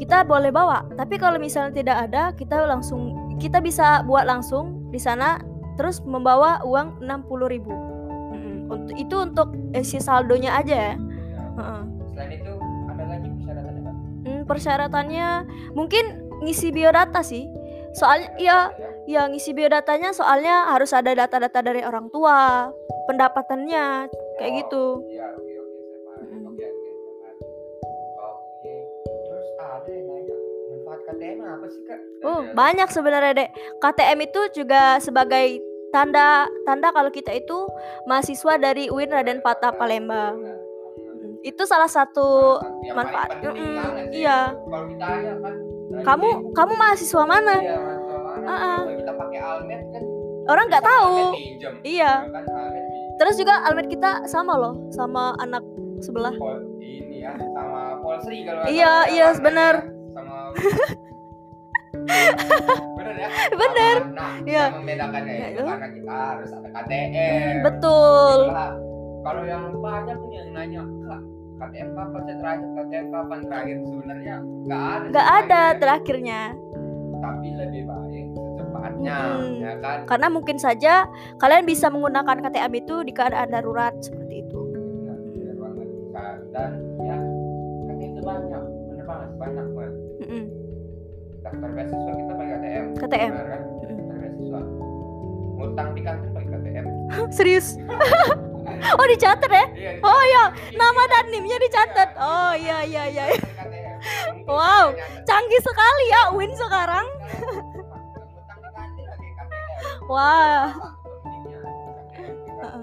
kita 0.00 0.24
boleh 0.26 0.50
bawa. 0.50 0.84
Tapi 0.96 1.16
kalau 1.20 1.36
misalnya 1.38 1.72
tidak 1.76 1.96
ada, 2.10 2.22
kita 2.34 2.66
langsung 2.66 3.14
kita 3.38 3.58
bisa 3.58 4.06
buat 4.06 4.24
langsung 4.24 4.90
di 4.90 4.98
sana, 4.98 5.40
terus 5.76 6.02
membawa 6.04 6.62
uang 6.64 7.02
60.000 7.02 7.52
ribu. 7.52 7.72
Untuk 8.72 8.96
itu 8.96 9.16
untuk 9.20 9.52
isi 9.76 10.00
saldonya 10.00 10.56
aja 10.56 10.76
ya. 10.92 10.94
Selain 12.16 12.40
itu 12.40 12.52
ada 12.88 13.04
lagi 13.04 13.28
persyaratannya? 13.28 13.92
Hmm, 14.24 14.42
persyaratannya 14.48 15.28
mungkin 15.76 16.04
ngisi 16.40 16.72
biodata 16.72 17.20
sih. 17.20 17.44
Soalnya 17.92 18.32
ya 18.40 18.56
Ya 19.02 19.26
ngisi 19.26 19.50
biodatanya 19.50 20.14
soalnya 20.14 20.70
harus 20.70 20.94
ada 20.94 21.10
data-data 21.10 21.58
dari 21.58 21.82
orang 21.82 22.06
tua, 22.14 22.70
pendapatannya 23.10 24.06
kayak 24.34 24.50
Oh, 24.50 24.58
gitu. 24.58 24.84
Iya, 25.06 25.26
oke 25.32 25.52
oke 25.54 25.78
saya 25.80 25.98
paham. 26.02 26.42
Oke 26.48 26.64
oke. 26.64 26.90
Oke. 28.22 28.74
Terus 29.22 29.48
ada 29.58 29.90
yang 29.90 30.06
nanya 30.06 30.36
manfaat 30.72 31.00
KTM 31.04 31.38
apa 31.42 31.66
sih 31.66 31.82
kak? 31.84 32.00
Oh, 32.22 32.40
banyak 32.52 32.88
sebenarnya 32.88 33.32
Dek. 33.34 33.50
KTM 33.78 34.18
itu 34.22 34.40
juga 34.54 34.82
sebagai 34.98 35.46
tanda 35.90 36.28
tanda 36.62 36.88
kalau 36.88 37.10
kita 37.10 37.30
itu 37.30 37.68
mahasiswa 38.04 38.56
dari 38.56 38.88
UIN 38.88 39.10
Raden 39.10 39.40
Patah 39.40 39.72
Palembang. 39.72 40.40
Mm, 40.40 41.40
Itu 41.42 41.62
salah 41.64 41.86
satu 41.86 42.56
Yang 42.80 42.96
manfaat. 42.96 43.28
sih. 43.34 43.50
iya. 44.14 44.54
Kalau 44.54 44.86
kita 44.86 45.06
ya 45.18 45.34
kan. 45.36 45.54
dari 45.90 46.02
Kamu 46.02 46.28
kamu 46.52 46.72
mahasiswa 46.72 47.22
mana? 47.24 47.54
Iya, 47.58 47.76
mahasiswa 47.76 48.18
mana? 48.20 48.46
Ah-ah. 48.46 48.78
Kalau 48.80 48.96
kita 48.96 49.12
pakai 49.12 49.38
almet 49.40 49.82
kan. 49.90 50.02
Orang 50.44 50.64
nggak 50.66 50.82
tahu. 50.82 51.16
Iya. 51.82 52.12
Ya 52.16 52.30
kan 52.30 52.44
almet. 52.46 52.84
Terus 53.16 53.34
juga 53.36 53.54
almet 53.64 53.86
kita 53.86 54.24
sama 54.26 54.54
loh, 54.54 54.74
sama 54.90 55.36
anak 55.38 55.62
sebelah. 56.00 56.34
Pol- 56.34 56.64
ini 56.78 57.22
ya 57.22 57.32
sama 57.52 57.98
Polsri 57.98 58.42
kalau 58.42 58.66
Iya, 58.66 59.06
ya, 59.06 59.10
iya, 59.10 59.26
ya. 59.30 59.72
Sama 60.12 60.36
Bener 62.92 63.14
ya? 63.16 63.28
Bener. 63.52 63.96
Nah, 64.10 64.32
Iya. 64.42 64.64
yang 64.66 64.76
membedakannya 64.80 65.32
Ya, 65.32 65.46
itu 65.50 65.62
karena 65.62 65.88
kita 65.92 66.14
harus 66.32 66.50
ada 66.50 66.68
KTM. 66.72 67.54
Betul. 67.62 68.38
Gila. 68.48 68.68
Kalau 69.22 69.42
yang 69.46 69.64
banyak 69.78 70.18
nih 70.18 70.34
yang 70.34 70.50
nanya, 70.50 70.82
Kak, 71.06 71.20
KTM 71.60 71.88
kapan 71.94 72.20
saya 72.20 72.36
terakhir? 72.42 72.68
KTM 72.74 73.06
kapan 73.12 73.38
terakhir? 73.40 73.76
Sebenarnya 73.84 74.34
nggak 74.66 74.82
ada. 74.82 75.06
Nggak 75.06 75.28
ada 75.30 75.62
terakhirnya. 75.78 76.40
terakhirnya. 76.50 77.20
Tapi 77.22 77.48
lebih 77.54 77.82
baik 77.86 78.26
secepatnya, 78.82 79.16
Mm-mm. 79.22 79.62
ya 79.62 79.72
kan? 79.78 79.98
Karena 80.10 80.26
mungkin 80.26 80.56
saja 80.58 81.06
kalian 81.38 81.64
bisa 81.64 81.86
menggunakan 81.86 82.36
KTM 82.42 82.72
itu 82.74 82.94
di 83.06 83.12
keadaan 83.14 83.48
darurat 83.54 83.94
seperti 84.02 84.42
itu. 84.42 84.60
Nah, 85.06 85.16
bener 85.30 85.56
banget. 85.56 85.88
Nah, 86.10 86.34
Dan 86.50 86.70
ya, 86.98 87.16
KTM 87.86 88.10
itu 88.10 88.20
banyak, 88.26 88.62
bener 88.90 89.04
banget, 89.06 89.30
banyak 89.38 89.66
banget. 89.72 89.94
Mm-mm. 90.26 90.44
Daftar 91.42 91.68
beasiswa 91.74 92.12
kita 92.12 92.32
pakai 92.34 92.46
KTM. 92.50 92.84
KTM. 92.98 93.32
bener 93.32 93.46
kan? 93.46 93.62
Daftar 93.62 94.16
beasiswa. 94.18 94.60
Ngutang 95.52 95.88
di 95.94 96.00
kantin 96.02 96.28
pakai 96.34 96.48
KTM. 96.50 96.84
Serius? 97.38 97.68
Oh 98.82 99.06
dicatat 99.06 99.46
ya? 99.46 99.66
Iya, 99.74 99.90
Oh 100.02 100.22
iya, 100.26 100.44
iya, 100.50 100.74
nama 100.74 101.02
iya. 101.02 101.10
dan 101.10 101.24
nimnya 101.30 101.58
dicatat. 101.58 102.08
Oh 102.18 102.50
iya 102.54 102.82
iya 102.82 103.04
iya. 103.10 103.24
Wow. 104.42 104.90
Canggih 105.22 105.62
sekali 105.62 106.04
ya 106.10 106.22
Win 106.34 106.50
sekarang. 106.50 107.06
Wah. 110.06 110.66
KTM. 112.12 112.82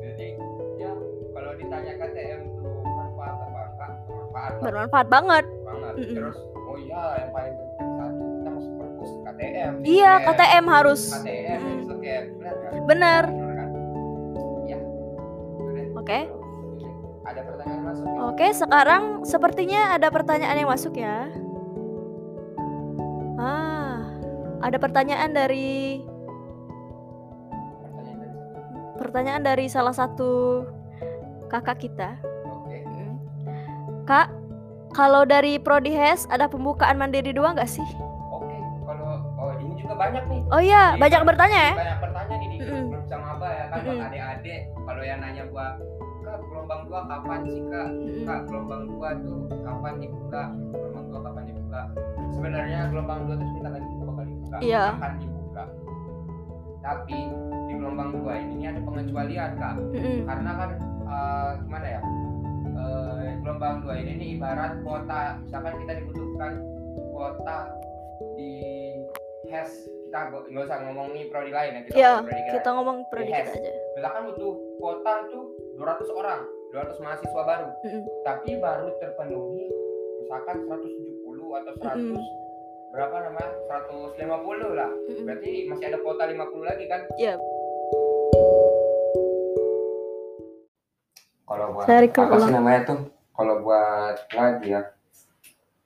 Jadi 0.00 0.28
ya 0.76 0.90
kalau 1.30 1.52
ditanya 1.54 1.92
KTM 1.96 2.40
itu 2.46 2.62
manfaat 2.86 3.30
apa 3.30 3.44
enggak? 3.46 3.90
Bermanfaat 4.06 4.52
Bermanfaat 4.60 5.06
banget. 5.08 5.44
banget. 5.62 5.94
Mm-mm. 5.96 6.14
Terus 6.16 6.38
oh 6.60 6.76
iya 6.76 7.02
yang 7.18 7.30
paling 7.30 7.54
penting 7.54 7.90
satu 7.96 8.22
kita 8.30 8.50
masuk 8.50 8.72
perpus 8.76 9.10
KTM. 9.20 9.72
Iya, 9.82 10.12
Scan. 10.14 10.26
KTM 10.28 10.64
harus. 10.66 11.02
KTM 11.12 11.58
Mm-mm. 11.60 11.76
itu 11.76 11.84
scan, 11.90 12.24
benar 12.32 12.54
kan? 12.56 12.70
Bener. 12.86 13.24
Kan? 13.26 13.68
Ya. 14.66 14.78
Oke. 15.94 16.20
Ada 17.20 17.40
pertanyaan 17.44 17.82
masuk? 17.84 18.04
ya? 18.04 18.18
Oke, 18.26 18.46
sekarang 18.50 19.02
sepertinya 19.22 19.80
ada 19.92 20.08
pertanyaan 20.08 20.56
yang 20.56 20.70
masuk 20.70 20.94
ya. 20.94 21.28
Ah, 23.36 24.04
ada 24.60 24.76
pertanyaan 24.76 25.30
dari? 25.30 26.02
Pertanyaan 29.00 29.40
dari 29.40 29.64
salah 29.66 29.96
satu 29.96 30.62
kakak 31.48 31.80
kita. 31.80 32.20
Oke. 32.44 32.84
Mm. 32.84 33.16
Kak, 34.04 34.28
kalau 34.92 35.24
dari 35.24 35.56
Prodi 35.56 35.90
HES 35.90 36.28
ada 36.28 36.44
pembukaan 36.44 37.00
mandiri 37.00 37.32
dua 37.32 37.56
nggak 37.56 37.66
sih? 37.66 37.86
Oke. 38.28 38.56
Kalau 38.84 39.08
oh 39.34 39.52
ini 39.56 39.72
juga 39.74 39.96
banyak 39.96 40.24
nih. 40.28 40.40
Oh 40.52 40.60
iya, 40.60 40.94
Iya. 40.94 41.00
banyak 41.00 41.22
bertanya 41.24 41.58
ya? 41.58 41.74
Banyak 41.74 41.98
pertanyaan 41.98 42.38
nih 42.38 42.48
di 42.52 42.58
Mm-mm. 42.60 42.84
grup 42.92 43.04
sama 43.08 43.26
apa 43.34 43.46
ya 43.48 43.64
kan 43.66 43.78
buat 43.80 43.90
Mm-mm. 43.90 44.06
adik-adik. 44.06 44.60
Kalau 44.76 45.02
yang 45.02 45.18
nanya 45.18 45.44
gua, 45.48 45.66
Kak, 46.20 46.36
gelombang 46.44 46.80
dua 46.84 47.00
kapan 47.08 47.40
sih, 47.48 47.62
Kak? 47.66 47.88
Mm-mm. 47.88 48.24
Kak, 48.28 48.40
gelombang 48.46 48.82
dua 48.86 49.08
tuh 49.18 49.38
kapan 49.64 49.94
dibuka? 49.96 50.42
Gelombang 50.70 51.04
dua 51.08 51.20
kapan 51.24 51.42
dibuka? 51.48 51.80
Sebenarnya 52.30 52.78
gelombang 52.92 53.18
dua 53.24 53.34
itu 53.34 53.44
sebentar 53.48 53.72
lagi 53.72 53.88
bakal 53.96 54.24
dibuka. 54.28 54.56
Iya. 54.60 54.84
Akan 54.94 55.12
dibuka. 55.18 55.64
Tapi 56.80 57.18
gelombang 57.90 58.10
dua 58.14 58.32
ini, 58.38 58.52
ini 58.54 58.64
ada 58.70 58.80
pengecualian, 58.80 59.50
Kak. 59.58 59.74
Mm-mm. 59.82 60.18
Karena 60.22 60.50
kan 60.54 60.70
eh, 61.02 61.50
gimana 61.60 61.86
ya? 61.88 62.00
Eh, 62.70 63.28
gelombang 63.42 63.76
dua 63.82 63.94
ini 63.98 64.12
nih 64.14 64.28
ibarat 64.38 64.72
kuota, 64.80 65.20
misalkan 65.42 65.74
kita 65.76 65.92
dibutuhkan 65.98 66.52
kuota 67.10 67.58
di 68.38 68.52
HES 69.42 69.70
kita 70.06 70.18
nggak 70.26 70.64
usah 70.64 70.78
ngomongin 70.82 71.26
prodi 71.26 71.50
lain 71.50 71.70
ya 71.72 71.80
kita 71.82 71.94
Iya, 71.94 72.10
ngomong 72.12 72.26
prodi 72.26 72.42
kita 72.50 72.70
ngomong 72.70 72.96
Prodi 73.06 73.30
kita 73.30 73.50
aja. 73.50 73.70
misalkan 73.94 74.22
butuh 74.26 74.50
kuota 74.76 75.12
tuh 75.26 75.44
200 75.76 75.86
orang 76.12 76.40
200 76.70 76.98
mahasiswa 77.00 77.42
baru 77.44 77.68
Mm-mm. 77.80 78.02
tapi 78.22 78.50
baru 78.58 78.88
terpenuhi 78.98 79.64
misalkan 80.18 80.56
170 80.66 81.22
atau 81.30 81.72
100 81.78 81.94
Mm-mm. 81.94 82.18
berapa 82.90 83.16
namanya 83.22 83.50
150 84.18 84.18
lah 84.74 84.90
Mm-mm. 84.90 85.24
berarti 85.24 85.50
masih 85.66 85.86
ada 85.88 85.98
kuota 86.00 86.22
50 86.26 86.38
lagi 86.66 86.84
kan 86.86 87.00
Iya. 87.16 87.34
Kalau 91.50 91.74
buat 91.74 91.86
apa 91.90 92.36
sih 92.38 92.52
namanya 92.54 92.80
tuh 92.86 93.00
kalau 93.34 93.54
buat 93.58 94.16
lagi 94.30 94.70
ya 94.70 94.82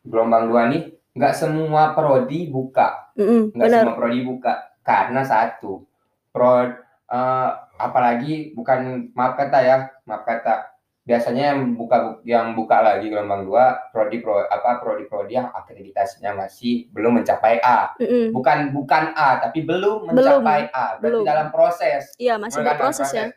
gelombang 0.04 0.52
dua 0.52 0.68
nih 0.68 0.82
nggak 1.16 1.32
semua 1.32 1.96
prodi 1.96 2.52
buka 2.52 3.08
nggak 3.16 3.56
benar. 3.56 3.80
semua 3.80 3.94
prodi 3.96 4.20
buka 4.20 4.52
karena 4.84 5.24
satu 5.24 5.88
pro 6.28 6.68
eh, 7.08 7.50
apalagi 7.80 8.52
bukan 8.52 9.08
maaf 9.16 9.40
kata 9.40 9.58
ya 9.64 9.76
maaf 10.04 10.28
kata 10.28 10.74
biasanya 11.04 11.52
yang 11.52 11.76
buka 11.76 12.16
yang 12.24 12.56
buka 12.56 12.80
lagi 12.80 13.12
gelombang 13.12 13.44
dua 13.44 13.76
prodi 13.92 14.24
pro 14.24 14.40
apa 14.40 14.80
prodi 14.80 15.04
prodi 15.04 15.36
yang 15.36 15.52
akreditasinya 15.52 16.32
masih 16.34 16.88
belum 16.96 17.20
mencapai 17.20 17.60
A 17.60 17.92
Mm-mm. 18.00 18.32
bukan 18.32 18.72
bukan 18.72 19.12
A 19.12 19.36
tapi 19.36 19.68
belum 19.68 20.08
Belum. 20.08 20.16
mencapai 20.16 20.72
A 20.72 20.96
berarti 20.96 21.04
Belum. 21.04 21.24
dalam 21.24 21.48
proses 21.52 22.12
Iya, 22.16 22.40
masih 22.40 22.64
berproses 22.64 23.08
ya. 23.12 23.28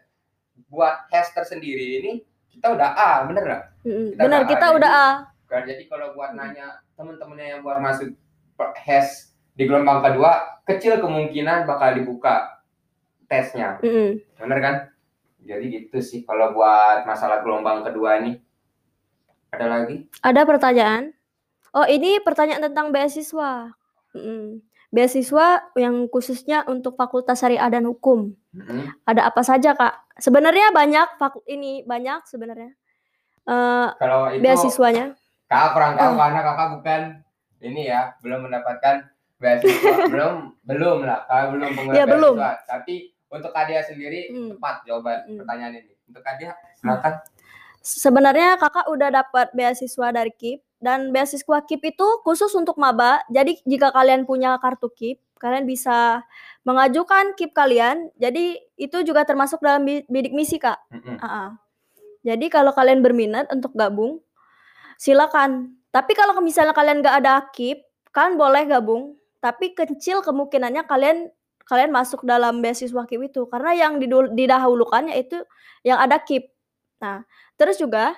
Buat 0.68 1.08
Hester 1.12 1.44
sendiri 1.48 2.04
ini 2.04 2.12
kita 2.52 2.74
udah 2.74 2.90
A 2.96 3.12
bener 3.28 3.44
nggak 3.44 3.64
Mm-mm. 3.88 4.08
Kita 4.14 4.22
Benar, 4.28 4.40
udah 4.44 4.50
kita 4.52 4.66
A, 4.68 4.76
udah 4.76 4.92
A. 4.92 5.10
Kan, 5.48 5.64
jadi 5.64 5.84
kalau 5.88 6.12
buat 6.12 6.36
nanya 6.36 6.84
teman-temannya 7.00 7.46
yang 7.56 7.62
baru 7.64 7.80
masuk 7.80 8.12
HES 8.60 9.32
di 9.56 9.64
gelombang 9.64 10.04
kedua, 10.04 10.60
kecil 10.68 11.00
kemungkinan 11.00 11.64
bakal 11.64 11.96
dibuka 11.96 12.60
tesnya. 13.32 13.80
Bener 14.36 14.60
kan? 14.60 14.76
Jadi 15.48 15.66
gitu 15.72 16.04
sih 16.04 16.28
kalau 16.28 16.52
buat 16.52 17.08
masalah 17.08 17.40
gelombang 17.48 17.88
kedua 17.88 18.20
ini. 18.20 18.44
Ada 19.56 19.66
lagi? 19.72 20.04
Ada 20.20 20.44
pertanyaan? 20.44 21.16
Oh, 21.72 21.88
ini 21.88 22.20
pertanyaan 22.20 22.68
tentang 22.68 22.92
beasiswa. 22.92 23.72
Beasiswa 24.88 25.68
yang 25.76 26.08
khususnya 26.08 26.64
untuk 26.64 26.96
Fakultas 26.96 27.38
Syariah 27.38 27.68
dan 27.68 27.84
Hukum. 27.86 28.32
Mm-mm. 28.56 28.88
Ada 29.04 29.28
apa 29.28 29.44
saja, 29.44 29.76
Kak? 29.76 30.16
Sebenarnya 30.16 30.72
banyak 30.72 31.20
fakul 31.20 31.44
ini 31.46 31.84
banyak 31.84 32.24
sebenarnya. 32.24 32.72
Eh, 33.44 33.88
Kalau 33.94 34.32
itu 34.32 34.42
beasiswanya. 34.42 35.16
kakak 35.46 35.70
kurang 35.72 35.94
tahu 35.96 36.12
Oh. 36.12 36.18
karena 36.18 36.40
kakak 36.42 36.68
bukan 36.74 37.02
ini 37.60 37.82
ya, 37.88 38.16
belum 38.20 38.40
mendapatkan 38.44 38.96
beasiswa. 39.38 39.72
belum, 40.12 40.36
belum 40.64 40.98
lah, 41.04 41.24
kakak 41.26 41.48
belum 41.52 41.70
pengguna 41.74 41.94
Ya, 41.94 42.04
belum. 42.04 42.36
Tapi 42.66 42.96
untuk 43.28 43.52
Kadia 43.52 43.82
sendiri 43.82 44.32
Hmm. 44.32 44.50
tepat 44.56 44.76
jawaban 44.84 45.18
Hmm. 45.24 45.38
pertanyaan 45.40 45.74
ini. 45.78 45.92
Untuk 46.04 46.24
Kadia, 46.24 46.56
silakan. 46.76 47.20
Sebenarnya 47.80 48.56
kakak 48.56 48.88
udah 48.88 49.10
dapat 49.14 49.48
beasiswa 49.52 50.08
dari 50.10 50.32
KIP 50.34 50.60
dan 50.88 51.12
beasiswa 51.12 51.68
KIP 51.68 52.00
itu 52.00 52.08
khusus 52.24 52.56
untuk 52.56 52.80
maba. 52.80 53.20
Jadi 53.28 53.60
jika 53.68 53.92
kalian 53.92 54.24
punya 54.24 54.56
kartu 54.64 54.88
KIP, 54.88 55.20
kalian 55.36 55.68
bisa 55.68 56.24
mengajukan 56.64 57.36
KIP 57.36 57.52
kalian. 57.52 58.08
Jadi 58.16 58.56
itu 58.80 59.04
juga 59.04 59.28
termasuk 59.28 59.60
dalam 59.60 59.84
bi- 59.84 60.08
bidik 60.08 60.32
misi 60.32 60.56
kak. 60.56 60.80
Mm-mm. 60.88 61.20
Ah, 61.20 61.28
ah. 61.28 61.50
Jadi 62.24 62.48
kalau 62.48 62.72
kalian 62.72 63.04
berminat 63.04 63.52
untuk 63.52 63.76
gabung, 63.76 64.24
silakan. 64.96 65.76
Tapi 65.92 66.16
kalau 66.16 66.40
misalnya 66.40 66.72
kalian 66.72 67.04
gak 67.04 67.20
ada 67.20 67.44
KIP, 67.52 67.84
kalian 68.16 68.40
boleh 68.40 68.64
gabung. 68.64 69.20
Tapi 69.44 69.76
kecil 69.76 70.24
kemungkinannya 70.24 70.88
kalian 70.88 71.28
kalian 71.68 71.92
masuk 71.92 72.24
dalam 72.24 72.64
beasiswa 72.64 73.04
KIP 73.04 73.28
itu 73.28 73.44
karena 73.52 73.76
yang 73.76 74.00
didul- 74.00 74.32
didahulukan 74.32 75.12
yaitu 75.12 75.44
yang 75.84 76.00
ada 76.00 76.16
KIP. 76.16 76.48
Nah, 77.04 77.28
terus 77.60 77.76
juga 77.76 78.16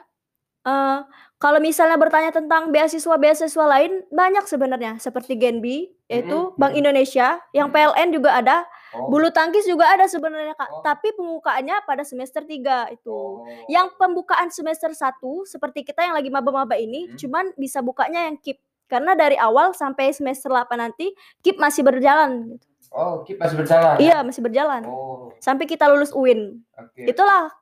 eh 0.59 0.99
kalau 1.39 1.57
misalnya 1.57 1.95
bertanya 1.95 2.29
tentang 2.29 2.67
beasiswa-beasiswa 2.69 3.65
lain 3.65 4.03
banyak 4.09 4.43
sebenarnya 4.43 4.99
seperti 4.99 5.33
Genbi 5.33 5.87
yaitu 6.05 6.35
Mhm, 6.51 6.57
Bank. 6.57 6.73
Indonesia, 6.73 7.27
yang 7.51 7.69
Mhm. 7.69 7.75
PLN 7.75 8.07
juga 8.11 8.33
ada, 8.33 8.57
Oh. 8.91 9.07
bulu 9.07 9.29
tangkis 9.29 9.63
juga 9.63 9.87
ada 9.87 10.03
sebenarnya 10.03 10.51
Kak. 10.53 10.69
Oh. 10.71 10.81
Tapi 10.81 11.13
pembukaannya 11.13 11.85
pada 11.85 12.01
semester 12.01 12.41
3 12.41 12.89
itu. 12.89 13.13
Oh. 13.13 13.45
Yang 13.65 13.93
pembukaan 13.95 14.49
semester 14.49 14.89
1 14.91 15.45
seperti 15.45 15.85
kita 15.85 16.01
yang 16.01 16.17
lagi 16.17 16.27
maba-maba 16.27 16.75
ini 16.75 17.07
Hmm. 17.07 17.15
cuman 17.15 17.45
bisa 17.55 17.79
bukanya 17.79 18.25
yang 18.25 18.35
KIP. 18.35 18.57
Karena 18.85 19.13
dari 19.13 19.37
awal 19.37 19.71
sampai 19.71 20.09
semester 20.09 20.49
8 20.49 20.81
nanti 20.81 21.13
KIP 21.39 21.55
masih 21.55 21.85
berjalan 21.85 22.51
gitu. 22.51 22.65
Oh, 22.89 23.21
KIP 23.21 23.37
masih 23.37 23.55
berjalan. 23.55 23.95
ya? 23.95 24.01
Iya, 24.01 24.17
masih 24.25 24.41
berjalan. 24.41 24.81
Oh, 24.83 25.29
Sampai 25.37 25.69
kita 25.69 25.85
lulus 25.85 26.09
UIN. 26.09 26.65
oke. 26.73 27.05
Itulah. 27.05 27.53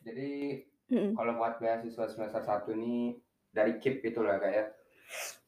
Jadi 0.00 0.62
Mm-mm. 0.86 1.18
kalau 1.18 1.32
buat 1.34 1.58
beasiswa 1.58 2.04
semester 2.06 2.42
1 2.42 2.76
ini 2.78 3.18
dari 3.50 3.80
KIP 3.82 4.06
itu 4.06 4.20
lah 4.22 4.38
kayak. 4.38 4.76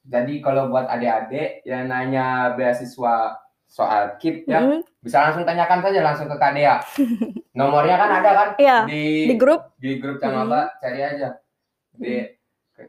Jadi 0.08 0.40
kalau 0.40 0.72
buat 0.72 0.88
adik-adik 0.88 1.62
yang 1.62 1.86
nanya 1.86 2.56
beasiswa 2.56 3.36
soal 3.68 4.16
KIP 4.16 4.48
ya, 4.48 4.80
bisa 4.98 5.20
langsung 5.20 5.44
tanyakan 5.44 5.84
saja 5.84 6.00
langsung 6.00 6.26
ke 6.26 6.36
Kadea. 6.40 6.80
Nomornya 7.58 7.96
kan 8.00 8.10
ada 8.22 8.30
kan 8.32 8.48
Iya, 8.56 8.86
di 8.88 9.28
di 9.28 9.34
grup 9.36 9.76
di 9.76 10.00
grup 10.00 10.16
channel. 10.18 10.48
Mbak, 10.48 10.66
cari 10.80 11.00
aja. 11.04 11.28
Di 11.94 12.12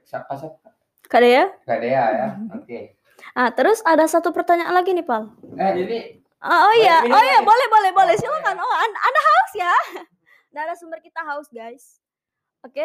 siapa 0.06 0.34
siapa? 0.38 0.70
kada 1.10 1.26
ya. 1.26 1.46
Kadea 1.66 2.04
ya. 2.14 2.28
Oke. 2.54 2.96
Ah, 3.36 3.52
terus 3.52 3.84
ada 3.84 4.06
satu 4.08 4.32
pertanyaan 4.32 4.72
lagi 4.72 4.96
nih, 4.96 5.04
Pal. 5.04 5.34
Eh, 5.58 5.72
ini 5.84 6.00
Ah, 6.40 6.72
oh 6.72 6.76
iya, 6.80 7.04
oh 7.04 7.20
iya, 7.20 7.44
boleh, 7.44 7.68
boleh, 7.68 7.92
boleh. 7.92 8.16
Oh, 8.16 8.20
Silakan. 8.24 8.56
Oh, 8.56 8.76
Anda 8.80 9.22
haus 9.28 9.54
ya? 9.60 9.74
Narasumber 10.56 11.04
kita 11.04 11.20
haus, 11.28 11.52
guys. 11.52 11.99
Oke, 12.60 12.84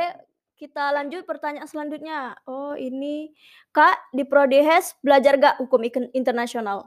kita 0.55 0.95
lanjut 0.95 1.27
pertanyaan 1.27 1.67
selanjutnya. 1.67 2.39
Oh, 2.47 2.79
ini 2.79 3.35
Kak 3.75 4.15
di 4.15 4.23
Prodehes 4.23 4.95
belajar 5.03 5.35
gak 5.39 5.59
hukum 5.59 5.83
internasional? 6.15 6.87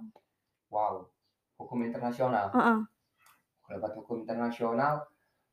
wow, 0.68 1.08
hukum 1.60 1.80
internasional. 1.84 2.52
Heeh. 2.52 2.80
Kalau 3.68 3.78
buat 3.84 3.94
hukum 4.00 4.24
internasional 4.24 5.08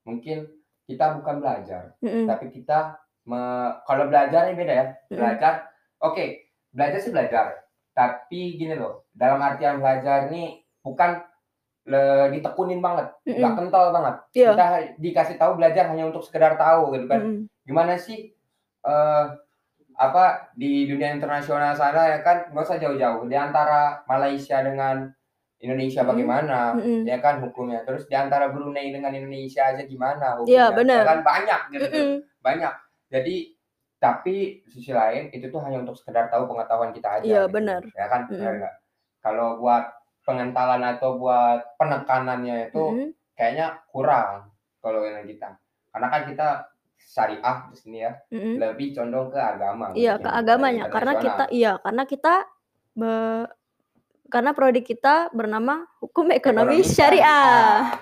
mungkin 0.06 0.46
kita 0.86 1.18
bukan 1.18 1.38
belajar, 1.42 1.94
Mm-mm. 2.02 2.26
tapi 2.26 2.50
kita 2.50 2.98
me- 3.26 3.78
kalau 3.86 4.06
belajar 4.10 4.50
ini 4.50 4.58
beda 4.58 4.74
ya. 4.74 4.86
Belajar, 5.10 5.70
oke, 6.02 6.50
belajar 6.70 6.98
sih 6.98 7.14
belajar. 7.14 7.66
Tapi 7.94 8.58
gini 8.58 8.74
loh, 8.74 9.06
dalam 9.14 9.38
artian 9.42 9.78
belajar 9.78 10.30
ini 10.30 10.62
bukan 10.82 11.22
le- 11.84 12.32
ditekunin 12.32 12.80
banget, 12.80 13.12
nggak 13.24 13.52
kental 13.54 13.92
banget. 13.92 14.14
Iya. 14.32 14.50
Kita 14.52 14.66
dikasih 14.96 15.36
tahu 15.36 15.52
belajar 15.56 15.84
hanya 15.88 16.08
untuk 16.08 16.24
sekedar 16.24 16.56
tahu 16.56 16.92
gitu 16.92 17.06
kan. 17.06 17.20
Mm-mm. 17.20 17.40
Gimana 17.62 17.94
sih 17.94 18.32
eh 18.82 19.24
apa 19.94 20.50
di 20.52 20.84
dunia 20.84 21.14
internasional 21.14 21.70
sana 21.72 22.10
ya 22.10 22.18
kan 22.20 22.50
nggak 22.50 22.66
usah 22.66 22.82
jauh-jauh 22.82 23.24
di 23.24 23.36
antara 23.38 24.02
Malaysia 24.04 24.58
dengan 24.58 25.06
Indonesia 25.56 26.02
bagaimana 26.02 26.74
Mm-mm. 26.74 27.06
ya 27.06 27.22
kan 27.22 27.38
hukumnya 27.38 27.80
terus 27.82 28.04
di 28.04 28.12
antara 28.12 28.50
Brunei 28.50 28.90
dengan 28.90 29.14
Indonesia 29.14 29.64
aja 29.64 29.86
gimana 29.86 30.34
hukumnya 30.36 30.74
benar. 30.74 30.98
Ya 30.98 31.08
kan 31.08 31.20
banyak 31.22 31.60
gitu 31.70 31.86
tuh. 31.86 32.00
Mm-mm. 32.00 32.16
banyak 32.42 32.72
jadi 33.06 33.36
tapi 33.96 34.36
sisi 34.66 34.92
lain 34.92 35.30
itu 35.30 35.48
tuh 35.48 35.62
hanya 35.62 35.80
untuk 35.80 35.96
sekedar 35.96 36.28
tahu 36.28 36.44
pengetahuan 36.44 36.90
kita 36.90 37.08
aja 37.08 37.24
Iya, 37.24 37.42
gitu. 37.46 37.54
benar. 37.54 37.80
ya 37.88 38.06
kan 38.10 38.20
benar 38.26 38.52
nggak 38.60 38.74
kalau 39.22 39.56
buat 39.56 39.84
pengentalan 40.24 40.82
atau 40.82 41.20
buat 41.20 41.76
penekanannya 41.76 42.68
itu 42.68 42.80
Mm-mm. 42.82 43.08
kayaknya 43.36 43.84
kurang 43.88 44.48
kalau 44.80 45.04
yang 45.04 45.24
kita 45.24 45.60
karena 45.92 46.06
kan 46.08 46.22
kita 46.26 46.48
syariah 46.96 47.56
di 47.68 47.76
sini 47.76 47.98
ya 48.00 48.12
Mm-mm. 48.32 48.56
lebih 48.58 48.96
condong 48.96 49.28
ke 49.28 49.38
agama 49.38 49.92
Iya, 49.92 50.16
mungkin, 50.16 50.24
ke 50.24 50.30
agamanya. 50.32 50.84
Karena 50.88 51.12
kita 51.14 51.44
iya, 51.52 51.72
karena 51.78 52.02
kita 52.04 52.34
be- 52.92 53.48
karena 54.26 54.50
prodi 54.50 54.80
kita 54.80 55.28
bernama 55.30 55.84
Hukum 56.00 56.32
Ekonomi, 56.32 56.80
Syariah. 56.82 57.92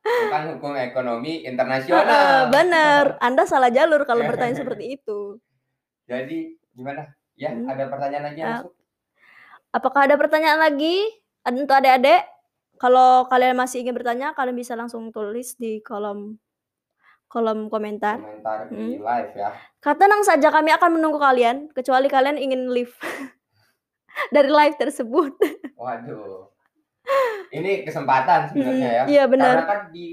bukan 0.00 0.42
hukum 0.56 0.72
ekonomi 0.76 1.44
internasional 1.44 2.48
bener. 2.48 3.04
Anda 3.26 3.44
salah 3.44 3.68
jalur 3.68 4.04
kalau 4.04 4.24
bertanya 4.24 4.56
seperti 4.56 4.96
itu. 4.96 5.36
jadi 6.04 6.56
gimana 6.72 7.12
ya 7.34 7.52
Hmm. 7.52 7.68
ada 7.68 7.86
pertanyaan 7.86 8.32
lagi 8.32 8.40
masuk 8.42 8.72
Apakah 9.70 10.10
ada 10.10 10.18
pertanyaan 10.18 10.58
lagi? 10.58 11.04
Untuk 11.42 11.72
adik-adik? 11.72 12.20
Kalau 12.76 13.24
kalian 13.26 13.52
masih 13.54 13.80
ingin 13.80 13.92
bertanya, 13.92 14.32
kalian 14.32 14.52
bisa 14.54 14.72
langsung 14.72 15.08
tulis 15.10 15.52
di 15.54 15.80
kolom 15.80 16.36
kolom 17.26 17.68
komentar. 17.68 18.18
komentar 18.18 18.66
Hmm. 18.66 18.74
di 18.74 18.98
live 18.98 19.32
ya 19.32 19.54
Kata 19.78 20.02
tenang 20.02 20.20
saja 20.20 20.50
kami 20.50 20.72
akan 20.72 20.98
menunggu 20.98 21.14
kalian, 21.16 21.70
kecuali 21.70 22.08
kalian 22.08 22.34
ingin 22.36 22.66
leave 22.68 22.90
dari 24.34 24.50
live 24.50 24.74
tersebut. 24.76 25.32
waduh 25.76 26.50
ini 27.50 27.82
kesempatan 27.82 28.50
sebenarnya 28.50 28.90
ya 28.90 29.02
Mm, 29.02 29.10
Iya 29.10 29.24
benar. 29.26 29.54
karena 29.54 29.64
kan 29.64 29.80
di 29.90 30.06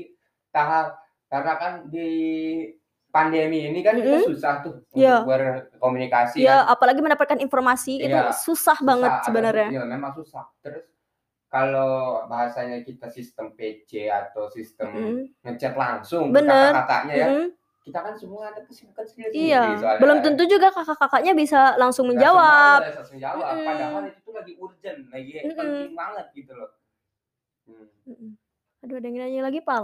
tahap 0.50 0.88
karena 1.28 1.54
kan 1.56 1.74
di 1.86 2.10
pandemi 3.10 3.66
ini 3.66 3.80
kan 3.82 3.98
kita 3.98 4.18
Mm-mm. 4.18 4.30
susah 4.30 4.54
tuh 4.62 4.74
Iya. 4.94 5.20
untuk 5.20 5.28
berkomunikasi 5.28 6.38
Ya, 6.40 6.62
kan. 6.62 6.72
apalagi 6.72 7.02
mendapatkan 7.02 7.40
informasi 7.40 8.00
itu 8.00 8.14
Iya, 8.14 8.30
susah 8.32 8.78
banget 8.80 9.10
Susah, 9.10 9.18
ada- 9.18 9.26
sebenarnya. 9.26 9.68
Iya, 9.72 9.84
memang 9.86 10.12
susah. 10.14 10.46
Terus 10.62 10.86
kalau 11.58 11.94
bahasanya 12.30 12.86
kita 12.86 13.10
sistem 13.10 13.50
PC 13.58 14.06
atau 14.06 14.46
sistem 14.54 14.94
Mm, 14.94 15.22
ngechat 15.42 15.74
langsung 15.74 16.30
Bener. 16.30 16.70
kakak-kakaknya 16.70 17.14
ya, 17.18 17.28
mm. 17.34 17.48
kita 17.82 18.00
kan 18.06 18.14
semua 18.14 18.54
ada 18.54 18.62
kesibukan 18.62 19.06
sendiri. 19.10 19.34
Iya, 19.34 19.98
belum 19.98 20.22
tentu 20.22 20.44
juga 20.46 20.70
kakak-kakaknya 20.70 21.34
bisa 21.34 21.74
langsung 21.82 22.14
menjawab. 22.14 22.86
Langsung, 22.86 23.00
langsung 23.02 23.18
jawab. 23.18 23.54
Mm-mm. 23.58 23.66
Padahal 23.66 24.02
itu 24.06 24.20
tuh 24.22 24.34
lagi 24.38 24.54
urgent, 24.62 25.00
lagi 25.10 25.32
Mm-mm. 25.42 25.58
penting 25.58 25.96
banget 25.98 26.26
gitu 26.38 26.52
loh. 26.54 26.70
Hmm. 28.06 28.38
Aduh, 28.86 28.96
ada 29.02 29.08
yang 29.10 29.18
nanya 29.18 29.42
lagi, 29.50 29.60
Pal. 29.66 29.84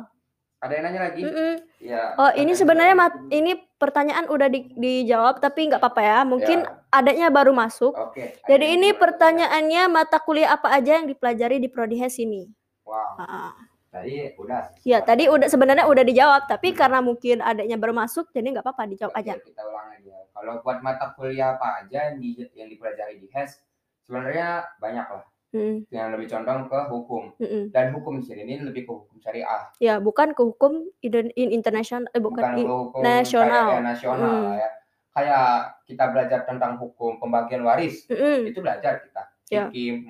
Ada 0.62 0.74
yang 0.78 0.84
nanya 0.86 1.02
lagi? 1.10 1.22
Mm-mm. 1.26 1.54
Ya. 1.82 2.04
Oh, 2.22 2.32
ini 2.38 2.54
ada 2.54 2.60
sebenarnya 2.62 2.96
mat 2.96 3.14
ini 3.34 3.52
pertanyaan 3.82 4.30
udah 4.30 4.48
di- 4.48 4.72
dijawab 4.78 5.42
tapi 5.42 5.74
nggak 5.74 5.82
apa-apa 5.82 6.02
ya. 6.06 6.20
Mungkin 6.24 6.60
Ya. 6.64 6.83
Adanya 6.94 7.34
baru 7.34 7.50
masuk. 7.52 7.98
Oke. 7.98 8.38
ada 8.38 8.46
Jadi 8.46 8.66
ini 8.78 8.94
mau 8.94 9.02
pertanyaannya 9.02 9.84
mata 9.90 10.22
kuliah 10.22 10.54
apa 10.54 10.70
aja 10.70 11.02
yang 11.02 11.10
dipelajari 11.10 11.58
di 11.58 11.68
Prodi 11.68 11.98
HES 11.98 12.22
ini? 12.22 12.46
Wow. 12.86 13.18
Ah, 13.18 13.54
Tadi 13.90 14.34
udah. 14.42 14.74
Ya, 14.82 15.06
tadi 15.06 15.30
udah 15.30 15.46
sebenarnya 15.46 15.86
udah 15.86 16.02
dijawab, 16.02 16.50
tapi 16.50 16.74
karena 16.74 16.98
mungkin 16.98 17.46
adanya 17.46 17.78
baru 17.78 17.94
masuk 17.94 18.34
jadi 18.34 18.50
nggak 18.50 18.66
apa-apa 18.66 18.90
dijawab 18.90 19.14
Oke, 19.14 19.22
aja. 19.22 19.34
Kita 19.38 19.62
ulang 19.66 19.88
lagi 19.94 20.10
ya. 20.10 20.18
Kalau 20.34 20.54
buat 20.66 20.82
mata 20.82 21.14
kuliah 21.14 21.54
apa 21.54 21.86
aja 21.86 22.10
yang, 22.10 22.18
di, 22.18 22.42
yang 22.58 22.74
dipelajari 22.74 23.22
di 23.22 23.30
HES, 23.30 23.62
sebenarnya 24.02 24.66
banyak 24.82 25.06
lah. 25.06 25.26
Mm, 25.54 25.86
Yang 25.94 26.08
lebih 26.18 26.28
condong 26.34 26.62
ke 26.66 26.80
hukum. 26.90 27.24
mm-mm. 27.38 27.64
Dan 27.70 27.94
hukum 27.94 28.18
di 28.18 28.26
sini 28.26 28.42
ini 28.42 28.66
lebih 28.66 28.90
ke 28.90 28.92
hukum 28.98 29.22
syariah. 29.22 29.70
Ya, 29.78 30.02
bukan 30.02 30.34
ke 30.34 30.42
hukum 30.42 30.90
in 31.06 31.30
international 31.54 32.10
eh, 32.10 32.18
bukan, 32.18 32.42
bukan 32.42 32.58
i- 32.58 32.66
hukum 32.66 33.02
nasional. 33.06 33.68
ya, 33.70 33.82
nasional 33.86 34.34
Hmm. 34.34 34.58
ya. 34.58 34.70
Kayak 35.14 35.78
kita 35.86 36.10
belajar 36.10 36.40
tentang 36.44 36.82
hukum 36.82 37.22
pembagian 37.22 37.62
waris, 37.62 38.10
Mm-mm. 38.10 38.50
itu 38.50 38.60
belajar 38.60 38.98
kita. 39.06 39.24
Ya. 39.54 39.70
Fikih. 39.70 40.10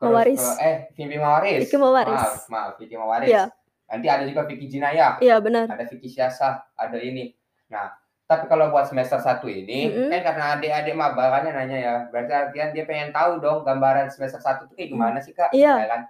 Mawaris. 0.00 0.40
ke- 0.40 0.56
eh, 0.64 0.76
fikih 0.96 1.20
mawaris. 1.20 1.60
Fikih 1.68 1.76
mawaris. 1.76 2.16
Maaf, 2.16 2.48
maaf, 2.48 2.72
fikih 2.80 2.96
mawaris. 2.96 3.28
Ya. 3.28 3.52
Nanti 3.84 4.06
ada 4.08 4.24
juga 4.24 4.48
fikih 4.48 4.68
jinayah, 4.72 5.20
Iya, 5.20 5.36
benar. 5.44 5.68
ada 5.68 5.84
fikih 5.84 6.08
siasah, 6.08 6.64
ada 6.72 6.96
ini. 6.96 7.36
Nah, 7.68 7.92
tapi 8.24 8.48
kalau 8.48 8.72
buat 8.72 8.88
semester 8.88 9.20
satu 9.20 9.44
ini, 9.44 9.92
Mm-mm. 9.92 10.08
kan 10.08 10.20
karena 10.24 10.44
adik-adik 10.56 10.96
maba 10.96 11.28
kan 11.28 11.44
yang 11.44 11.56
nanya 11.60 11.76
ya, 11.76 11.94
berarti 12.08 12.32
artian 12.32 12.72
dia 12.72 12.88
pengen 12.88 13.12
tahu 13.12 13.36
dong 13.44 13.60
gambaran 13.60 14.08
semester 14.08 14.40
satu 14.40 14.64
itu 14.64 14.72
kayak 14.72 14.90
gimana 14.96 15.18
sih 15.20 15.36
kak? 15.36 15.52
Iya. 15.52 15.84
Ya 15.84 15.88
kan? 15.92 16.02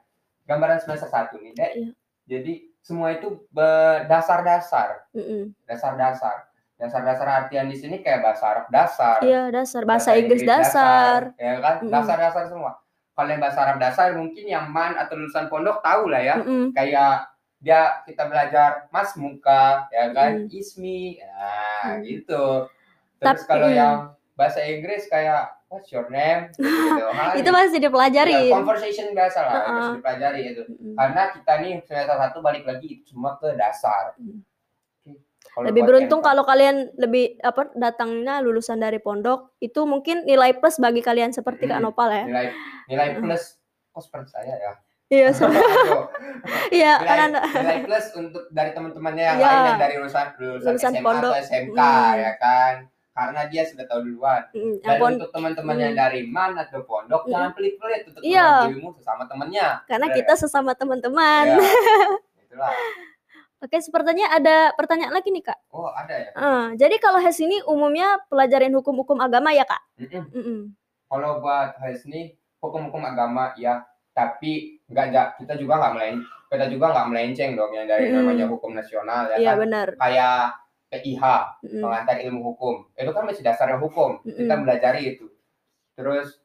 Gambaran 0.47 0.79
semester 0.79 1.11
satu 1.11 1.43
nih, 1.43 1.51
Dek. 1.59 1.73
Iya. 1.75 1.91
Jadi 2.31 2.53
semua 2.79 3.11
itu 3.11 3.43
be- 3.51 4.07
dasar-dasar 4.07 5.11
Mm-mm. 5.11 5.51
dasar-dasar. 5.67 6.47
Dasar-dasar 6.81 7.29
artian 7.29 7.69
di 7.69 7.77
sini 7.77 8.01
kayak 8.01 8.25
bahasa 8.25 8.45
Arab 8.49 8.67
dasar, 8.69 9.21
Iya, 9.21 9.53
dasar 9.53 9.85
bahasa 9.85 10.17
Inggris 10.17 10.41
dasar. 10.43 11.37
ya 11.37 11.61
kan? 11.61 11.85
Dasar-dasar 11.85 12.49
semua. 12.49 12.81
Kalau 13.13 13.29
yang 13.29 13.39
bahasa 13.39 13.61
Arab 13.61 13.77
dasar 13.77 14.17
mungkin 14.17 14.49
yang 14.49 14.65
man 14.67 14.97
atau 14.97 15.13
lulusan 15.13 15.47
pondok 15.47 15.85
tahu 15.85 16.09
lah 16.09 16.25
ya. 16.25 16.41
Mm-mm. 16.41 16.73
Kayak 16.73 17.29
dia 17.61 18.01
kita 18.09 18.25
belajar 18.25 18.89
mas 18.89 19.13
muka, 19.15 19.85
ya 19.93 20.09
kan? 20.11 20.49
Mm. 20.49 20.57
Ismi, 20.57 21.21
nah 21.21 21.93
Mm. 21.93 22.01
gitu. 22.01 22.45
Terus 23.21 23.45
Tapi- 23.45 23.45
kalau 23.45 23.69
mm. 23.69 23.77
yang 23.77 23.95
bahasa 24.33 24.65
Inggris 24.65 25.05
kayak 25.05 25.53
what's 25.69 25.93
your 25.93 26.09
name? 26.09 26.49
Gitu. 26.57 27.05
Ah, 27.13 27.37
Itu 27.37 27.53
masih 27.53 27.77
dipelajari. 27.79 28.49
ya, 28.49 28.57
conversation 28.57 29.13
biasa 29.13 29.39
lah, 29.45 29.53
Uh-uh. 29.53 29.69
harus 29.69 29.89
dipelajari 30.01 30.41
itu. 30.49 30.63
Mm-mm. 30.65 30.97
Karena 30.97 31.23
kita 31.31 31.53
nih 31.61 31.73
semester 31.85 32.17
satu 32.17 32.39
balik 32.41 32.65
lagi 32.65 32.87
itu 32.89 33.05
semua 33.07 33.37
ke 33.37 33.53
dasar. 33.53 34.17
Mm. 34.17 34.41
Kalau 35.61 35.69
Lebih 35.69 35.83
beruntung 35.85 36.21
kalau 36.21 36.41
kalian 36.43 36.77
lebih 36.97 37.37
apa 37.39 37.69
datangnya 37.75 38.41
lulusan 38.41 38.77
dari 38.77 38.97
pondok 38.97 39.53
itu 39.59 39.85
mungkin 39.85 40.25
nilai 40.25 40.53
plus 40.55 40.77
bagi 40.77 41.01
kalian 41.01 41.31
seperti 41.31 41.67
Kak 41.67 41.77
Mm. 41.77 41.85
Nopal 41.85 42.09
ya. 42.11 42.25
nilai 42.25 42.47
nilai 42.87 43.09
plus 43.15 43.61
kok 43.91 44.01
seperti 44.03 44.33
saya 44.33 44.57
ya 44.57 44.73
Iya, 45.11 45.35
iya 46.73 46.95
kan 46.99 47.31
nilai, 47.35 47.83
plus 47.83 48.07
untuk 48.15 48.49
dari 48.49 48.71
teman-temannya 48.71 49.25
yang 49.27 49.37
Iya. 49.37 49.45
lain 49.45 49.63
yang 49.67 49.81
dari 49.81 49.95
lulusan 49.97 50.27
lulusan, 50.35 50.71
Lulusan 50.71 50.93
SMA 50.93 51.03
pondok. 51.03 51.31
atau 51.31 51.43
SMK 51.43 51.77
Hmm. 51.77 52.15
ya 52.17 52.33
kan 52.37 52.75
karena 53.11 53.41
dia 53.45 53.63
sudah 53.67 53.85
tahu 53.85 54.01
duluan 54.03 54.43
Mm, 54.51 54.75
dan 54.81 54.97
untuk 55.13 55.29
teman-teman 55.29 55.77
yang 55.77 55.93
Hmm. 55.93 56.01
dari 56.01 56.21
man 56.25 56.53
atau 56.57 56.81
pondok 56.83 57.23
Hmm. 57.23 57.33
jangan 57.33 57.51
pelit-pelit 57.53 58.03
untuk 58.07 58.23
berbagi 58.23 58.73
ilmu 58.73 58.89
sesama 58.97 59.23
temannya 59.27 59.69
karena 59.85 60.07
Bener 60.07 60.17
kita 60.17 60.33
ya? 60.33 60.41
sesama 60.41 60.73
teman-teman. 60.73 61.45
Ya, 61.45 61.59
itulah 62.47 62.73
Oke, 63.61 63.77
sepertinya 63.79 64.25
ada 64.31 64.73
pertanyaan 64.73 65.13
lagi 65.13 65.29
nih 65.29 65.45
Kak. 65.45 65.59
oh 65.71 65.93
ada 65.93 66.15
ya 66.17 66.31
Eh, 66.33 66.67
jadi 66.77 66.97
kalau 66.97 67.21
HES 67.21 67.39
ini 67.41 67.61
umumnya 67.63 68.17
pelajarin 68.27 68.73
hukum-hukum 68.73 69.21
agama 69.21 69.53
ya 69.53 69.63
Kak? 69.63 69.81
Mm-mm. 69.99 70.25
Mm-mm. 70.33 70.61
kalau 71.07 71.39
buat 71.39 71.77
HES 71.77 72.09
ini 72.09 72.23
hukum-hukum 72.59 73.03
agama 73.03 73.53
ya 73.55 73.85
tapi 74.11 74.81
nggak 74.87 75.39
kita 75.39 75.55
juga 75.55 75.77
nggak 75.77 75.93
melen 75.93 76.17
kita 76.49 76.67
juga 76.67 76.87
nggak 76.91 77.07
melenceng 77.09 77.51
dong 77.55 77.73
yang 77.73 77.85
dari 77.85 78.09
Mm-mm. 78.09 78.17
namanya 78.21 78.47
hukum 78.47 78.73
nasional 78.73 79.29
ya 79.29 79.37
Iya 79.37 79.53
kan 79.53 79.61
benar. 79.61 79.89
kayak 79.97 80.39
PIH 80.91 81.23
Mm-mm. 81.63 81.81
pengantar 81.81 82.17
ilmu 82.19 82.41
hukum 82.43 82.75
itu 82.93 83.11
kan 83.11 83.23
masih 83.23 83.43
dasarnya 83.43 83.77
hukum 83.77 84.19
kita 84.25 84.51
Mm-mm. 84.51 84.65
belajari 84.65 85.01
itu 85.15 85.27
terus 85.95 86.41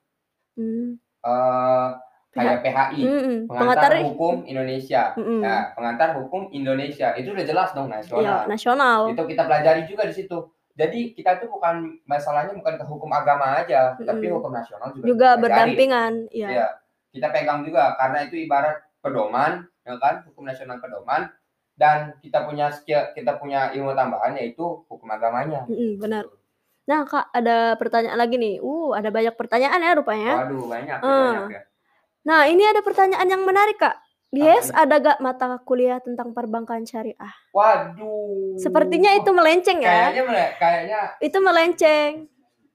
Mm. 0.56 0.96
eh 1.20 1.90
kayak 2.36 2.60
PHI 2.62 3.02
Mm-mm. 3.02 3.38
pengantar 3.48 3.96
Pengantar 3.96 4.12
hukum 4.12 4.36
Indonesia 4.44 5.04
Mm-mm. 5.16 5.40
nah 5.40 5.72
pengantar 5.72 6.10
hukum 6.20 6.52
Indonesia 6.52 7.16
itu 7.16 7.32
udah 7.32 7.46
jelas 7.48 7.70
dong 7.72 7.88
nasional 7.88 8.44
nasional. 8.46 9.00
itu 9.08 9.24
kita 9.24 9.48
pelajari 9.48 9.88
juga 9.88 10.04
di 10.04 10.14
situ 10.14 10.38
jadi 10.76 11.16
kita 11.16 11.40
tuh 11.40 11.48
bukan 11.48 11.96
masalahnya 12.04 12.52
bukan 12.52 12.76
ke 12.76 12.84
hukum 12.84 13.08
agama 13.10 13.56
aja 13.56 13.96
tapi 13.96 14.28
Mm-mm. 14.28 14.36
hukum 14.36 14.52
nasional 14.52 14.92
juga 14.92 15.06
Juga 15.08 15.30
berdampingan, 15.40 16.28
iya. 16.30 16.48
Iya. 16.52 16.68
kita 17.16 17.32
pegang 17.32 17.64
juga 17.64 17.96
karena 17.96 18.28
itu 18.28 18.36
ibarat 18.38 18.84
pedoman 19.00 19.64
ya 19.88 19.96
kan 19.96 20.28
hukum 20.28 20.44
nasional 20.44 20.84
pedoman 20.84 21.32
dan 21.76 22.20
kita 22.20 22.44
punya 22.44 22.68
skill 22.70 23.16
kita 23.16 23.36
punya 23.36 23.72
ilmu 23.72 23.96
tambahan 23.96 24.36
yaitu 24.36 24.84
hukum 24.86 25.08
agamanya 25.08 25.64
Mm-mm, 25.72 25.96
benar. 25.98 26.28
Nah, 26.86 27.02
Kak, 27.02 27.34
ada 27.34 27.74
pertanyaan 27.82 28.14
lagi 28.14 28.38
nih. 28.38 28.62
Uh, 28.62 28.94
ada 28.94 29.10
banyak 29.10 29.34
pertanyaan 29.34 29.82
ya 29.82 29.98
rupanya. 29.98 30.38
waduh 30.38 30.70
banyak 30.70 30.94
ya, 30.94 31.02
Eh. 31.02 31.34
banyak 31.34 31.50
ya 31.50 31.62
Nah, 32.26 32.50
ini 32.50 32.64
ada 32.64 32.82
pertanyaan 32.82 33.28
yang 33.28 33.44
menarik, 33.44 33.78
Kak. 33.78 33.96
Di 34.28 34.42
Apa 34.42 34.52
HES 34.52 34.68
ada 34.74 34.96
gak 34.98 35.20
mata 35.20 35.46
kuliah 35.62 36.02
tentang 36.02 36.34
perbankan 36.34 36.84
syariah? 36.84 37.32
waduh 37.54 38.58
Sepertinya 38.58 39.14
itu 39.14 39.32
melenceng 39.32 39.80
ya. 39.80 40.12
kayaknya 40.12 40.24
mele- 40.26 40.54
kayaknya 40.58 41.02
Itu 41.18 41.38
melenceng. 41.40 42.12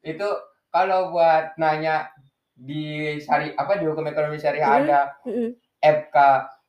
itu 0.01 0.29
kalau 0.71 1.13
buat 1.13 1.53
nanya 1.57 2.09
di 2.55 2.81
syari 3.19 3.53
apa 3.53 3.77
di 3.77 3.85
hukum 3.85 4.07
ekonomi 4.07 4.41
syariah 4.41 4.65
Hmm. 4.65 4.81
ada 4.81 5.01
Mm-mm. 5.23 5.49
FK 5.77 6.17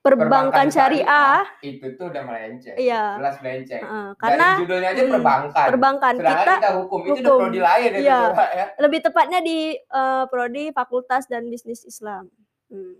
Perbankan 0.01 0.67
syariah. 0.67 1.45
itu 1.61 1.85
tuh 1.93 2.11
udah 2.11 2.23
melenceng 2.25 2.75
Iya. 2.75 3.15
jelas 3.15 3.37
melenceng 3.39 3.79
Dari 3.79 4.17
karena 4.17 4.47
judulnya 4.57 4.89
aja 4.89 5.01
mm, 5.01 5.11
perbankan 5.13 5.67
perbankan 5.69 6.13
sedangkan 6.17 6.43
kita 6.43 6.55
kita, 6.57 6.69
hukum, 6.75 6.99
itu 6.99 7.11
udah 7.13 7.23
hukum. 7.23 7.39
prodi 7.39 7.59
lain 7.61 7.89
itu 7.93 8.01
Iya. 8.03 8.19
coba 8.27 8.45
ya 8.51 8.65
lebih 8.77 8.99
tepatnya 9.01 9.39
di 9.39 9.57
eh, 9.77 10.23
prodi 10.27 10.63
Fakultas 10.69 11.23
dan 11.25 11.47
Bisnis 11.47 11.85
Islam. 11.85 12.27
Hmm. 12.71 12.95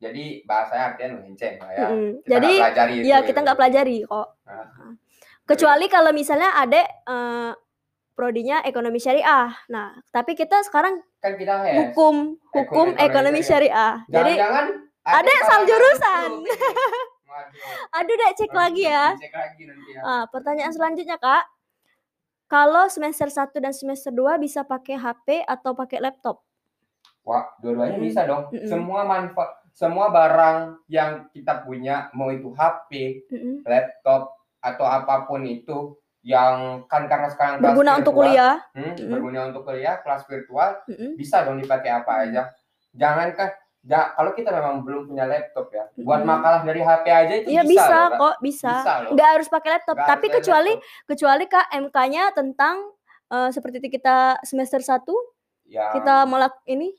jadi 0.00 0.24
bahasanya 0.48 0.84
artinya 0.94 1.08
melenceng 1.20 1.60
lah 1.60 1.70
ya 1.76 1.86
kita 1.92 2.28
Jadi, 2.32 2.48
nggak 2.48 2.64
pelajari 2.64 2.94
itu, 2.96 3.04
Iya, 3.04 3.16
gitu. 3.20 3.26
kita 3.28 3.38
nggak 3.44 3.58
pelajari 3.58 3.96
kok. 4.08 4.28
Nah. 4.48 4.92
Kecuali 5.48 5.86
kalau 5.88 6.12
misalnya 6.12 6.50
ada 6.56 6.80
eh, 6.88 7.52
prodinya 8.18 8.58
ekonomi 8.66 8.98
syariah. 8.98 9.54
Nah, 9.70 9.94
tapi 10.10 10.34
kita 10.34 10.66
sekarang 10.66 10.98
kan 11.22 11.32
kita 11.38 11.54
HES 11.62 11.74
hukum 11.78 12.34
hukum 12.50 12.98
ekonomi 12.98 13.38
ekonomi 13.38 13.40
syariah. 13.46 14.02
Jadi 14.10 14.32
jangan-jangan 14.34 14.66
ada 15.06 15.32
salah 15.46 15.66
jurusan. 15.70 16.30
aduh 17.94 18.14
deh 18.18 18.30
cek 18.34 18.50
lagi 18.50 18.82
ya. 18.90 19.14
Cek 19.14 19.30
lagi 19.30 19.62
nanti 19.70 19.90
ya. 19.94 20.00
Ah, 20.02 20.24
pertanyaan 20.26 20.74
selanjutnya, 20.74 21.14
Kak. 21.22 21.46
Kalau 22.48 22.88
semester 22.88 23.28
1 23.28 23.60
dan 23.60 23.76
semester 23.76 24.08
2 24.10 24.40
bisa 24.40 24.64
pakai 24.64 24.96
HP 24.96 25.44
atau 25.44 25.76
pakai 25.76 26.00
laptop? 26.00 26.42
Wah, 27.28 27.44
dua-duanya 27.60 27.92
Mm-mm. 27.94 28.08
bisa 28.08 28.24
dong. 28.24 28.48
Mm-mm. 28.48 28.64
Semua 28.64 29.04
manfaat, 29.04 29.60
semua 29.70 30.08
barang 30.08 30.58
yang 30.88 31.28
kita 31.28 31.60
punya, 31.60 32.08
mau 32.10 32.32
itu 32.32 32.48
HP, 32.50 33.20
Mm-mm. 33.28 33.60
laptop 33.62 34.32
atau 34.58 34.82
apa 34.82 35.28
pun 35.28 35.44
itu, 35.44 35.92
yang 36.20 36.82
kan 36.84 37.04
karena 37.04 37.28
sekarang 37.28 37.60
Berguna 37.60 38.00
untuk 38.00 38.16
virtual, 38.16 38.24
kuliah. 38.26 38.56
hmm, 38.72 38.80
Mm-mm. 38.96 39.10
berguna 39.12 39.40
untuk 39.46 39.62
kuliah, 39.62 40.00
kelas 40.00 40.24
virtual, 40.24 40.80
Mm-mm. 40.86 41.12
bisa 41.14 41.44
dong 41.44 41.60
dipakai 41.60 41.90
apa 41.92 42.12
aja. 42.24 42.42
Jangankan, 42.90 43.48
ja- 43.82 44.10
kalau 44.10 44.32
kita 44.32 44.48
memang 44.48 44.80
belum 44.80 45.06
punya 45.06 45.24
laptop 45.24 45.68
ya, 45.68 45.84
buat 45.94 46.24
Mm-mm. 46.24 46.32
makalah 46.32 46.60
dari 46.64 46.80
HP 46.80 47.04
aja 47.06 47.34
itu 47.36 47.46
Iya 47.46 47.62
bisa, 47.62 47.68
bisa, 47.68 47.96
loh, 48.08 48.08
kok, 48.16 48.34
bisa. 48.40 48.72
Bisa 48.72 48.92
loh. 48.98 49.10
Nggak 49.12 49.28
harus 49.30 49.48
pakai 49.48 49.70
laptop, 49.70 49.94
Nggak 49.94 50.08
tapi 50.08 50.26
kecuali 50.32 50.72
laptop. 50.74 51.06
kecuali 51.06 51.44
Kak 51.46 51.66
MK-nya 51.78 52.24
tentang 52.32 52.76
eh, 53.28 53.50
seperti 53.52 53.84
kita 53.86 54.16
semester 54.42 54.80
1 54.80 55.04
ya, 55.68 55.92
kita 55.92 56.24
melak 56.24 56.56
ini 56.64 56.96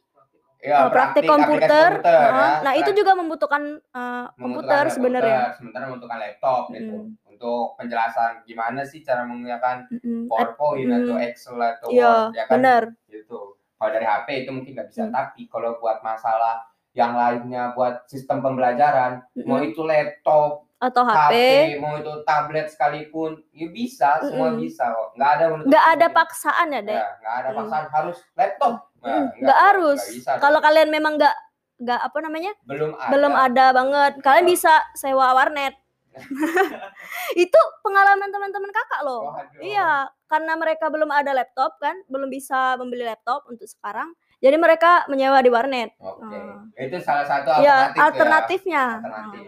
ya, 0.60 0.88
praktik 0.88 1.24
aplikasi 1.24 1.32
komputer. 1.32 1.90
komputer, 1.96 2.12
Heeh. 2.12 2.30
ya. 2.30 2.62
Nah, 2.62 2.74
itu 2.74 2.84
Prak- 2.86 2.98
juga 2.98 3.12
membutuhkan 3.14 3.64
eh, 3.80 4.26
komputer 4.36 4.84
sebenarnya. 4.90 5.42
sementara 5.54 5.84
membutuhkan 5.86 6.20
laptop 6.20 6.62
gitu 6.70 6.96
Mm. 7.08 7.30
untuk 7.30 7.64
penjelasan 7.76 8.44
gimana 8.44 8.82
sih 8.84 9.00
cara 9.00 9.24
menggunakan. 9.24 9.88
Eh, 9.90 10.28
PowerPoint 10.28 10.86
mm. 10.86 10.98
atau 11.00 11.16
Excel 11.18 11.58
atau 11.58 11.88
Iya, 11.90 12.12
Word 12.28 12.36
ya 12.36 12.44
kan 12.46 12.54
benar. 12.54 12.84
gitu. 13.06 13.40
Kalau 13.74 13.92
dari 13.92 14.04
HP 14.04 14.28
itu 14.38 14.52
mungkin 14.52 14.72
nggak 14.74 14.90
bisa, 14.90 15.04
Mm. 15.06 15.14
tapi 15.14 15.42
kalau 15.48 15.80
buat 15.80 16.00
masalah 16.00 16.68
yang 16.92 17.14
lainnya 17.14 17.72
buat 17.72 18.04
sistem 18.06 18.42
pembelajaran, 18.42 19.24
mau 19.42 19.56
Mm-mm. 19.56 19.70
itu 19.70 19.82
laptop, 19.82 20.68
Atau 20.78 21.04
HP, 21.04 21.32
HP. 21.32 21.40
mau 21.78 21.96
itu 21.96 22.12
tablet 22.24 22.68
sekalipun, 22.68 23.40
ya 23.52 23.68
bisa, 23.70 24.20
semua 24.22 24.50
Mm-mm. 24.50 24.60
bisa 24.60 24.90
kok. 24.90 25.10
Nggak 25.14 25.30
ada 25.30 25.46
Nggak 25.62 25.86
ada 25.88 26.08
paksaan 26.10 26.68
ya, 26.70 26.82
Dek. 26.82 26.98
Ya, 26.98 27.08
nggak 27.16 27.36
ada 27.36 27.48
Mm. 27.48 27.58
paksaan 27.58 27.86
harus 27.90 28.18
laptop. 28.34 28.74
Nah, 29.00 29.32
nggak, 29.34 29.60
harus. 29.66 30.02
Kalau 30.26 30.60
kalian 30.60 30.90
memang 30.90 31.16
nggak 31.16 31.36
nggak 31.80 32.02
apa 32.04 32.18
namanya 32.20 32.52
belum 32.64 32.92
ada. 32.92 33.08
belum 33.08 33.34
ada 33.34 33.66
banget, 33.72 34.14
kalian 34.20 34.44
Iya. 34.44 34.52
bisa 34.52 34.74
sewa 34.94 35.32
warnet. 35.32 35.74
Itu 37.40 37.60
pengalaman 37.80 38.28
teman-teman 38.28 38.68
Kakak 38.70 39.02
loh. 39.02 39.32
Waduh. 39.32 39.62
Iya, 39.62 39.92
karena 40.28 40.54
mereka 40.54 40.92
belum 40.92 41.08
ada 41.08 41.32
laptop 41.32 41.80
kan, 41.80 41.96
belum 42.06 42.28
bisa 42.28 42.76
membeli 42.76 43.04
laptop 43.04 43.48
untuk 43.48 43.66
sekarang. 43.66 44.12
Jadi 44.40 44.56
mereka 44.56 45.04
menyewa 45.08 45.40
di 45.40 45.48
warnet. 45.48 45.96
Oke. 45.98 46.24
Ah. 46.32 46.64
Itu 46.76 47.00
salah 47.00 47.24
satu 47.24 47.60
Ya, 47.60 47.92
alternatif 47.92 47.96
ya. 47.96 48.04
alternatifnya. 48.04 48.84
Alternatif. 49.00 49.44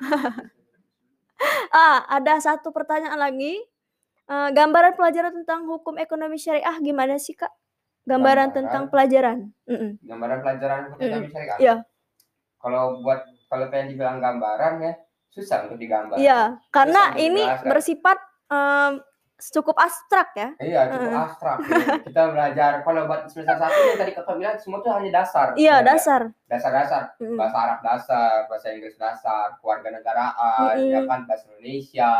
Ah, 1.68 2.00
ada 2.08 2.40
satu 2.40 2.72
pertanyaan 2.72 3.20
lagi. 3.20 3.60
Eh, 4.26 4.48
gambaran 4.50 4.96
pelajaran 4.96 5.36
tentang 5.36 5.68
hukum 5.68 5.94
ekonomi 5.96 6.34
syariah 6.34 6.74
gimana 6.80 7.14
sih, 7.14 7.36
Kak? 7.36 7.52
Gambaran, 8.06 8.54
Gambaran? 8.54 8.54
tentang 8.54 8.84
pelajaran. 8.86 9.36
Mm-mm. 9.66 9.90
Gambaran 9.98 10.38
pelajaran 10.46 10.80
ekonomi 10.94 11.26
syariah. 11.26 11.58
Iya. 11.58 11.74
Kalau 12.62 13.02
buat 13.02 13.20
kalau 13.46 13.66
pengen 13.70 13.94
dibilang 13.94 14.18
gambaran 14.22 14.74
ya 14.82 14.92
susah 15.30 15.66
untuk 15.66 15.78
digambar. 15.78 16.16
Iya, 16.16 16.62
karena 16.70 17.02
untuk 17.12 17.20
ini 17.20 17.42
dijelaskan. 17.42 17.68
bersifat 17.68 18.18
em, 18.48 18.92
cukup 19.36 19.76
abstrak 19.76 20.28
ya. 20.38 20.48
Iya, 20.62 20.80
cukup 20.94 21.10
Heeh. 21.12 21.24
abstrak. 21.28 21.58
Kita 22.08 22.22
belajar 22.30 22.72
kalau 22.86 23.00
buat 23.10 23.20
semester 23.28 23.58
satu 23.58 23.78
yang 23.84 23.98
tadi 24.00 24.12
kakak 24.14 24.36
bilang 24.38 24.56
semua 24.56 24.78
tuh 24.80 24.92
hanya 24.94 25.10
dasar. 25.12 25.46
Iya, 25.58 25.74
nggak? 25.82 25.86
dasar. 25.90 26.20
Dasar-dasar. 26.46 27.02
Mm-mm. 27.18 27.36
Bahasa 27.36 27.56
Arab 27.58 27.78
dasar, 27.82 28.32
bahasa 28.46 28.66
Inggris 28.70 28.96
dasar, 28.96 29.58
keluarga 29.58 29.88
negaraan, 29.92 30.74
Mm-mm. 30.78 30.94
ya 30.94 31.00
kan 31.10 31.20
bahasa 31.26 31.44
Indonesia, 31.52 32.12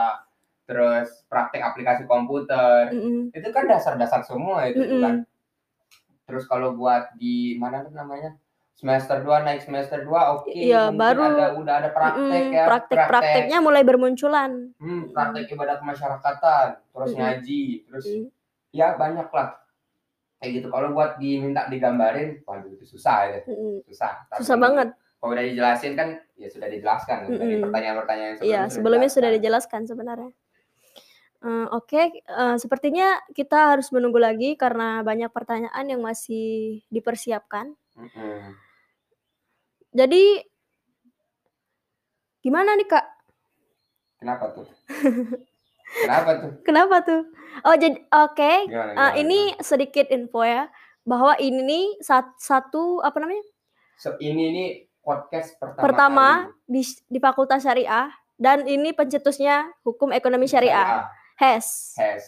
terus 0.67 1.09
praktek 1.31 1.63
aplikasi 1.63 2.03
komputer. 2.11 2.91
Mm-mm. 2.91 3.31
Itu 3.33 3.49
kan 3.55 3.71
dasar-dasar 3.71 4.27
semua 4.27 4.67
itu 4.67 4.83
Mm-mm. 4.83 5.03
kan. 5.03 5.15
Terus 6.27 6.45
kalau 6.45 6.75
buat 6.75 7.15
di 7.15 7.55
mana 7.55 7.87
tuh 7.87 7.95
namanya? 7.95 8.35
Semester 8.77 9.25
2 9.25 9.41
naik 9.41 9.65
semester 9.65 10.05
2 10.05 10.37
oke 10.37 10.53
Iya, 10.53 10.93
mungkin 10.93 11.01
baru- 11.01 11.25
ada 11.33 11.47
udah 11.57 11.75
ada 11.81 11.91
praktek 11.91 12.21
Mm-mm, 12.45 12.53
ya. 12.53 12.65
Praktek-prakteknya 12.69 13.59
mulai 13.59 13.81
bermunculan. 13.81 14.51
Hmm, 14.77 15.03
praktek 15.09 15.49
ibadah 15.49 15.81
kemasyarakatan, 15.81 16.67
terus 16.85 17.09
Mm-mm. 17.09 17.21
ngaji, 17.23 17.63
terus 17.89 18.05
Mm. 18.07 18.27
ya 18.71 18.93
banyak 18.93 19.29
lah. 19.33 19.49
Kayak 20.37 20.51
gitu. 20.53 20.69
Kalau 20.69 20.93
buat 20.93 21.17
diminta 21.17 21.65
digambarin, 21.67 22.45
waduh 22.45 22.69
itu 22.69 22.85
susah 22.85 23.19
ya, 23.27 23.41
Mm-mm. 23.49 23.81
susah. 23.89 24.29
Tapi 24.29 24.45
Susah 24.45 24.57
banget. 24.61 24.89
Kalau 25.17 25.33
udah 25.33 25.45
dijelasin 25.49 25.97
kan, 25.97 26.09
ya 26.37 26.49
sudah 26.53 26.69
dijelaskan. 26.69 27.17
Dari 27.25 27.33
Mm-mm. 27.33 27.63
pertanyaan-pertanyaan 27.65 28.31
yang 28.35 28.45
Iya, 28.45 28.63
sebelumnya 28.69 29.09
sudah 29.09 29.31
dijelaskan 29.33 29.89
sebenarnya. 29.89 30.29
Eh, 31.47 31.67
Oke, 31.71 32.03
eh, 32.19 32.57
sepertinya 32.59 33.23
kita 33.31 33.79
harus 33.79 33.95
menunggu 33.95 34.19
lagi 34.19 34.59
karena 34.59 35.07
banyak 35.07 35.31
pertanyaan 35.31 35.87
yang 35.87 36.03
masih 36.03 36.83
dipersiapkan. 36.91 37.71
Jadi, 39.95 40.43
gimana 42.43 42.75
nih 42.75 42.89
Kak? 42.91 43.07
Kenapa 44.19 44.51
tuh? 44.51 44.67
Kenapa 46.03 46.31
tuh? 46.43 46.51
Kenapa 46.67 46.97
tuh? 47.01 47.23
Oh, 47.63 47.77
jadi 47.79 47.95
oke. 48.11 48.53
Gimana, 48.67 48.91
eh, 48.91 48.95
gimana, 48.97 49.15
ini 49.17 49.41
sedikit 49.63 50.11
info 50.11 50.43
ya 50.43 50.67
bahwa 51.07 51.39
ini 51.39 51.63
nih 51.63 51.87
sat- 52.03 52.35
satu 52.37 52.99
apa 53.01 53.23
namanya 53.23 53.39
gimana? 53.39 53.55
So, 53.97 54.09
ini 54.19 54.45
nih 54.51 54.71
podcast 55.01 55.55
pertama, 55.57 55.83
pertama 55.87 56.29
di 56.67 56.83
di 57.07 57.19
Fakultas 57.23 57.63
Syariah 57.63 58.11
dan 58.35 58.67
ini 58.67 58.91
pencetusnya 58.91 59.71
Hukum 59.87 60.11
Ekonomi 60.11 60.51
Syariah. 60.51 61.07
HES. 61.37 61.67
Hes. 61.95 62.25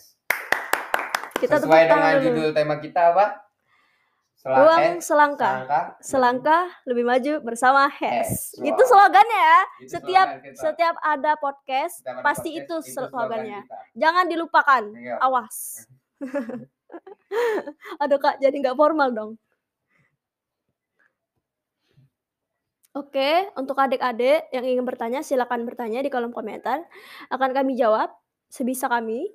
Kita 1.35 1.57
tepuk 1.57 1.71
Sesuai 1.71 1.85
tangan 1.87 1.97
dengan 2.13 2.17
dulu. 2.19 2.27
judul 2.29 2.51
tema 2.53 2.75
kita 2.77 3.15
apa? 3.15 3.27
Selang- 4.35 4.59
Ruang 4.61 4.79
eh, 4.79 4.95
selangkah. 4.99 5.55
selangkah. 5.57 5.85
Selangkah 5.99 6.63
lebih 6.85 7.05
maju 7.05 7.33
bersama 7.43 7.91
HES. 7.91 7.99
HES. 8.55 8.63
Itu 8.65 8.79
Wow. 8.81 8.89
slogannya 8.89 9.41
ya. 9.41 9.61
Itu 9.81 9.91
Setiap 9.93 10.27
slogan 10.29 10.45
kita. 10.45 10.59
setiap 10.61 10.95
ada 11.01 11.33
podcast 11.35 11.95
Setiap 11.97 12.15
ada 12.15 12.23
pasti 12.23 12.49
podcast, 12.51 12.61
itu 12.61 12.75
slogan 12.87 13.11
slogannya. 13.11 13.61
kita. 13.65 13.77
Jangan 13.97 14.25
dilupakan. 14.27 14.83
Iya. 14.93 15.15
Awas. 15.19 15.57
Aduh 17.99 18.19
Kak, 18.19 18.39
jadi 18.39 18.55
nggak 18.55 18.77
formal 18.77 19.11
dong. 19.11 19.33
Oke, 22.93 23.31
untuk 23.55 23.79
adik-adik 23.79 24.51
yang 24.51 24.65
ingin 24.65 24.83
bertanya 24.83 25.21
silakan 25.21 25.63
bertanya 25.63 25.99
di 25.99 26.11
kolom 26.11 26.31
komentar. 26.31 26.83
Akan 27.29 27.51
kami 27.53 27.75
jawab 27.75 28.11
sebisa 28.49 28.87
kami. 28.87 29.29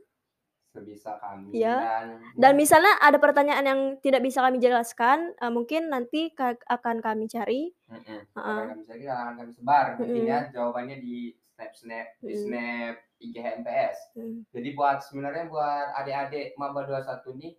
sebisa 0.69 1.13
kami 1.15 1.53
Iya. 1.53 1.77
dan 1.77 2.05
Dan 2.33 2.53
misalnya 2.57 2.97
ada 2.97 3.15
pertanyaan 3.15 3.61
yang 3.61 3.81
tidak 4.01 4.19
bisa 4.19 4.41
kami 4.41 4.57
jelaskan, 4.57 5.29
eh, 5.31 5.47
mungkin 5.47 5.85
nanti 5.87 6.33
ka- 6.33 6.57
akan 6.65 6.97
kami 6.97 7.29
cari. 7.29 7.69
Mm-mm. 7.85 8.01
Heeh. 8.01 8.25
akan 8.33 8.67
kami 8.71 8.83
cari 8.83 9.03
akan 9.05 9.33
kami 9.37 9.51
sebar 9.53 9.85
mungkin 9.93 10.17
Mm-mm. 10.17 10.25
ya 10.27 10.39
jawabannya 10.49 10.97
di 10.97 11.15
snap 11.47 11.71
snap 11.71 12.07
di 12.19 12.33
Mm. 12.33 12.41
snap 12.41 12.93
IG 13.19 13.35
HMPS 13.37 13.97
Hmm. 14.17 14.41
jadi 14.49 14.69
buat 14.73 14.97
sebenarnya 14.99 15.45
buat 15.45 15.93
adik-adik 15.95 16.57
maba 16.57 16.81
21 16.83 17.37
nih 17.37 17.53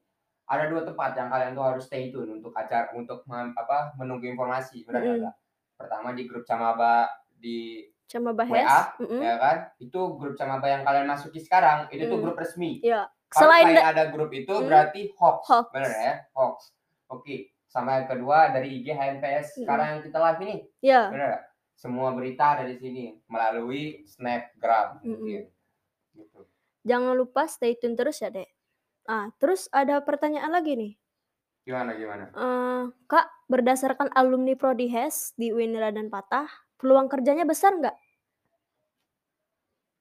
ada 0.44 0.66
dua 0.66 0.82
tempat 0.82 1.14
yang 1.14 1.30
kalian 1.30 1.54
tuh 1.54 1.64
harus 1.64 1.86
stay 1.86 2.10
tune 2.10 2.34
untuk 2.34 2.50
acara 2.52 2.90
untuk 2.92 3.22
mem- 3.24 3.54
apa 3.54 3.94
menunggu 3.94 4.26
informasi 4.26 4.82
benar 4.82 5.06
nggak? 5.06 5.34
pertama 5.74 6.10
di 6.10 6.26
grup 6.26 6.42
camaba 6.42 7.06
di 7.32 7.86
Cuma 8.06 8.30
WA, 8.30 8.38
bahas. 8.38 8.92
Mm-mm. 8.96 9.18
ya 9.18 9.34
kan 9.36 9.56
itu 9.76 10.00
grup 10.14 10.34
camaba 10.34 10.66
yang 10.66 10.82
kalian 10.82 11.06
masuki 11.06 11.38
sekarang 11.38 11.88
itu 11.88 12.04
tuh 12.04 12.16
Mm. 12.16 12.22
grup 12.22 12.36
resmi 12.36 12.78
Iya. 12.78 13.08
Kalau 13.26 13.50
Selain 13.50 13.66
selain 13.66 13.76
da- 13.76 13.90
ada 13.90 14.04
grup 14.08 14.30
itu 14.30 14.52
Hmm. 14.52 14.64
berarti 14.64 15.00
hoax, 15.12 15.38
Hoax. 15.44 15.66
bener 15.70 15.90
ya 15.92 16.14
hoax 16.32 16.56
oke 17.06 17.34
sama 17.66 17.98
yang 17.98 18.06
kedua 18.06 18.38
dari 18.48 18.68
IG 18.72 18.86
HMPS 18.88 19.46
Mm-mm. 19.50 19.60
sekarang 19.60 19.86
yang 19.88 20.02
kita 20.02 20.18
live 20.20 20.40
ini 20.40 20.54
ya. 20.80 21.02
bener 21.08 21.26
nggak? 21.28 21.44
semua 21.74 22.08
berita 22.10 22.54
dari 22.56 22.74
sini 22.74 23.04
melalui 23.26 24.04
snapgram 24.04 25.02
mungkin 25.02 25.50
gitu 26.12 26.40
Jangan 26.82 27.12
lupa 27.12 27.44
stay 27.44 27.74
tune 27.74 27.94
terus 27.94 28.20
ya, 28.20 28.28
Dek. 28.28 28.44
Ah, 29.04 29.32
terus 29.34 29.66
ada 29.70 29.98
pertanyaan 29.98 30.48
lagi 30.50 30.72
nih. 30.74 30.92
gimana 31.62 31.92
gimana 31.92 32.28
Eh, 32.30 32.82
Kak, 33.04 33.24
berdasarkan 33.46 34.12
alumni 34.12 34.52
Prodi 34.52 34.86
HES 34.86 35.32
di 35.34 35.48
UIN 35.48 35.72
dan 35.74 36.06
Patah, 36.06 36.44
peluang 36.78 37.08
kerjanya 37.08 37.44
besar 37.46 37.74
nggak? 37.78 37.96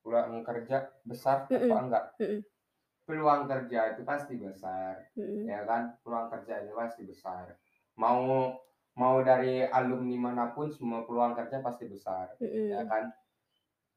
peluang 0.04 0.44
kerja 0.44 0.92
besar 1.08 1.48
Mm-mm. 1.48 1.72
apa 1.72 1.78
enggak 1.80 2.06
Mm-mm. 2.20 2.40
peluang 3.08 3.48
kerja 3.48 3.96
itu 3.96 4.02
pasti 4.04 4.36
besar 4.36 5.00
Mm-mm. 5.16 5.48
ya 5.48 5.64
kan 5.64 5.96
peluang 6.04 6.28
kerja 6.28 6.60
itu 6.68 6.76
pasti 6.76 7.02
besar 7.08 7.56
mau 7.96 8.52
mau 8.94 9.16
dari 9.24 9.64
alumni 9.64 10.30
mana 10.30 10.46
pun 10.52 10.70
semua 10.70 11.08
peluang 11.08 11.34
kerja 11.34 11.64
pasti 11.64 11.88
besar 11.88 12.36
Mm-mm. 12.44 12.76
ya 12.76 12.84
kan 12.84 13.16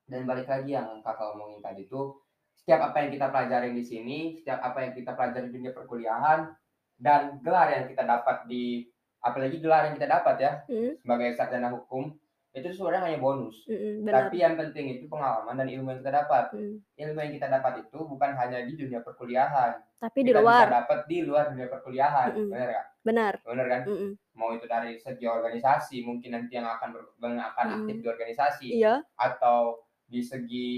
dan 0.07 0.23
balik 0.23 0.47
lagi 0.47 0.79
yang 0.79 1.03
kakak 1.03 1.35
omongin 1.35 1.59
tadi 1.59 1.91
tuh 1.91 2.23
setiap 2.55 2.95
apa 2.95 3.03
yang 3.03 3.11
kita 3.11 3.27
pelajarin 3.29 3.75
di 3.75 3.83
sini 3.85 4.19
setiap 4.39 4.63
apa 4.63 4.87
yang 4.87 4.93
kita 4.95 5.11
pelajari 5.13 5.51
di 5.51 5.55
dunia 5.59 5.75
perkuliahan 5.75 6.55
dan 6.97 7.43
gelar 7.43 7.69
yang 7.75 7.91
kita 7.91 8.07
dapat 8.07 8.47
di 8.47 8.87
apalagi 9.19 9.59
gelar 9.59 9.91
yang 9.91 9.99
kita 9.99 10.07
dapat 10.07 10.37
ya 10.39 10.53
Mm-mm. 10.71 11.03
sebagai 11.03 11.35
sarjana 11.35 11.75
hukum 11.75 12.15
itu 12.57 12.73
sebenarnya 12.73 13.03
hanya 13.05 13.19
bonus 13.19 13.69
Benar. 13.69 14.13
tapi 14.27 14.41
yang 14.41 14.57
penting 14.57 14.87
itu 14.91 15.05
pengalaman 15.07 15.55
dan 15.55 15.69
ilmu 15.69 15.93
yang 15.93 16.01
kita 16.01 16.13
dapat 16.17 16.45
Mm. 16.51 16.77
ilmu 16.81 17.19
yang 17.21 17.33
kita 17.35 17.49
dapat 17.51 17.73
itu 17.83 17.99
bukan 18.01 18.31
hanya 18.33 18.65
di 18.65 18.73
dunia 18.75 19.01
perkuliahan 19.01 19.77
Tapi 19.97 20.19
di 20.21 20.29
kita 20.29 20.41
luar, 20.41 20.65
bisa 20.65 20.77
dapat 20.81 20.99
di 21.05 21.19
luar 21.21 21.45
dunia 21.53 21.69
perkuliahan 21.69 22.29
Mm-mm. 22.33 22.49
benar 22.49 22.69
nggak 22.71 22.87
benar. 23.03 23.33
benar 23.45 23.67
kan 23.67 23.83
Mm-mm. 23.85 24.11
mau 24.33 24.51
itu 24.51 24.65
dari 24.65 24.97
segi 24.97 25.25
organisasi 25.25 25.97
mungkin 26.01 26.33
nanti 26.33 26.53
yang 26.53 26.65
akan 26.67 26.97
yang 27.19 27.45
akan 27.47 27.67
Mm. 27.67 27.77
aktif 27.79 27.97
di 27.99 28.09
organisasi 28.09 28.67
Iya. 28.75 28.95
atau 29.15 29.61
di 30.07 30.21
segi 30.23 30.69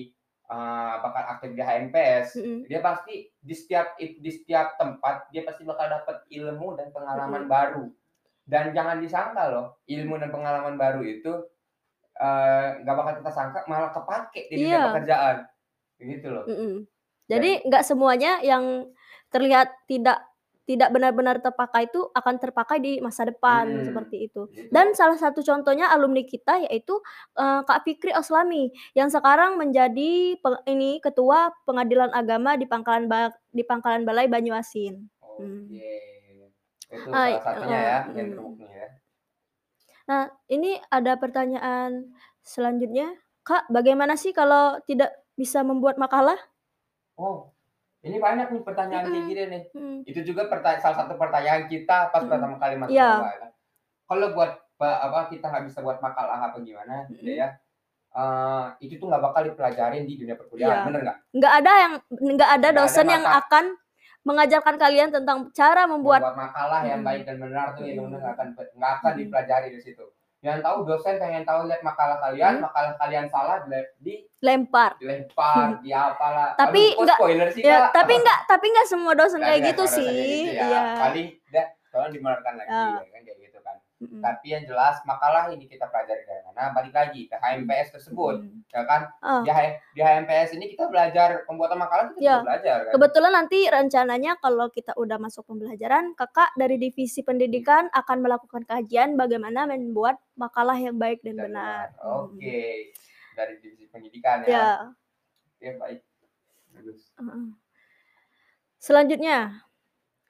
uh, 0.47 0.99
bakal 0.99 1.25
aktif 1.31 1.51
di 1.53 1.63
HMPS 1.63 2.27
Mm-mm. 2.35 2.59
dia 2.65 2.81
pasti 2.81 3.15
di 3.39 3.55
setiap 3.55 3.95
di 3.95 4.31
setiap 4.33 4.75
tempat 4.75 5.31
dia 5.31 5.47
pasti 5.47 5.63
bakal 5.63 5.87
dapat 5.87 6.27
ilmu 6.29 6.75
dan 6.75 6.91
pengalaman 6.91 7.47
baru 7.47 7.87
dan 8.45 8.73
jangan 8.73 8.99
disangka 8.99 9.47
loh 9.47 9.79
ilmu 9.85 10.17
dan 10.17 10.29
pengalaman 10.29 10.75
baru 10.75 11.05
itu 11.05 11.33
eh, 12.19 12.67
nggak 12.83 12.95
bakal 12.95 13.13
kita 13.17 13.31
sangka 13.31 13.61
malah 13.65 13.91
kepake 13.91 14.41
di 14.49 14.55
dunia 14.59 14.69
Iya. 14.69 14.83
pekerjaan 14.91 15.37
gitu 15.99 16.29
loh 16.29 16.45
Mm-mm. 16.45 16.75
Jadi 17.27 17.51
nggak 17.63 17.85
semuanya 17.85 18.41
yang 18.41 18.89
terlihat 19.29 19.69
tidak 19.85 20.25
tidak 20.65 20.93
benar-benar 20.93 21.41
terpakai 21.41 21.89
itu 21.89 22.09
akan 22.13 22.37
terpakai 22.37 22.77
di 22.77 22.93
masa 22.99 23.25
depan 23.25 23.65
Hmm. 23.65 23.85
seperti 23.85 24.29
itu. 24.29 24.45
Gitu. 24.47 24.69
Dan 24.69 24.93
salah 24.93 25.17
satu 25.17 25.41
contohnya 25.41 25.89
alumni 25.89 26.21
kita 26.23 26.61
yaitu 26.63 26.93
eh, 27.35 27.61
Kak 27.65 27.85
Fikri 27.85 28.13
Oslami 28.13 28.69
yang 28.93 29.09
sekarang 29.09 29.57
menjadi 29.57 30.13
pe- 30.37 30.65
ini 30.67 31.01
ketua 31.01 31.53
Pengadilan 31.65 32.13
Agama 32.13 32.53
di 32.55 32.65
Pangkalan 32.65 33.09
Ba- 33.09 33.33
di 33.49 33.61
Pangkalan 33.63 34.05
Balai 34.05 34.29
Banyuasin. 34.29 35.09
Oke. 35.21 35.41
Hmm. 35.41 35.73
Itu 36.89 37.09
Ah, 37.11 37.29
salah 37.29 37.41
satunya 37.43 37.79
ya, 37.79 37.89
eh, 37.89 38.03
yang 38.15 38.27
hmm. 38.27 38.35
terbukti 38.35 38.65
ya. 38.67 38.89
Nah, 40.09 40.33
ini 40.49 40.81
ada 40.89 41.21
pertanyaan 41.21 42.09
selanjutnya. 42.41 43.13
Kak, 43.45 43.69
bagaimana 43.69 44.17
sih 44.17 44.33
kalau 44.33 44.81
tidak 44.89 45.13
bisa 45.37 45.61
membuat 45.61 46.01
makalah? 46.01 46.37
Oh, 47.15 47.53
ini 48.01 48.17
banyak 48.17 48.49
nih 48.49 48.63
pertanyaan 48.65 49.05
kayak 49.05 49.27
gini 49.29 49.43
nih. 49.49 49.63
Hmm. 49.77 49.99
Itu 50.09 50.21
juga 50.25 50.49
salah 50.81 50.97
satu 50.97 51.15
pertanyaan 51.21 51.69
kita 51.69 52.09
pas 52.09 52.25
Mm-mm. 52.25 52.33
pertama 52.33 52.57
kali 52.57 52.75
masuk 52.81 52.97
maba, 52.97 53.31
kan. 53.37 53.51
Kalau 54.09 54.27
buat 54.33 54.53
pa- 54.81 55.01
apa 55.05 55.29
kita 55.29 55.45
nggak 55.45 55.65
bisa 55.69 55.79
buat 55.85 56.01
makalah 56.01 56.49
apa 56.49 56.57
gimana, 56.65 57.05
Mm-mm. 57.05 57.21
gitu 57.21 57.37
ya. 57.37 57.61
eh, 58.09 58.67
itu 58.81 58.97
tuh 58.97 59.13
nggak 59.13 59.21
bakal 59.21 59.45
dipelajarin 59.45 60.09
di 60.09 60.17
dunia 60.17 60.33
perkuliahan, 60.33 60.81
Iya. 60.81 60.87
bener 60.89 61.01
nggak? 61.05 61.19
nggak 61.29 61.53
ada 61.61 61.73
yang 61.77 61.93
nggak 62.09 62.17
ada 62.17 62.33
Nggak 62.33 62.51
ada 62.57 62.69
dosen 62.73 63.07
yang 63.07 63.25
akan 63.29 63.65
mengajarkan 64.23 64.77
kalian 64.77 65.11
tentang 65.11 65.51
cara 65.51 65.85
membuat 65.85 66.21
Membuat 66.21 66.37
makalah 66.41 66.81
yang 66.83 67.01
Mm-mm. 67.01 67.09
baik 67.09 67.23
dan 67.25 67.37
benar 67.39 67.67
tuh 67.73 67.83
yang 67.83 67.97
Mm-mm. 68.01 68.15
nggak 68.15 68.35
akan 68.35 68.49
nggak 68.55 68.93
akan 68.93 69.05
Mm-mm. 69.07 69.21
dipelajari 69.21 69.69
di 69.71 69.81
situ. 69.81 70.05
Yang 70.39 70.63
tahu 70.63 70.77
dosen 70.85 71.19
pengen 71.19 71.43
tahu 71.43 71.67
lihat 71.67 71.83
makalah 71.83 72.19
kalian, 72.21 72.57
Mm. 72.57 72.63
makalah 72.63 72.95
kalian 72.95 73.27
salah 73.27 73.59
di 73.99 74.23
lempar. 74.39 74.95
dilempar, 74.97 75.83
di 75.83 75.91
apalah. 75.91 76.55
Tapi 76.55 76.83
Aduh, 76.89 76.95
kok 76.95 77.03
nggak- 77.05 77.19
spoiler 77.19 77.49
sih, 77.51 77.63
Ya, 77.63 77.77
Kak? 77.85 77.91
tapi 77.93 78.15
nggak 78.17 78.39
tapi 78.47 78.67
nggak 78.69 78.87
semua 78.87 79.13
dosen 79.13 79.41
kayak 79.41 79.63
gitu 79.67 79.85
sih. 79.89 80.07
gitu 80.47 80.55
ya. 80.55 80.63
Iya. 80.65 80.83
Paling 81.01 81.27
dah 81.49 81.67
tolong 81.89 82.11
dibenarkan 82.13 82.53
lagi 82.55 82.71
Ya. 82.71 82.87
ya 82.95 83.09
kan 83.09 83.21
kayak 83.21 83.39
gitu 83.41 83.48
Mm-mm. 83.99 84.23
Tapi 84.23 84.55
yang 84.55 84.63
jelas 84.63 85.03
makalah 85.03 85.51
ini 85.51 85.67
kita 85.67 85.85
pelajari 85.85 86.23
dari 86.23 86.39
mana? 86.45 86.71
Balik 86.71 86.95
lagi 86.95 87.27
ke 87.27 87.35
HMPS 87.35 87.91
tersebut, 87.93 88.47
Mm. 88.47 88.63
ya 88.71 88.83
kan? 88.83 89.11
Ah. 89.19 89.43
Di, 89.43 89.51
H- 89.51 89.83
di 89.91 89.99
HMPS 89.99 90.55
ini 90.55 90.71
kita 90.71 90.87
belajar 90.87 91.43
pembuatan 91.45 91.75
makalah 91.77 92.07
kita 92.09 92.23
Ya. 92.23 92.39
juga 92.39 92.47
belajar 92.47 92.77
kan. 92.81 92.93
Kebetulan 92.95 93.33
nanti 93.35 93.59
rencananya 93.67 94.39
kalau 94.39 94.71
kita 94.71 94.95
udah 94.95 95.19
masuk 95.19 95.43
pembelajaran, 95.45 96.15
kakak 96.15 96.55
dari 96.55 96.79
divisi 96.79 97.21
pendidikan 97.21 97.91
akan 97.91 98.19
melakukan 98.21 98.63
kajian 98.63 99.19
bagaimana 99.19 99.67
membuat 99.67 100.23
makalah 100.33 100.79
yang 100.79 100.95
baik 100.95 101.19
dan, 101.21 101.35
Dan 101.35 101.51
benar. 101.51 101.91
Oke. 102.01 102.95
Dari 103.35 103.55
divisi 103.59 103.87
pendidikan 103.87 104.43
ya. 104.43 104.49
Ya. 104.49 104.69
Oke, 105.53 105.69
baik. 105.75 106.01
Bagus. 106.71 107.11
heeh. 107.19 107.47
Selanjutnya, 108.79 109.67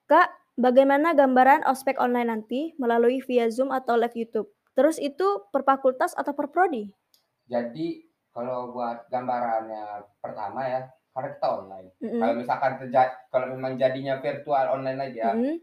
kak, 0.06 0.32
bagaimana 0.58 1.14
gambaran 1.14 1.62
ospek 1.64 1.96
online 2.02 2.28
nanti 2.28 2.74
melalui 2.76 3.22
via 3.22 3.46
Zoom 3.48 3.70
atau 3.70 3.94
live 3.94 4.18
YouTube? 4.18 4.50
Terus 4.74 4.98
itu 4.98 5.46
per 5.54 5.62
fakultas 5.62 6.12
atau 6.18 6.34
per 6.34 6.50
prodi? 6.50 6.90
Jadi 7.46 8.02
kalau 8.34 8.74
buat 8.74 9.06
gambarannya 9.08 10.06
pertama 10.20 10.60
ya, 10.66 10.80
karena 11.14 11.28
kita 11.34 11.48
online. 11.50 11.88
Mm-mm. 11.98 12.20
Kalau 12.22 12.34
misalkan 12.38 12.72
terjadi, 12.78 13.12
kalau 13.30 13.46
memang 13.50 13.74
jadinya 13.74 14.22
virtual 14.22 14.78
online 14.78 15.00
aja, 15.02 15.34
Mm-mm. 15.34 15.56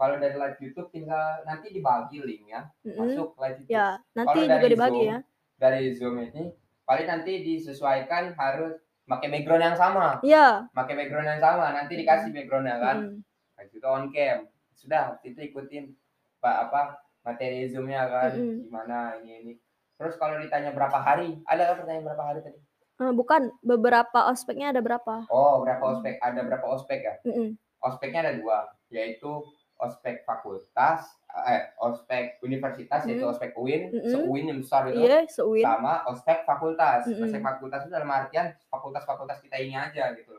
kalau 0.00 0.16
dari 0.16 0.36
live 0.40 0.58
YouTube 0.62 0.88
tinggal 0.88 1.44
nanti 1.44 1.68
dibagi 1.68 2.24
link 2.24 2.48
ya, 2.48 2.64
Mm-mm. 2.86 2.96
masuk 2.96 3.36
live 3.36 3.58
YouTube. 3.60 3.76
Ya, 3.76 4.00
nanti 4.16 4.38
Kalau 4.40 4.48
juga 4.48 4.68
dibagi 4.68 5.00
Zoom, 5.02 5.10
ya. 5.12 5.18
Dari 5.60 5.82
Zoom 5.92 6.16
ini 6.16 6.44
paling 6.88 7.06
nanti 7.08 7.32
disesuaikan 7.44 8.32
harus 8.40 8.80
pakai 9.04 9.28
background 9.28 9.64
yang 9.68 9.76
sama, 9.76 10.16
Iya. 10.24 10.72
pakai 10.72 10.94
background 10.96 11.28
yang 11.28 11.42
sama, 11.42 11.66
nanti 11.76 11.92
dikasih 12.00 12.32
backgroundnya 12.32 12.76
kan, 12.80 12.96
Mm. 12.96 13.16
Habis 13.62 13.78
itu 13.78 13.86
on 13.86 14.10
cam, 14.10 14.38
sudah 14.74 15.22
itu 15.22 15.38
ikutin 15.38 15.94
pak 16.42 16.66
apa 16.66 16.82
materi 17.22 17.70
zoomnya 17.70 18.10
kan, 18.10 18.34
Mm-mm. 18.34 18.66
gimana 18.66 19.14
ini 19.22 19.32
ini. 19.38 19.52
Terus 19.94 20.18
kalau 20.18 20.42
ditanya 20.42 20.74
berapa 20.74 20.98
hari, 20.98 21.38
ada 21.46 21.78
pertanyaan 21.78 22.10
berapa 22.10 22.24
hari 22.26 22.42
tadi? 22.42 22.58
Eh, 22.98 23.14
bukan, 23.14 23.54
beberapa 23.62 24.26
ospeknya 24.26 24.74
ada 24.74 24.82
berapa? 24.82 25.30
Oh, 25.30 25.62
berapa 25.62 25.78
ospek? 25.94 26.18
Ada 26.18 26.42
berapa 26.42 26.66
ospek 26.66 26.98
ya? 27.06 27.14
Mm-mm. 27.22 27.54
Ospeknya 27.78 28.26
ada 28.26 28.34
dua, 28.34 28.58
yaitu 28.90 29.46
ospek 29.78 30.22
fakultas, 30.26 31.06
eh 31.46 31.70
ospek 31.78 32.38
universitas 32.42 33.02
yaitu 33.06 33.22
Mm. 33.26 33.32
ospek 33.34 33.50
UIN, 33.54 33.90
Mm-mm. 33.90 34.10
se-UIN 34.10 34.44
yang 34.50 34.58
besar 34.62 34.90
itu, 34.90 34.98
Iya, 35.02 35.26
seuin. 35.30 35.62
sama 35.62 36.02
ospek 36.10 36.42
fakultas. 36.42 37.06
Mm-mm. 37.06 37.22
Ospek 37.26 37.42
fakultas 37.42 37.86
itu 37.86 37.90
dalam 37.94 38.10
artian 38.10 38.50
fakultas-fakultas 38.66 39.38
kita 39.42 39.58
ini 39.58 39.74
aja 39.78 40.10
gitu, 40.14 40.34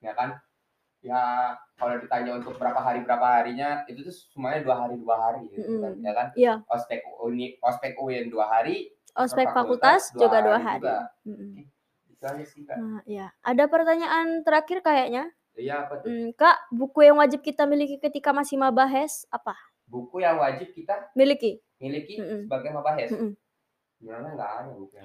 ya 0.00 0.16
kan? 0.16 0.40
Ya 1.02 1.50
kalau 1.74 1.98
ditanya 1.98 2.38
untuk 2.38 2.54
berapa 2.54 2.78
hari 2.78 3.02
berapa 3.02 3.26
harinya, 3.26 3.82
itu 3.84 4.06
tuh 4.06 4.14
semuanya 4.30 4.62
dua 4.62 4.76
hari 4.78 4.94
dua 4.96 5.16
hari 5.18 5.50
gitu 5.50 5.82
kan, 5.82 5.92
Mm-mm. 5.92 6.06
ya 6.06 6.12
kan? 6.14 6.26
Iya. 6.32 6.54
Ospek 6.64 7.02
uni, 7.18 7.58
ospek 7.58 7.98
UIN 7.98 8.30
dua 8.30 8.46
hari, 8.48 8.94
Ospek 9.12 9.50
fakultas 9.50 10.08
fakultas 10.08 10.14
dua 10.14 10.20
juga 10.22 10.38
dua 10.40 10.56
hari 10.56 10.64
hari. 10.64 10.78
juga. 10.78 10.96
Mm-mm. 11.26 11.50
itu 12.08 12.24
aja 12.24 12.44
sih 12.46 12.62
kak. 12.62 12.76
Nah, 12.78 13.02
ya. 13.02 13.26
Ada 13.42 13.64
pertanyaan 13.66 14.46
terakhir 14.46 14.78
kayaknya. 14.80 15.26
Iya 15.52 15.84
apa 15.84 16.00
tuh? 16.00 16.08
Hmm, 16.08 16.30
Kak, 16.32 16.70
buku 16.70 17.04
yang 17.04 17.18
wajib 17.18 17.42
kita 17.42 17.66
miliki 17.66 17.98
ketika 17.98 18.30
masih 18.30 18.56
mabahes 18.56 19.26
apa? 19.28 19.52
Buku 19.84 20.22
yang 20.22 20.38
wajib 20.38 20.70
kita 20.70 21.10
Miliki. 21.12 21.60
miliki 21.76 22.16
Mm-mm. 22.16 22.46
sebagai 22.46 22.70
mabahes. 22.72 23.10
Mm-mm. 23.10 23.34
Sebenarnya 23.34 23.41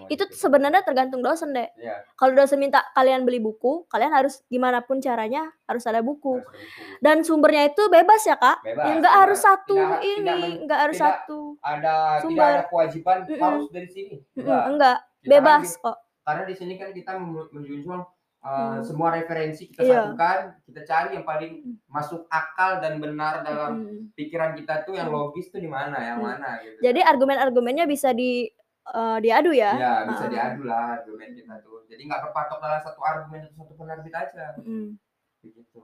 Itu 0.08 0.24
sebenarnya 0.30 0.82
tergantung 0.82 1.22
dosen 1.22 1.52
deh. 1.52 1.70
Iya, 1.76 2.02
Kalau 2.14 2.34
dosen 2.34 2.58
minta 2.58 2.82
kalian 2.92 3.24
beli 3.24 3.38
buku, 3.38 3.86
kalian 3.88 4.10
harus 4.10 4.42
gimana 4.48 4.82
pun 4.82 4.98
caranya 4.98 5.46
harus 5.64 5.84
ada 5.84 6.00
buku. 6.00 6.40
harus 6.40 6.48
ada 6.48 6.58
buku. 6.58 6.98
Dan 7.00 7.18
sumbernya 7.22 7.64
itu 7.68 7.84
bebas 7.88 8.22
ya 8.24 8.36
kak. 8.36 8.64
Bebas. 8.64 8.84
Ya, 8.84 8.94
nggak 8.98 9.16
harus 9.16 9.40
satu 9.40 9.76
Tidak- 9.76 10.02
ini, 10.02 10.18
tidak 10.18 10.38
men- 10.40 10.60
nggak 10.66 10.80
harus 10.82 10.98
tidak 10.98 11.14
satu. 11.14 11.40
ada 11.60 11.96
tidak 12.18 12.22
Sumber. 12.24 12.48
ada 12.48 12.64
kewajiban 12.66 13.18
Mm-mm. 13.24 13.40
harus 13.40 13.66
dari 13.70 13.88
sini. 13.88 14.16
Mm-mm, 14.34 14.42
Enggak. 14.42 14.64
enggak, 14.68 14.98
Kita 15.18 15.30
bebas 15.32 15.68
di- 15.68 15.80
kok. 15.80 15.98
karena 16.24 16.44
di 16.44 16.56
sini 16.56 16.74
kan 16.76 16.90
kita 16.92 17.12
men- 17.16 17.50
menjunjung 17.52 18.02
uh, 18.40 18.80
Hmm. 18.80 18.80
semua 18.80 19.10
referensi 19.12 19.68
kita 19.68 19.82
Iya. 19.82 19.94
satukan, 20.06 20.40
kita 20.64 20.82
cari 20.84 21.10
yang 21.12 21.26
paling 21.26 21.52
masuk 21.86 22.24
akal 22.28 22.80
dan 22.80 22.96
benar 22.98 23.42
dalam 23.42 23.72
Mm-mm. 23.82 24.14
pikiran 24.14 24.54
kita 24.54 24.82
tuh 24.82 24.94
yang 24.94 25.08
Hmm. 25.08 25.20
logis 25.20 25.48
tuh 25.48 25.58
di 25.58 25.68
mana, 25.68 25.98
yang 26.00 26.18
Hmm. 26.18 26.32
mana 26.32 26.62
gitu. 26.62 26.80
Jadi 26.80 27.02
argumen-argumennya 27.02 27.84
bisa 27.86 28.10
di 28.12 28.48
eh, 28.94 29.18
diadu 29.20 29.52
ya. 29.52 29.72
ya 29.76 29.94
bisa 30.08 30.26
Ah. 30.26 30.32
diadu 30.32 30.62
lah 30.64 31.00
argumen 31.00 31.36
kita 31.36 31.60
tuh. 31.60 31.84
Jadi 31.88 32.02
nggak 32.08 32.22
berpatok 32.30 32.58
dalam 32.60 32.80
satu 32.80 33.00
argumen 33.04 33.40
atau 33.48 33.56
satu 33.64 33.74
penerbit 33.76 34.14
aja. 34.14 34.56
Mm. 34.62 34.96
Begitu. 35.44 35.80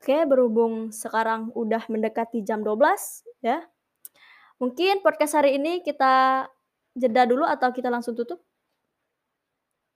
Oke, 0.00 0.16
berhubung 0.24 0.88
sekarang 0.90 1.52
udah 1.52 1.84
mendekati 1.86 2.40
jam 2.40 2.64
12 2.64 3.20
ya. 3.44 3.60
Mungkin 4.56 5.04
podcast 5.04 5.36
hari 5.36 5.60
ini 5.60 5.84
kita 5.84 6.44
jeda 6.96 7.28
dulu 7.28 7.44
atau 7.44 7.68
kita 7.68 7.92
langsung 7.92 8.16
tutup? 8.16 8.40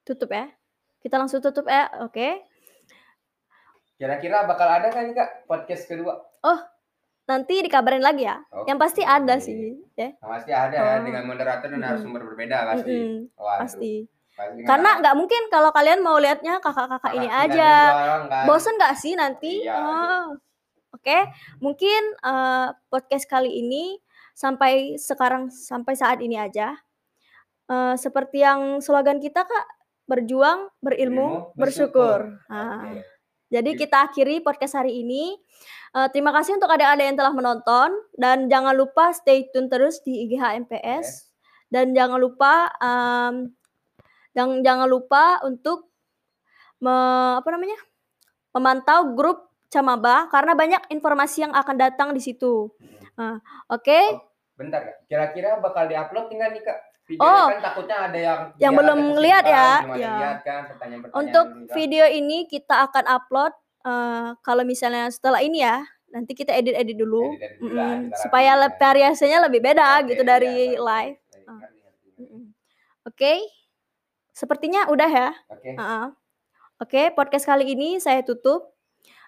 Tutup 0.04 0.28
ya. 0.28 0.52
Kita 1.00 1.16
langsung 1.16 1.40
tutup 1.40 1.68
ya. 1.68 1.88
Oke. 2.04 2.44
Kira-kira 3.96 4.44
bakal 4.44 4.68
ada 4.68 4.92
kan 4.92 5.08
nih 5.08 5.16
kak 5.16 5.48
podcast 5.48 5.88
kedua? 5.88 6.20
Nanti 7.24 7.54
dikabarin 7.60 8.00
lagi 8.00 8.22
ya. 8.22 8.36
Yang 8.64 8.78
pasti 8.78 9.00
ada 9.00 9.34
sih, 9.38 9.80
ya. 9.94 10.12
Nah, 10.14 10.28
pasti 10.30 10.52
ada 10.52 10.74
ya 10.74 10.92
Oh. 10.94 11.02
dengan 11.02 11.24
moderator 11.24 11.66
dan 11.66 11.72
Mm-mm. 11.74 11.84
narasumber 11.86 12.20
berbeda 12.22 12.56
pasti. 12.68 12.92
Mm-mm, 12.92 13.16
Waduh, 13.34 13.60
pasti. 13.60 13.94
pasti 14.30 14.60
Karena 14.62 14.90
nggak 14.98 15.14
mungkin 15.14 15.42
kalau 15.46 15.70
kalian 15.70 16.00
mau 16.00 16.18
lihatnya 16.18 16.58
kakak-kakak 16.58 17.12
ini 17.14 17.24
aja. 17.26 17.72
kan. 18.28 18.44
Bosen 18.44 18.76
nggak 18.76 18.94
sih 18.94 19.14
nanti? 19.14 19.62
Iya, 19.62 19.72
Oh. 19.74 20.24
Oke, 20.90 21.18
mungkin 21.58 22.02
eh, 22.14 22.68
podcast 22.88 23.24
kali 23.24 23.50
ini 23.56 23.98
sampai 24.32 24.94
sekarang 24.94 25.48
sampai 25.48 25.94
saat 25.94 26.20
ini 26.20 26.36
aja. 26.36 26.76
Eh, 27.64 27.94
seperti 27.96 28.40
yang 28.40 28.78
slogan 28.78 29.16
kita 29.16 29.42
kak, 29.42 29.66
berjuang, 30.04 30.68
berilmu, 30.78 31.56
bersyukur. 31.56 32.36
Ah. 32.46 32.84
Oke. 32.84 33.00
Jadi 33.48 33.70
kita 33.76 34.04
akhiri 34.04 34.38
podcast 34.40 34.74
hari 34.74 35.00
ini. 35.00 35.38
Eh, 35.94 36.08
terima 36.10 36.34
kasih 36.34 36.58
untuk 36.58 36.66
adik-adik 36.66 37.06
yang 37.06 37.14
telah 37.14 37.30
menonton 37.30 37.88
dan 38.18 38.50
jangan 38.50 38.74
lupa 38.74 39.14
stay 39.14 39.46
tune 39.48 39.70
terus 39.70 40.02
di 40.02 40.26
IGH 40.26 40.66
MPS 40.66 41.30
dan 41.70 41.94
jangan 41.94 42.18
lupa 42.18 42.66
em, 42.76 43.54
dan 44.34 44.58
jangan 44.60 44.90
lupa 44.90 45.38
untuk 45.42 45.86
me- 46.78 47.38
apa 47.38 47.46
namanya 47.48 47.78
memantau 48.50 49.14
grup 49.14 49.38
Camaba 49.70 50.30
karena 50.30 50.54
banyak 50.54 50.82
informasi 50.88 51.42
yang 51.42 51.54
akan 51.54 51.74
datang 51.74 52.08
di 52.10 52.18
situ. 52.18 52.70
Nah, 53.14 53.38
Oke, 53.66 53.98
Bentar 54.54 54.82
kak, 54.82 54.96
kira-kira 55.06 55.58
bakal 55.58 55.86
diupload 55.86 56.26
tinggal 56.26 56.50
nih 56.50 56.62
kak. 56.62 56.78
Videonya 57.04 57.26
Oh. 57.28 57.46
kan 57.50 57.58
takutnya 57.60 57.96
ada 58.00 58.18
yang 58.18 58.40
Yang 58.56 58.72
belum 58.78 59.00
lihat 59.18 59.44
ya, 59.44 59.66
ya. 59.92 60.14
lihat 60.16 60.38
kan 60.40 60.62
pertanyaan-pertanyaan 60.70 61.20
untuk 61.20 61.46
dulu, 61.48 61.66
Kak. 61.66 61.74
video 61.74 62.04
ini 62.08 62.38
kita 62.46 62.74
akan 62.84 63.04
upload 63.04 63.52
eh, 63.84 64.28
kalau 64.40 64.64
misalnya 64.64 65.06
setelah 65.08 65.38
ini 65.38 65.60
ya, 65.60 65.84
nanti 66.08 66.32
kita 66.32 66.50
edit-edit 66.52 66.96
dulu. 66.96 67.36
Edit-edit 67.36 67.58
dulu 67.60 67.74
lah, 67.74 67.90
Mm-mm, 67.92 68.04
kita 68.08 68.16
supaya 68.20 68.52
le- 68.56 68.68
ya. 68.68 68.78
variasinya 68.80 69.38
lebih 69.44 69.60
beda 69.60 69.88
Oke, 69.98 70.06
gitu 70.10 70.22
iya, 70.22 70.30
dari 70.30 70.54
baik, 70.72 70.80
live. 70.80 71.16
ngerti, 71.18 71.38
ngerti. 71.44 72.08
Mm-mm. 72.18 72.42
Oke, 73.04 73.32
sepertinya 74.30 74.88
udah 74.88 75.10
ya. 75.10 75.28
Oke, 75.48 75.70
Ah, 75.76 76.08
Oke, 76.76 77.14
podcast 77.14 77.46
kali 77.46 77.70
ini 77.70 77.96
saya 77.98 78.20
tutup. 78.20 78.74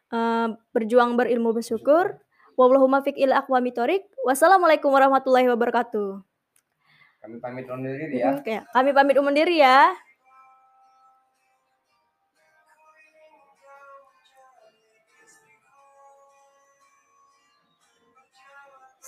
Eh, 0.06 0.46
berjuang 0.70 1.14
berilmu 1.14 1.50
bersyukur. 1.50 2.18
Wallahumma 2.54 3.02
fiq 3.02 3.14
il 3.16 3.30
aqwamitorik. 3.30 4.06
Wassalamualaikum 4.22 4.88
warahmatullahi 4.88 5.46
wabarakatuh. 5.46 6.22
kami 7.18 7.42
pamit 7.42 7.66
undur 7.66 7.90
diri 7.90 8.22
ya. 8.22 8.38
Oke, 8.38 8.62
kami 8.70 8.94
pamit 8.94 9.18
undur 9.18 9.34
diri 9.34 9.58
ya. 9.58 9.90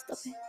Stop 0.09 0.25
ya. 0.25 0.48